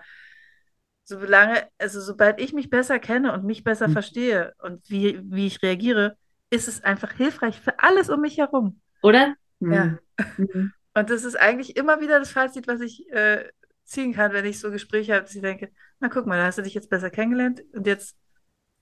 solange, 1.07 1.67
also 1.77 2.01
sobald 2.01 2.41
ich 2.41 2.53
mich 2.53 2.69
besser 2.69 2.99
kenne 2.99 3.33
und 3.33 3.45
mich 3.45 3.63
besser 3.63 3.87
mhm. 3.87 3.93
verstehe 3.93 4.53
und 4.59 4.89
wie, 4.89 5.19
wie 5.23 5.47
ich 5.47 5.61
reagiere, 5.63 6.17
ist 6.49 6.67
es 6.67 6.83
einfach 6.83 7.13
hilfreich 7.13 7.59
für 7.59 7.79
alles 7.79 8.09
um 8.09 8.21
mich 8.21 8.37
herum. 8.37 8.81
Oder? 9.01 9.35
Mhm. 9.59 9.73
Ja. 9.73 9.97
Mhm. 10.37 10.73
Und 10.93 11.09
das 11.09 11.23
ist 11.23 11.39
eigentlich 11.39 11.77
immer 11.77 12.01
wieder 12.01 12.19
das 12.19 12.31
Fazit, 12.31 12.67
was 12.67 12.81
ich 12.81 13.09
äh, 13.11 13.45
ziehen 13.85 14.13
kann, 14.13 14.33
wenn 14.33 14.45
ich 14.45 14.59
so 14.59 14.69
Gespräche 14.69 15.13
habe, 15.13 15.23
dass 15.23 15.35
ich 15.35 15.41
denke, 15.41 15.71
na 15.99 16.09
guck 16.09 16.25
mal, 16.25 16.37
da 16.37 16.45
hast 16.45 16.57
du 16.57 16.61
dich 16.61 16.73
jetzt 16.73 16.89
besser 16.89 17.09
kennengelernt 17.09 17.63
und 17.73 17.87
jetzt 17.87 18.17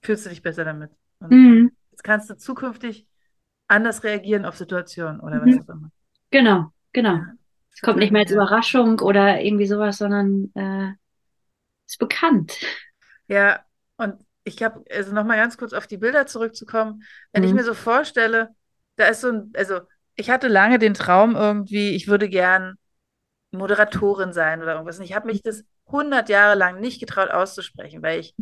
fühlst 0.01 0.25
du 0.25 0.29
dich 0.29 0.41
besser 0.41 0.65
damit. 0.65 0.91
Und 1.19 1.31
mhm. 1.31 1.71
jetzt 1.91 2.03
kannst 2.03 2.29
du 2.29 2.37
zukünftig 2.37 3.07
anders 3.67 4.03
reagieren 4.03 4.45
auf 4.45 4.57
Situationen 4.57 5.19
oder 5.19 5.41
was 5.41 5.55
mhm. 5.55 5.61
auch 5.61 5.69
immer. 5.69 5.91
Genau, 6.31 6.71
genau. 6.91 7.13
Ja. 7.13 7.33
Es 7.73 7.81
kommt 7.81 7.99
nicht 7.99 8.11
mehr 8.11 8.21
als 8.21 8.31
Überraschung 8.31 8.99
oder 8.99 9.41
irgendwie 9.41 9.65
sowas, 9.65 9.97
sondern 9.97 10.51
äh, 10.55 10.93
ist 11.87 11.99
bekannt. 11.99 12.57
Ja, 13.27 13.63
und 13.97 14.15
ich 14.43 14.61
habe, 14.63 14.83
also 14.91 15.13
nochmal 15.13 15.37
ganz 15.37 15.57
kurz 15.57 15.73
auf 15.73 15.87
die 15.87 15.97
Bilder 15.97 16.27
zurückzukommen, 16.27 17.03
wenn 17.31 17.41
mhm. 17.41 17.49
ich 17.49 17.53
mir 17.53 17.63
so 17.63 17.73
vorstelle, 17.73 18.49
da 18.95 19.07
ist 19.07 19.21
so 19.21 19.29
ein, 19.29 19.51
also 19.55 19.81
ich 20.15 20.29
hatte 20.29 20.47
lange 20.47 20.79
den 20.79 20.93
Traum 20.93 21.35
irgendwie, 21.35 21.95
ich 21.95 22.07
würde 22.07 22.29
gern 22.29 22.75
Moderatorin 23.51 24.33
sein 24.33 24.61
oder 24.61 24.73
irgendwas. 24.73 24.99
Und 24.99 25.05
ich 25.05 25.15
habe 25.15 25.27
mich 25.27 25.41
das 25.41 25.63
100 25.87 26.29
Jahre 26.29 26.55
lang 26.55 26.79
nicht 26.79 26.99
getraut 26.99 27.31
auszusprechen, 27.31 28.01
weil 28.01 28.19
ich 28.19 28.35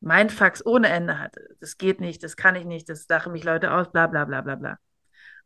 mein 0.00 0.30
Fax 0.30 0.64
ohne 0.64 0.88
Ende 0.88 1.18
hatte. 1.18 1.56
Das 1.60 1.76
geht 1.76 2.00
nicht, 2.00 2.22
das 2.22 2.36
kann 2.36 2.56
ich 2.56 2.64
nicht, 2.64 2.88
das 2.88 3.06
lachen 3.08 3.32
mich 3.32 3.44
Leute 3.44 3.72
aus, 3.72 3.92
bla 3.92 4.06
bla 4.06 4.24
bla 4.24 4.40
bla 4.40 4.56
bla. 4.56 4.78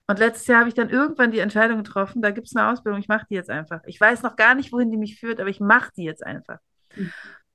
Und 0.07 0.18
letztes 0.18 0.46
Jahr 0.46 0.61
habe 0.61 0.68
ich 0.68 0.74
dann 0.74 0.90
irgendwann 0.90 1.31
die 1.31 1.38
Entscheidung 1.38 1.79
getroffen, 1.79 2.22
da 2.22 2.31
gibt 2.31 2.46
es 2.46 2.55
eine 2.55 2.70
Ausbildung, 2.70 3.00
ich 3.00 3.09
mache 3.09 3.27
die 3.31 3.35
jetzt 3.35 3.50
einfach. 3.50 3.81
Ich 3.87 4.00
weiß 4.00 4.22
noch 4.22 4.37
gar 4.37 4.55
nicht, 4.55 4.72
wohin 4.72 4.90
die 4.90 4.98
mich 4.98 5.18
führt, 5.18 5.40
aber 5.40 5.48
ich 5.48 5.61
mache 5.61 5.90
die 5.96 6.05
jetzt 6.05 6.24
einfach. 6.24 6.59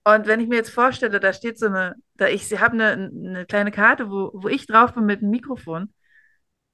Und 0.04 0.28
wenn 0.28 0.40
ich 0.40 0.48
mir 0.48 0.56
jetzt 0.56 0.72
vorstelle, 0.72 1.20
da 1.20 1.34
steht 1.34 1.60
so 1.60 1.68
eine, 1.68 1.96
da 2.16 2.28
ich 2.28 2.52
habe 2.60 2.74
eine, 2.74 3.12
eine 3.12 3.46
kleine 3.46 3.72
Karte, 3.72 4.10
wo, 4.10 4.32
wo 4.34 4.48
ich 4.48 4.66
drauf 4.66 4.94
bin 4.94 5.06
mit 5.06 5.22
einem 5.22 5.32
Mikrofon, 5.32 5.94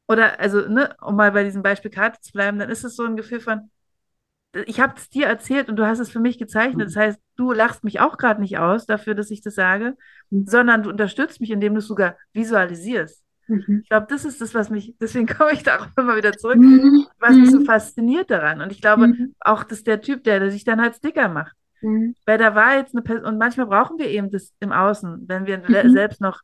oder 0.08 0.40
also, 0.40 0.68
ne, 0.68 0.96
um 1.02 1.16
mal 1.16 1.32
bei 1.32 1.44
diesem 1.44 1.64
Beispiel 1.64 1.92
Karte 1.92 2.20
zu 2.22 2.32
bleiben, 2.32 2.60
dann 2.60 2.70
ist 2.70 2.84
es 2.84 2.96
so 2.96 3.04
ein 3.04 3.16
Gefühl 3.16 3.40
von, 3.40 3.72
ich 4.66 4.80
habe 4.80 4.94
es 4.96 5.10
dir 5.10 5.26
erzählt 5.28 5.68
und 5.68 5.76
du 5.76 5.86
hast 5.86 6.00
es 6.00 6.10
für 6.10 6.20
mich 6.20 6.38
gezeichnet. 6.38 6.88
Das 6.88 6.96
heißt, 6.96 7.20
du 7.36 7.52
lachst 7.52 7.84
mich 7.84 8.00
auch 8.00 8.18
gerade 8.18 8.40
nicht 8.40 8.58
aus 8.58 8.86
dafür, 8.86 9.16
dass 9.16 9.32
ich 9.32 9.42
das 9.42 9.56
sage, 9.56 9.98
mhm. 10.30 10.46
sondern 10.48 10.84
du 10.84 10.90
unterstützt 10.90 11.42
mich, 11.42 11.52
indem 11.52 11.74
du 11.74 11.80
es 11.80 11.88
sogar 11.88 12.18
visualisierst. 12.34 13.24
Mhm. 13.48 13.82
Ich 13.84 13.90
glaube, 13.90 14.08
das 14.10 14.24
ist 14.24 14.42
das, 14.42 14.54
was 14.54 14.70
mich, 14.70 14.96
deswegen 15.00 15.28
komme 15.38 15.52
ich 15.52 15.64
da 15.64 15.80
auch 15.80 15.88
immer 15.98 16.16
wieder 16.16 16.34
zurück, 16.34 16.58
mhm. 16.58 17.06
was 17.20 17.36
mich 17.36 17.52
so 17.52 17.60
mhm. 17.60 17.66
fasziniert 17.66 18.32
daran. 18.32 18.62
Und 18.62 18.72
ich 18.72 18.82
glaube 18.82 19.08
mhm. 19.08 19.36
auch, 19.40 19.64
dass 19.64 19.84
der 19.84 20.02
Typ, 20.02 20.24
der, 20.24 20.40
der 20.40 20.52
sich 20.52 20.64
dann 20.64 20.82
halt 20.82 20.96
Sticker 20.96 21.28
macht. 21.28 21.56
Mhm. 21.82 22.16
Weil 22.26 22.38
da 22.38 22.56
war 22.56 22.78
jetzt 22.78 22.94
eine 22.94 23.02
Person, 23.02 23.26
und 23.26 23.38
manchmal 23.38 23.68
brauchen 23.68 23.98
wir 23.98 24.08
eben 24.08 24.32
das 24.32 24.54
im 24.60 24.72
Außen, 24.72 25.28
wenn 25.28 25.46
wir 25.46 25.62
selbst 25.90 26.22
noch, 26.22 26.42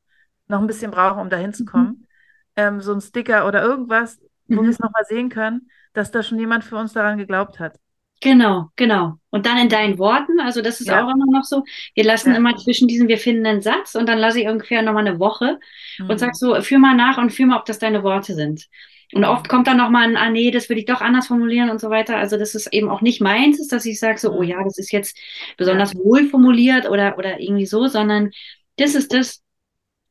noch 0.47 0.59
ein 0.59 0.67
bisschen 0.67 0.91
brauchen, 0.91 1.19
um 1.19 1.29
da 1.29 1.37
hinzukommen. 1.37 2.07
Ähm, 2.55 2.81
so 2.81 2.93
ein 2.93 3.01
Sticker 3.01 3.47
oder 3.47 3.63
irgendwas, 3.63 4.19
wo 4.47 4.61
wir 4.61 4.69
es 4.69 4.79
nochmal 4.79 5.05
sehen 5.05 5.29
können, 5.29 5.69
dass 5.93 6.11
da 6.11 6.21
schon 6.23 6.39
jemand 6.39 6.63
für 6.63 6.75
uns 6.75 6.93
daran 6.93 7.17
geglaubt 7.17 7.59
hat. 7.59 7.77
Genau, 8.21 8.69
genau. 8.75 9.17
Und 9.31 9.47
dann 9.47 9.57
in 9.57 9.69
deinen 9.69 9.97
Worten, 9.97 10.39
also 10.39 10.61
das 10.61 10.79
ist 10.79 10.87
ja. 10.87 11.03
auch 11.03 11.09
immer 11.09 11.25
noch 11.25 11.43
so, 11.43 11.63
wir 11.95 12.03
lassen 12.03 12.31
ja. 12.31 12.37
immer 12.37 12.55
zwischen 12.55 12.87
diesen, 12.87 13.07
wir 13.07 13.17
finden 13.17 13.45
einen 13.47 13.61
Satz 13.61 13.95
und 13.95 14.07
dann 14.07 14.19
lasse 14.19 14.39
ich 14.39 14.47
ungefähr 14.47 14.83
nochmal 14.83 15.07
eine 15.07 15.19
Woche 15.19 15.59
mhm. 15.97 16.09
und 16.09 16.19
sag 16.19 16.35
so, 16.35 16.61
führ 16.61 16.77
mal 16.77 16.95
nach 16.95 17.17
und 17.17 17.31
führ 17.31 17.47
mal, 17.47 17.57
ob 17.57 17.65
das 17.65 17.79
deine 17.79 18.03
Worte 18.03 18.35
sind. 18.35 18.67
Und 19.13 19.25
oft 19.25 19.49
kommt 19.49 19.67
dann 19.67 19.77
nochmal 19.77 20.03
ein, 20.07 20.17
ah 20.17 20.29
nee, 20.29 20.51
das 20.51 20.69
würde 20.69 20.79
ich 20.79 20.85
doch 20.85 21.01
anders 21.01 21.27
formulieren 21.27 21.69
und 21.69 21.79
so 21.81 21.89
weiter. 21.89 22.17
Also 22.17 22.37
das 22.37 22.55
ist 22.55 22.67
eben 22.73 22.89
auch 22.89 23.01
nicht 23.01 23.21
meins, 23.21 23.59
ist, 23.59 23.71
dass 23.71 23.85
ich 23.85 23.99
sage 23.99 24.17
so, 24.19 24.31
oh 24.31 24.43
ja, 24.43 24.63
das 24.63 24.77
ist 24.77 24.91
jetzt 24.91 25.17
besonders 25.57 25.95
wohl 25.95 26.27
formuliert 26.29 26.89
oder, 26.89 27.17
oder 27.17 27.39
irgendwie 27.39 27.65
so, 27.65 27.87
sondern 27.87 28.31
das 28.77 28.95
ist 28.95 29.13
das, 29.13 29.41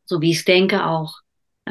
so 0.04 0.20
wie 0.20 0.30
ich 0.32 0.38
es 0.38 0.44
denke 0.44 0.84
auch. 0.86 1.14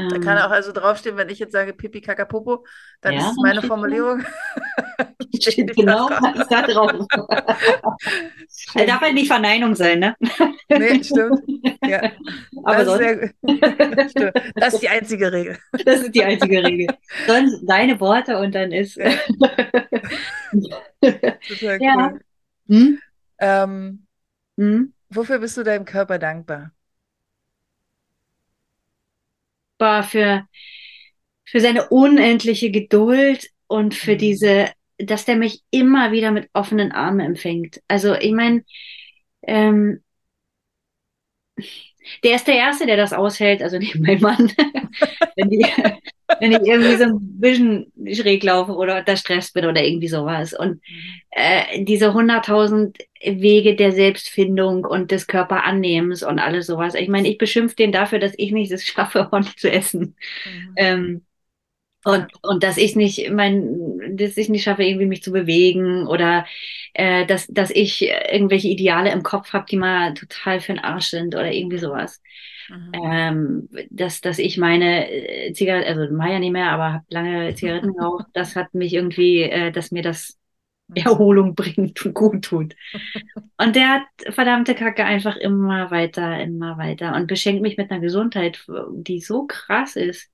Da 0.07 0.19
kann 0.19 0.37
ähm. 0.37 0.43
auch 0.43 0.51
also 0.51 0.71
draufstehen, 0.71 1.17
wenn 1.17 1.29
ich 1.29 1.39
jetzt 1.39 1.51
sage 1.51 1.73
Pipi 1.73 2.01
Kaka 2.01 2.25
Popo, 2.25 2.65
dann 3.01 3.13
ja, 3.13 3.19
ist 3.19 3.31
es 3.31 3.37
meine 3.41 3.61
Formulierung. 3.61 4.23
Steht 5.41 5.75
genau, 5.75 6.09
ist 6.09 6.51
da 6.51 6.61
drauf. 6.63 6.91
Er 8.75 8.85
darf 8.85 9.01
halt 9.01 9.13
nicht 9.13 9.27
Verneinung 9.27 9.75
sein, 9.75 9.99
ne? 9.99 10.15
Nee, 10.69 11.03
stimmt. 11.03 11.41
Ja. 11.85 12.11
Aber 12.63 12.83
das, 12.83 12.99
ist 12.99 14.17
sehr, 14.17 14.33
das 14.55 14.73
ist 14.73 14.81
die 14.81 14.89
einzige 14.89 15.31
Regel. 15.31 15.57
Das 15.85 16.01
ist 16.01 16.13
die 16.13 16.23
einzige 16.23 16.63
Regel. 16.63 16.87
Sonst 17.27 17.63
deine 17.67 17.99
Worte 17.99 18.37
und 18.37 18.53
dann 18.55 18.71
ist. 18.71 18.95
Ja. 18.95 19.11
Total 21.01 21.81
ja. 21.81 21.95
cool. 21.95 22.21
Hm? 22.67 22.99
Ähm, 23.39 24.05
hm? 24.57 24.93
Wofür 25.09 25.39
bist 25.39 25.57
du 25.57 25.63
deinem 25.63 25.85
Körper 25.85 26.19
dankbar? 26.19 26.71
Dankbar 29.79 30.03
für, 30.03 30.47
für 31.45 31.59
seine 31.59 31.89
unendliche 31.89 32.71
Geduld 32.71 33.49
und 33.67 33.95
für 33.95 34.13
mhm. 34.13 34.17
diese, 34.17 34.71
dass 34.97 35.25
der 35.25 35.37
mich 35.37 35.63
immer 35.71 36.11
wieder 36.11 36.31
mit 36.31 36.49
offenen 36.53 36.91
Armen 36.91 37.21
empfängt. 37.21 37.81
Also 37.87 38.13
ich 38.15 38.33
meine, 38.33 38.63
ähm, 39.43 40.03
der 42.23 42.35
ist 42.35 42.47
der 42.47 42.55
Erste, 42.55 42.85
der 42.85 42.97
das 42.97 43.13
aushält, 43.13 43.61
also 43.61 43.77
nicht 43.77 43.95
mein 43.95 44.21
Mann. 44.21 44.51
wenn, 45.35 45.49
die, 45.49 45.65
wenn 46.39 46.51
ich 46.51 46.61
irgendwie 46.61 46.95
so 46.95 47.05
ein 47.05 47.39
bisschen 47.39 47.91
schräg 48.13 48.43
laufe 48.43 48.73
oder 48.73 48.99
unter 48.99 49.15
Stress 49.15 49.51
bin 49.51 49.65
oder 49.65 49.83
irgendwie 49.83 50.07
sowas. 50.07 50.53
Und 50.53 50.81
äh, 51.31 51.83
diese 51.83 52.13
hunderttausend 52.13 52.97
Wege 53.23 53.75
der 53.75 53.91
Selbstfindung 53.91 54.85
und 54.85 55.11
des 55.11 55.27
Körperannehmens 55.27 56.23
und 56.23 56.39
alles 56.39 56.67
sowas. 56.67 56.95
Ich 56.95 57.09
meine, 57.09 57.27
ich 57.27 57.37
beschimpfe 57.37 57.75
den 57.75 57.91
dafür, 57.91 58.19
dass 58.19 58.33
ich 58.37 58.51
nicht 58.51 58.71
es 58.71 58.83
schaffe, 58.85 59.29
ordentlich 59.31 59.57
zu 59.57 59.71
essen. 59.71 60.15
Mhm. 60.45 60.73
Ähm, 60.77 61.21
und, 62.05 62.27
und 62.43 62.63
dass 62.63 62.77
ich 62.77 62.95
nicht, 62.95 63.29
mein, 63.29 63.88
dass 64.11 64.37
ich 64.37 64.49
nicht 64.49 64.63
schaffe, 64.63 64.83
irgendwie 64.83 65.05
mich 65.05 65.23
zu 65.23 65.31
bewegen 65.31 66.07
oder 66.07 66.45
äh, 66.93 67.25
dass, 67.25 67.47
dass 67.47 67.69
ich 67.69 68.01
irgendwelche 68.01 68.67
Ideale 68.67 69.11
im 69.11 69.23
Kopf 69.23 69.53
habe, 69.53 69.65
die 69.69 69.77
mal 69.77 70.13
total 70.13 70.59
für 70.59 70.73
den 70.73 70.83
Arsch 70.83 71.07
sind 71.07 71.35
oder 71.35 71.51
irgendwie 71.51 71.77
sowas. 71.77 72.21
Mhm. 72.69 72.91
Ähm, 72.93 73.69
dass, 73.89 74.21
dass 74.21 74.39
ich 74.39 74.57
meine 74.57 75.09
äh, 75.09 75.53
Zigaretten, 75.53 75.99
also 75.99 76.13
Maya 76.13 76.39
nicht 76.39 76.51
mehr, 76.51 76.71
aber 76.71 76.93
habe 76.93 77.05
lange 77.09 77.55
Zigaretten 77.55 77.93
geraucht, 77.95 78.27
das 78.33 78.55
hat 78.55 78.73
mich 78.73 78.93
irgendwie, 78.93 79.43
äh, 79.43 79.71
dass 79.71 79.91
mir 79.91 80.03
das 80.03 80.37
mhm. 80.87 80.95
Erholung 80.97 81.55
bringt 81.55 82.05
und 82.05 82.13
gut 82.13 82.43
tut. 82.45 82.75
Und 83.57 83.75
der 83.75 83.89
hat 83.89 84.33
verdammte 84.33 84.73
Kacke 84.73 85.03
einfach 85.03 85.35
immer 85.35 85.91
weiter, 85.91 86.41
immer 86.41 86.77
weiter 86.77 87.13
und 87.13 87.27
beschenkt 87.27 87.61
mich 87.61 87.75
mit 87.75 87.91
einer 87.91 87.99
Gesundheit, 87.99 88.65
die 88.93 89.19
so 89.19 89.47
krass 89.47 89.97
ist. 89.97 90.31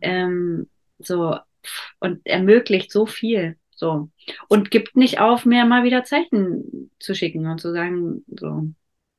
Ähm, 0.00 0.70
so, 0.98 1.36
und 2.00 2.24
ermöglicht 2.26 2.90
so 2.90 3.06
viel. 3.06 3.56
So. 3.70 4.10
Und 4.48 4.70
gibt 4.70 4.96
nicht 4.96 5.20
auf, 5.20 5.44
mir 5.44 5.64
mal 5.64 5.84
wieder 5.84 6.04
Zeichen 6.04 6.90
zu 6.98 7.14
schicken 7.14 7.46
und 7.46 7.60
zu 7.60 7.72
sagen, 7.72 8.24
so. 8.28 8.68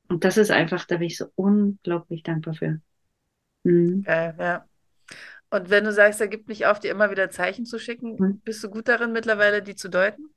Und 0.08 0.24
das 0.24 0.36
ist 0.36 0.50
einfach, 0.50 0.84
da 0.84 0.96
bin 0.96 1.08
ich 1.08 1.18
so 1.18 1.26
unglaublich 1.34 2.22
dankbar 2.22 2.54
für. 2.54 2.80
Mhm. 3.64 4.04
Ja, 4.06 4.34
ja. 4.38 4.64
Und 5.50 5.70
wenn 5.70 5.84
du 5.84 5.92
sagst, 5.92 6.20
er 6.20 6.28
gibt 6.28 6.48
nicht 6.48 6.66
auf, 6.66 6.80
dir 6.80 6.90
immer 6.90 7.10
wieder 7.10 7.30
Zeichen 7.30 7.66
zu 7.66 7.78
schicken, 7.78 8.16
mhm. 8.18 8.40
bist 8.44 8.62
du 8.62 8.70
gut 8.70 8.88
darin 8.88 9.12
mittlerweile, 9.12 9.62
die 9.62 9.76
zu 9.76 9.88
deuten? 9.88 10.30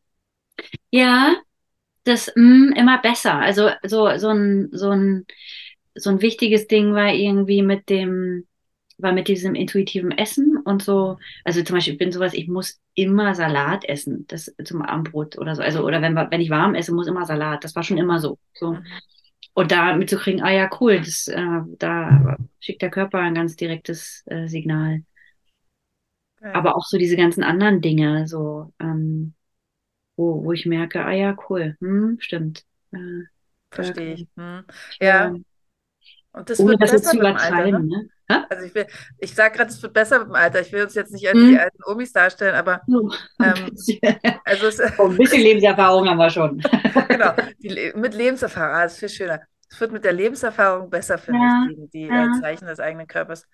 Ja, 0.92 1.36
das 2.04 2.32
mh, 2.36 2.44
mm, 2.44 2.74
immer 2.74 3.02
besser. 3.02 3.36
Also 3.36 3.70
so, 3.84 4.18
so, 4.18 4.30
ein, 4.30 4.70
so, 4.72 4.90
ein, 4.92 5.26
so 5.96 6.10
ein 6.10 6.22
wichtiges 6.22 6.68
Ding 6.68 6.94
war 6.94 7.14
irgendwie 7.14 7.62
mit 7.62 7.90
dem, 7.90 8.48
war 9.02 9.12
mit 9.12 9.28
diesem 9.28 9.56
intuitiven 9.56 10.12
Essen 10.12 10.58
und 10.58 10.84
so, 10.84 11.18
also 11.44 11.64
zum 11.64 11.76
Beispiel, 11.76 11.94
ich 11.94 12.00
bin 12.00 12.12
sowas, 12.12 12.34
ich 12.34 12.48
muss 12.48 12.80
immer 12.94 13.36
Salat 13.36 13.86
essen, 13.86 14.26
das 14.28 14.54
zum 14.64 14.82
Abendbrot 14.82 15.38
oder 15.38 15.56
so. 15.56 15.62
Also, 15.62 15.86
oder 15.86 16.02
wenn, 16.02 16.16
wenn 16.16 16.42
ich 16.42 16.50
warm 16.50 16.76
esse, 16.76 16.94
muss 16.94 17.08
immer 17.08 17.26
Salat. 17.26 17.64
Das 17.64 17.76
war 17.76 17.84
schon 17.84 17.98
immer 17.98 18.20
so. 18.20 18.38
so. 18.54 18.74
Mhm. 18.74 18.86
Und 19.54 19.72
da 19.72 19.96
mitzukriegen, 19.96 20.42
ah 20.42 20.52
ja, 20.52 20.70
cool, 20.80 21.00
das, 21.00 21.28
äh, 21.28 21.62
da 21.78 22.38
schickt 22.60 22.82
der 22.82 22.92
Körper 22.92 23.20
ein 23.20 23.36
ganz 23.36 23.56
direktes 23.56 24.24
äh, 24.28 24.48
Signal. 24.48 25.04
Ja. 26.42 26.54
Aber 26.54 26.78
auch 26.78 26.86
so 26.86 26.98
diese 26.98 27.18
ganzen 27.18 27.44
anderen 27.44 27.82
Dinge, 27.82 28.28
so, 28.28 28.74
ähm, 28.80 29.34
wo, 30.16 30.44
wo 30.46 30.54
ich 30.54 30.66
merke, 30.66 31.04
ah 31.04 31.12
ja, 31.12 31.36
cool, 31.50 31.76
hm, 31.80 32.18
stimmt. 32.20 32.64
Äh, 32.92 33.24
Verstehe 33.72 34.14
ich. 34.14 34.28
Hm. 34.38 34.64
Ja. 35.00 35.34
Und 36.32 36.50
das 36.50 36.60
Ohne 36.60 36.72
wird 36.72 36.82
das 36.82 36.92
besser 36.92 37.12
zu 37.12 37.18
übertreiben, 37.18 37.88
ne? 37.88 38.10
Also 38.30 38.66
ich, 38.66 38.86
ich 39.18 39.34
sage 39.34 39.58
gerade, 39.58 39.72
es 39.72 39.82
wird 39.82 39.94
besser 39.94 40.20
mit 40.20 40.28
dem 40.28 40.36
Alter. 40.36 40.62
Ich 40.62 40.72
will 40.72 40.84
uns 40.84 40.94
jetzt 40.94 41.12
nicht 41.12 41.28
als 41.28 41.38
hm. 41.38 41.50
die 41.50 41.60
alten 41.60 41.84
Omis 41.86 42.14
darstellen, 42.14 42.56
aber 42.56 42.82
ähm, 43.42 43.76
also 44.46 44.68
es, 44.68 44.80
oh, 44.98 45.08
ein 45.08 45.18
bisschen 45.18 45.42
Lebenserfahrung 45.42 46.08
haben 46.08 46.18
wir 46.18 46.30
schon. 46.30 46.60
genau, 47.08 47.34
die, 47.58 47.92
mit 47.96 48.14
Lebenserfahrung, 48.14 48.76
ah, 48.76 48.84
das 48.84 48.94
ist 48.94 49.00
viel 49.00 49.10
schöner. 49.10 49.42
Es 49.70 49.80
wird 49.80 49.92
mit 49.92 50.04
der 50.04 50.14
Lebenserfahrung 50.14 50.90
besser, 50.90 51.18
finde 51.18 51.42
ja. 51.42 51.68
ich, 51.70 51.76
die, 51.76 51.90
die 51.90 52.08
ja. 52.08 52.26
Äh, 52.26 52.42
Zeichen 52.42 52.66
des 52.68 52.80
eigenen 52.80 53.08
Körpers 53.08 53.46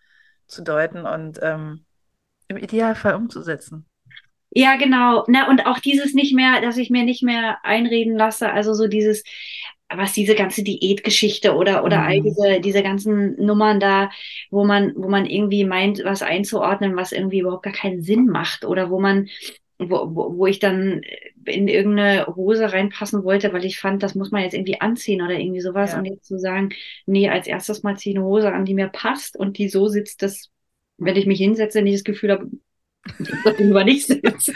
zu 0.47 0.61
deuten 0.61 1.05
und 1.05 1.39
ähm, 1.41 1.85
im 2.47 2.57
Idealfall 2.57 3.15
umzusetzen. 3.15 3.85
Ja, 4.51 4.77
genau. 4.77 5.25
Na, 5.27 5.49
und 5.49 5.65
auch 5.65 5.79
dieses 5.79 6.13
nicht 6.13 6.33
mehr, 6.33 6.61
dass 6.61 6.77
ich 6.77 6.89
mir 6.89 7.03
nicht 7.03 7.23
mehr 7.23 7.59
einreden 7.63 8.15
lasse, 8.15 8.51
also 8.51 8.73
so 8.73 8.88
dieses, 8.88 9.23
was 9.93 10.13
diese 10.13 10.35
ganze 10.35 10.63
Diätgeschichte 10.63 11.55
oder 11.55 11.83
oder 11.83 11.99
mhm. 11.99 12.03
all 12.03 12.21
diese 12.21 12.59
diese 12.61 12.83
ganzen 12.83 13.35
Nummern 13.35 13.79
da, 13.79 14.09
wo 14.49 14.65
man 14.65 14.93
wo 14.95 15.09
man 15.09 15.25
irgendwie 15.25 15.63
meint, 15.63 16.03
was 16.03 16.21
einzuordnen, 16.21 16.95
was 16.95 17.11
irgendwie 17.11 17.39
überhaupt 17.39 17.63
gar 17.63 17.73
keinen 17.73 18.01
Sinn 18.01 18.25
macht 18.25 18.65
oder 18.65 18.89
wo 18.89 18.99
man 18.99 19.27
wo, 19.77 20.15
wo, 20.15 20.37
wo 20.37 20.47
ich 20.47 20.59
dann 20.59 21.01
in 21.45 21.67
irgendeine 21.67 22.27
Hose 22.27 22.71
reinpassen 22.71 23.23
wollte, 23.23 23.53
weil 23.53 23.65
ich 23.65 23.77
fand, 23.79 24.01
das 24.01 24.15
muss 24.15 24.31
man 24.31 24.41
jetzt 24.41 24.53
irgendwie 24.53 24.81
anziehen 24.81 25.21
oder 25.21 25.37
irgendwie 25.37 25.61
sowas 25.61 25.91
ja. 25.91 25.99
und 25.99 26.05
jetzt 26.05 26.25
zu 26.25 26.39
sagen, 26.39 26.69
nee, 27.05 27.29
als 27.29 27.47
erstes 27.47 27.83
mal 27.83 27.97
ziehe 27.97 28.15
eine 28.15 28.25
Hose 28.25 28.51
an, 28.51 28.65
die 28.65 28.73
mir 28.73 28.87
passt 28.87 29.37
und 29.37 29.57
die 29.57 29.69
so 29.69 29.87
sitzt, 29.87 30.21
dass 30.21 30.49
wenn 30.97 31.17
ich 31.17 31.25
mich 31.25 31.39
hinsetze, 31.39 31.81
nicht 31.81 31.95
das 31.95 32.03
Gefühl 32.03 32.31
habe, 32.31 32.49
lieber 33.57 33.83
nicht 33.83 34.07
sitzen. 34.07 34.55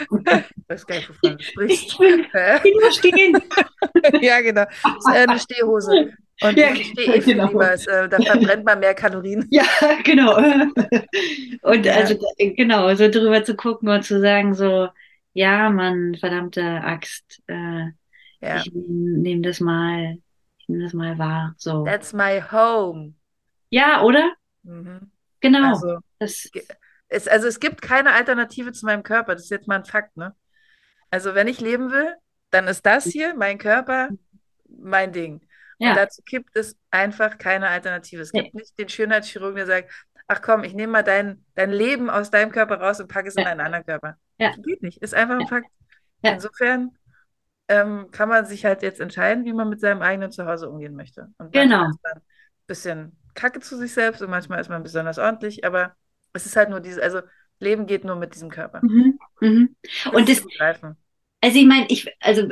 Weiß 0.68 0.86
gar 0.86 0.96
nicht, 0.96 1.08
wovon 1.08 1.36
du 1.36 1.42
sprichst. 1.42 1.98
Nur 1.98 2.92
stehen. 2.92 3.38
ja, 4.20 4.40
genau. 4.40 4.64
Das 4.64 4.96
ist 4.98 5.06
eine 5.06 5.38
Stehhose. 5.38 6.12
Und 6.42 6.56
ja, 6.56 6.72
ich 6.72 6.88
stehe 6.88 7.14
eh 7.14 7.18
genau. 7.18 7.48
lieber, 7.48 7.72
äh, 7.74 8.08
da 8.08 8.18
verbrennt 8.18 8.64
man 8.64 8.80
mehr 8.80 8.94
Kalorien. 8.94 9.46
Ja, 9.50 9.64
genau. 10.04 10.36
Und 10.36 11.84
ja. 11.84 11.94
also 11.94 12.16
genau, 12.38 12.94
so 12.94 13.10
drüber 13.10 13.44
zu 13.44 13.54
gucken 13.54 13.88
und 13.88 14.02
zu 14.04 14.20
sagen, 14.20 14.54
so, 14.54 14.88
ja, 15.34 15.68
Mann, 15.70 16.16
verdammte 16.18 16.62
Axt, 16.62 17.42
äh, 17.46 17.90
ja. 18.40 18.56
ich 18.56 18.70
nehme 18.72 19.42
das 19.42 19.60
mal, 19.60 20.18
ich 20.58 20.68
nehme 20.68 20.84
das 20.84 20.94
mal 20.94 21.18
wahr. 21.18 21.54
So. 21.58 21.84
That's 21.84 22.12
my 22.12 22.42
home. 22.50 23.14
Ja, 23.68 24.02
oder? 24.02 24.32
Mhm. 24.62 25.10
Genau. 25.40 25.68
Also, 25.68 25.98
das, 26.18 26.50
es, 27.10 27.28
also 27.28 27.46
es 27.46 27.60
gibt 27.60 27.82
keine 27.82 28.12
Alternative 28.12 28.72
zu 28.72 28.86
meinem 28.86 29.02
Körper. 29.02 29.34
Das 29.34 29.44
ist 29.44 29.50
jetzt 29.50 29.68
mal 29.68 29.76
ein 29.76 29.84
Fakt, 29.84 30.16
ne? 30.16 30.34
Also 31.10 31.34
wenn 31.34 31.48
ich 31.48 31.60
leben 31.60 31.90
will, 31.90 32.14
dann 32.50 32.68
ist 32.68 32.86
das 32.86 33.04
hier, 33.04 33.34
mein 33.34 33.58
Körper, 33.58 34.08
mein 34.68 35.12
Ding. 35.12 35.40
Ja. 35.78 35.90
Und 35.90 35.96
dazu 35.96 36.22
gibt 36.24 36.56
es 36.56 36.76
einfach 36.90 37.38
keine 37.38 37.68
Alternative. 37.68 38.22
Es 38.22 38.32
gibt 38.32 38.54
nicht 38.54 38.78
den 38.78 38.88
Schönheitschirurgen, 38.88 39.56
der 39.56 39.66
sagt, 39.66 39.90
ach 40.28 40.40
komm, 40.40 40.62
ich 40.62 40.74
nehme 40.74 40.92
mal 40.92 41.02
dein, 41.02 41.44
dein 41.54 41.72
Leben 41.72 42.10
aus 42.10 42.30
deinem 42.30 42.52
Körper 42.52 42.80
raus 42.80 43.00
und 43.00 43.08
packe 43.08 43.28
es 43.28 43.34
ja. 43.34 43.42
in 43.42 43.48
einen 43.48 43.60
anderen 43.60 43.84
Körper. 43.84 44.16
Ja. 44.38 44.48
Das 44.50 44.62
geht 44.62 44.82
nicht. 44.82 45.02
Ist 45.02 45.14
einfach 45.14 45.38
ein 45.38 45.48
Fakt. 45.48 45.68
Insofern 46.22 46.96
ähm, 47.68 48.10
kann 48.12 48.28
man 48.28 48.46
sich 48.46 48.64
halt 48.64 48.82
jetzt 48.82 49.00
entscheiden, 49.00 49.44
wie 49.44 49.52
man 49.52 49.68
mit 49.68 49.80
seinem 49.80 50.02
eigenen 50.02 50.30
Zuhause 50.30 50.68
umgehen 50.68 50.94
möchte. 50.94 51.28
Und 51.38 51.52
genau. 51.52 51.88
ist 51.88 52.02
man 52.02 52.12
ein 52.18 52.22
bisschen 52.66 53.16
kacke 53.34 53.60
zu 53.60 53.76
sich 53.76 53.92
selbst 53.94 54.22
und 54.22 54.30
manchmal 54.30 54.60
ist 54.60 54.68
man 54.68 54.82
besonders 54.82 55.18
ordentlich, 55.18 55.64
aber 55.64 55.96
es 56.32 56.46
ist 56.46 56.56
halt 56.56 56.70
nur 56.70 56.80
dieses, 56.80 56.98
also 56.98 57.20
Leben 57.58 57.86
geht 57.86 58.04
nur 58.04 58.16
mit 58.16 58.34
diesem 58.34 58.50
Körper. 58.50 58.80
Mhm. 58.82 59.18
Mhm. 59.40 59.76
Und 60.12 60.28
das, 60.28 60.44
also 61.40 61.58
ich 61.58 61.66
meine, 61.66 61.86
ich, 61.88 62.08
also 62.20 62.48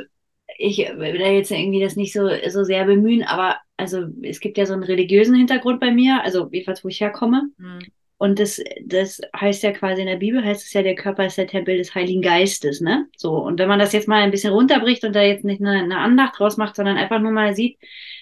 ich 0.57 0.77
will 0.77 1.17
da 1.17 1.27
jetzt 1.27 1.51
irgendwie 1.51 1.81
das 1.81 1.95
nicht 1.95 2.13
so, 2.13 2.29
so 2.49 2.63
sehr 2.63 2.85
bemühen, 2.85 3.23
aber 3.23 3.57
also 3.77 4.07
es 4.23 4.39
gibt 4.39 4.57
ja 4.57 4.65
so 4.65 4.73
einen 4.73 4.83
religiösen 4.83 5.35
Hintergrund 5.35 5.79
bei 5.79 5.91
mir, 5.91 6.21
also 6.23 6.49
jedenfalls, 6.51 6.83
wo 6.83 6.89
ich 6.89 7.01
herkomme. 7.01 7.49
Mhm. 7.57 7.79
Und 8.17 8.37
das, 8.39 8.61
das 8.83 9.21
heißt 9.33 9.63
ja 9.63 9.71
quasi 9.71 10.01
in 10.01 10.07
der 10.07 10.17
Bibel, 10.17 10.43
heißt 10.43 10.65
es 10.65 10.73
ja, 10.73 10.81
der 10.81 10.95
Körper 10.95 11.25
ist 11.25 11.37
der 11.37 11.47
Tempel 11.47 11.77
des 11.77 11.95
Heiligen 11.95 12.21
Geistes, 12.21 12.81
ne? 12.81 13.07
So. 13.15 13.37
Und 13.37 13.59
wenn 13.59 13.69
man 13.69 13.79
das 13.79 13.93
jetzt 13.93 14.09
mal 14.09 14.21
ein 14.21 14.31
bisschen 14.31 14.51
runterbricht 14.51 15.05
und 15.05 15.15
da 15.15 15.21
jetzt 15.21 15.45
nicht 15.45 15.61
eine, 15.61 15.81
eine 15.83 15.99
Andacht 15.99 16.37
draus 16.37 16.57
macht, 16.57 16.75
sondern 16.75 16.97
einfach 16.97 17.21
nur 17.21 17.31
mal 17.31 17.55
sieht, 17.55 17.77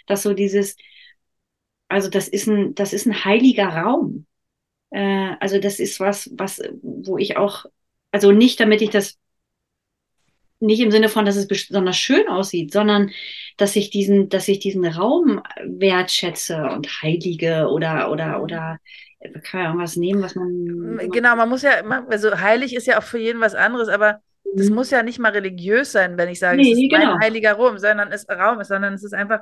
dass 0.06 0.22
so 0.22 0.36
dieses, 0.36 0.78
also 1.88 2.12
das 2.12 2.28
ist 2.28 2.48
ein, 2.48 2.76
das 2.76 2.94
ist 2.94 3.08
ein 3.08 3.26
heiliger 3.26 3.70
Raum. 3.70 4.28
Äh, 4.90 5.36
also 5.40 5.60
das 5.60 5.80
ist 5.80 6.00
was, 6.00 6.30
was, 6.34 6.62
wo 6.82 7.18
ich 7.18 7.38
auch, 7.38 7.66
also 8.12 8.32
nicht, 8.32 8.60
damit 8.60 8.82
ich 8.82 8.90
das 8.90 9.18
nicht 10.60 10.80
im 10.80 10.92
Sinne 10.92 11.10
von, 11.10 11.26
dass 11.26 11.36
es 11.36 11.48
besonders 11.48 11.98
schön 11.98 12.28
aussieht, 12.28 12.72
sondern 12.72 13.12
dass 13.58 13.76
ich 13.76 13.90
diesen, 13.90 14.30
dass 14.30 14.48
ich 14.48 14.60
diesen 14.60 14.86
Raum 14.86 15.42
wertschätze 15.64 16.64
und 16.64 16.88
heilige 17.04 17.68
oder 17.68 18.12
oder 18.12 18.42
oder 18.42 18.80
kann 19.44 19.60
man 19.60 19.66
irgendwas 19.66 19.96
nehmen, 19.98 20.24
was 20.24 20.36
man. 20.36 21.10
Genau, 21.12 21.36
man 21.36 21.50
muss 21.50 21.62
ja, 21.62 21.84
also 22.10 22.40
heilig 22.40 22.76
ist 22.76 22.88
ja 22.88 22.98
auch 22.98 23.04
für 23.04 23.20
jeden 23.20 23.40
was 23.40 23.56
anderes, 23.56 23.88
aber 23.88 24.22
mhm. 24.44 24.58
das 24.58 24.70
muss 24.70 24.90
ja 24.90 25.04
nicht 25.04 25.20
mal 25.20 25.32
religiös 25.32 25.92
sein, 25.92 26.18
wenn 26.18 26.30
ich 26.30 26.40
sage, 26.40 26.58
nee, 26.58 26.72
es 26.72 26.80
ist 26.80 26.90
genau. 26.90 27.14
mein 27.14 27.22
heiliger 27.22 27.54
Raum, 27.54 27.78
sondern 27.78 28.12
es 28.12 28.28
Raum 28.30 28.60
ist, 28.60 28.70
sondern 28.70 28.94
es 28.94 29.04
ist 29.04 29.14
einfach 29.14 29.42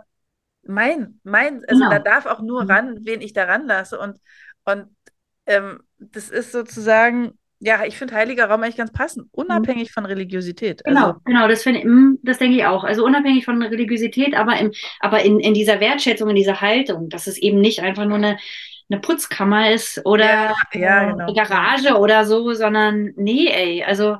mein, 0.63 1.19
mein, 1.23 1.63
also 1.65 1.83
genau. 1.83 1.89
da 1.89 1.99
darf 1.99 2.25
auch 2.25 2.41
nur 2.41 2.63
mhm. 2.63 2.71
ran, 2.71 2.97
wen 3.01 3.21
ich 3.21 3.33
da 3.33 3.45
ranlasse. 3.45 3.99
Und, 3.99 4.17
und 4.65 4.87
ähm, 5.47 5.79
das 5.99 6.29
ist 6.29 6.51
sozusagen, 6.51 7.37
ja, 7.59 7.85
ich 7.85 7.97
finde 7.97 8.15
heiliger 8.15 8.45
Raum 8.45 8.63
eigentlich 8.63 8.77
ganz 8.77 8.91
passend, 8.91 9.27
unabhängig 9.31 9.89
mhm. 9.89 9.93
von 9.93 10.05
Religiosität. 10.05 10.83
Genau, 10.83 11.07
also, 11.07 11.19
genau, 11.25 11.47
das 11.47 11.63
finde 11.63 11.87
mm, 11.87 12.19
das 12.23 12.37
denke 12.37 12.57
ich 12.57 12.65
auch. 12.65 12.83
Also 12.83 13.05
unabhängig 13.05 13.45
von 13.45 13.61
Religiosität, 13.61 14.35
aber 14.35 14.57
im, 14.59 14.71
aber 14.99 15.23
in, 15.23 15.39
in 15.39 15.53
dieser 15.53 15.79
Wertschätzung, 15.79 16.29
in 16.29 16.35
dieser 16.35 16.61
Haltung, 16.61 17.09
dass 17.09 17.27
es 17.27 17.37
eben 17.37 17.59
nicht 17.59 17.81
einfach 17.81 18.05
nur 18.05 18.17
eine 18.17 18.37
eine 18.89 18.99
Putzkammer 18.99 19.71
ist 19.71 20.05
oder 20.05 20.25
ja, 20.25 20.55
ja, 20.73 21.11
genau. 21.11 21.25
eine 21.25 21.33
Garage 21.33 21.97
oder 21.97 22.25
so, 22.25 22.53
sondern 22.53 23.13
nee, 23.15 23.47
ey, 23.47 23.83
also. 23.83 24.17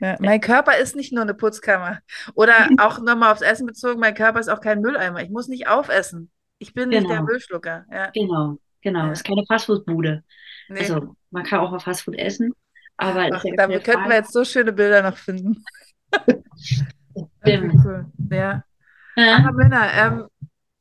Ja, 0.00 0.16
mein 0.20 0.40
Körper 0.40 0.76
ist 0.76 0.94
nicht 0.94 1.12
nur 1.12 1.22
eine 1.22 1.34
Putzkammer. 1.34 2.00
Oder 2.34 2.54
auch 2.78 2.98
nochmal 2.98 3.32
aufs 3.32 3.42
Essen 3.42 3.66
bezogen, 3.66 4.00
mein 4.00 4.14
Körper 4.14 4.40
ist 4.40 4.48
auch 4.48 4.60
kein 4.60 4.80
Mülleimer. 4.80 5.22
Ich 5.22 5.30
muss 5.30 5.48
nicht 5.48 5.68
aufessen. 5.68 6.30
Ich 6.58 6.74
bin 6.74 6.90
genau. 6.90 7.00
nicht 7.00 7.10
der 7.10 7.18
genau. 7.18 7.30
Müllschlucker. 7.30 7.84
Ja. 7.90 8.10
Genau, 8.10 8.58
genau. 8.86 9.06
Ja. 9.06 9.12
ist 9.12 9.24
keine 9.24 9.44
Fastfood-Bude. 9.46 10.22
Nee. 10.68 10.78
Also, 10.78 11.16
man 11.30 11.44
kann 11.44 11.60
auch 11.60 11.72
mal 11.72 11.80
Fastfood 11.80 12.16
essen. 12.16 12.52
Aber 12.96 13.28
Ach, 13.32 13.44
damit 13.56 13.84
könnten 13.84 14.08
wir 14.08 14.16
jetzt 14.16 14.32
so 14.32 14.44
schöne 14.44 14.72
Bilder 14.72 15.02
noch 15.02 15.16
finden. 15.16 15.64
cool. 17.44 18.06
Ja. 18.30 18.64
ja. 19.16 19.36
Aber 19.38 19.52
Männer, 19.52 19.92
ähm, 19.92 20.28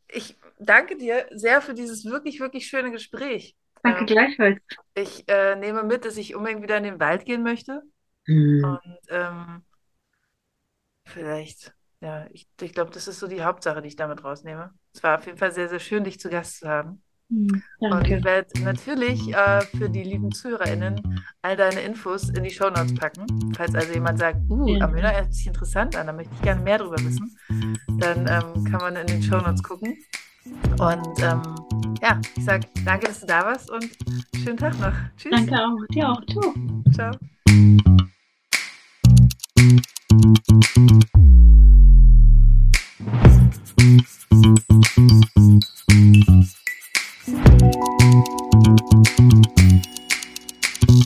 ich 0.07 0.37
danke 0.59 0.97
dir 0.97 1.25
sehr 1.31 1.61
für 1.61 1.73
dieses 1.73 2.05
wirklich, 2.05 2.39
wirklich 2.39 2.67
schöne 2.67 2.91
Gespräch. 2.91 3.55
Danke 3.83 4.01
ähm, 4.01 4.05
gleichfalls. 4.05 4.59
Ich 4.93 5.27
äh, 5.27 5.55
nehme 5.55 5.83
mit, 5.83 6.05
dass 6.05 6.15
ich 6.17 6.35
unbedingt 6.35 6.61
wieder 6.61 6.77
in 6.77 6.83
den 6.83 6.99
Wald 6.99 7.25
gehen 7.25 7.43
möchte. 7.43 7.81
Mhm. 8.27 8.63
Und 8.63 8.99
ähm, 9.09 9.63
vielleicht, 11.05 11.73
ja, 12.01 12.27
ich, 12.31 12.47
ich 12.61 12.73
glaube, 12.73 12.91
das 12.91 13.07
ist 13.07 13.19
so 13.19 13.27
die 13.27 13.43
Hauptsache, 13.43 13.81
die 13.81 13.89
ich 13.89 13.95
damit 13.95 14.23
rausnehme. 14.23 14.73
Es 14.93 15.03
war 15.03 15.17
auf 15.17 15.25
jeden 15.25 15.37
Fall 15.37 15.51
sehr, 15.51 15.69
sehr 15.69 15.79
schön, 15.79 16.03
dich 16.03 16.19
zu 16.19 16.29
Gast 16.29 16.59
zu 16.59 16.69
haben. 16.69 17.01
Hm, 17.29 17.63
danke. 17.79 17.95
Und 17.95 18.17
ich 18.17 18.23
werde 18.23 18.61
natürlich 18.61 19.33
äh, 19.33 19.61
für 19.61 19.89
die 19.89 20.03
lieben 20.03 20.31
ZuhörerInnen 20.31 21.23
all 21.41 21.55
deine 21.55 21.81
Infos 21.81 22.29
in 22.29 22.43
die 22.43 22.51
Shownotes 22.51 22.93
packen. 22.95 23.25
Falls 23.55 23.73
also 23.73 23.93
jemand 23.93 24.19
sagt, 24.19 24.37
uh, 24.49 24.67
ja. 24.67 24.85
Amöner 24.85 25.11
hört 25.11 25.33
sich 25.33 25.47
interessant 25.47 25.95
an, 25.95 26.07
da 26.07 26.13
möchte 26.13 26.33
ich 26.35 26.41
gerne 26.41 26.61
mehr 26.61 26.77
drüber 26.77 26.97
wissen, 26.99 27.35
dann 27.99 28.27
ähm, 28.27 28.63
kann 28.65 28.81
man 28.81 28.95
in 28.95 29.07
den 29.07 29.23
Shownotes 29.23 29.63
gucken. 29.63 29.97
Und 30.79 31.19
ähm, 31.23 31.41
ja, 32.01 32.21
ich 32.37 32.45
sage 32.45 32.67
danke, 32.85 33.07
dass 33.07 33.21
du 33.21 33.25
da 33.25 33.43
warst 33.43 33.71
und 33.71 33.89
schönen 34.43 34.57
Tag 34.57 34.79
noch. 34.79 34.93
Tschüss. 35.17 35.31
Danke 35.31 35.55
auch. 35.55 35.75
Dir 35.91 36.09
auch. 36.09 36.21
Ciao. 36.27 36.53
Ciao. 36.93 37.11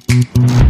Mm-hmm. 0.10 0.68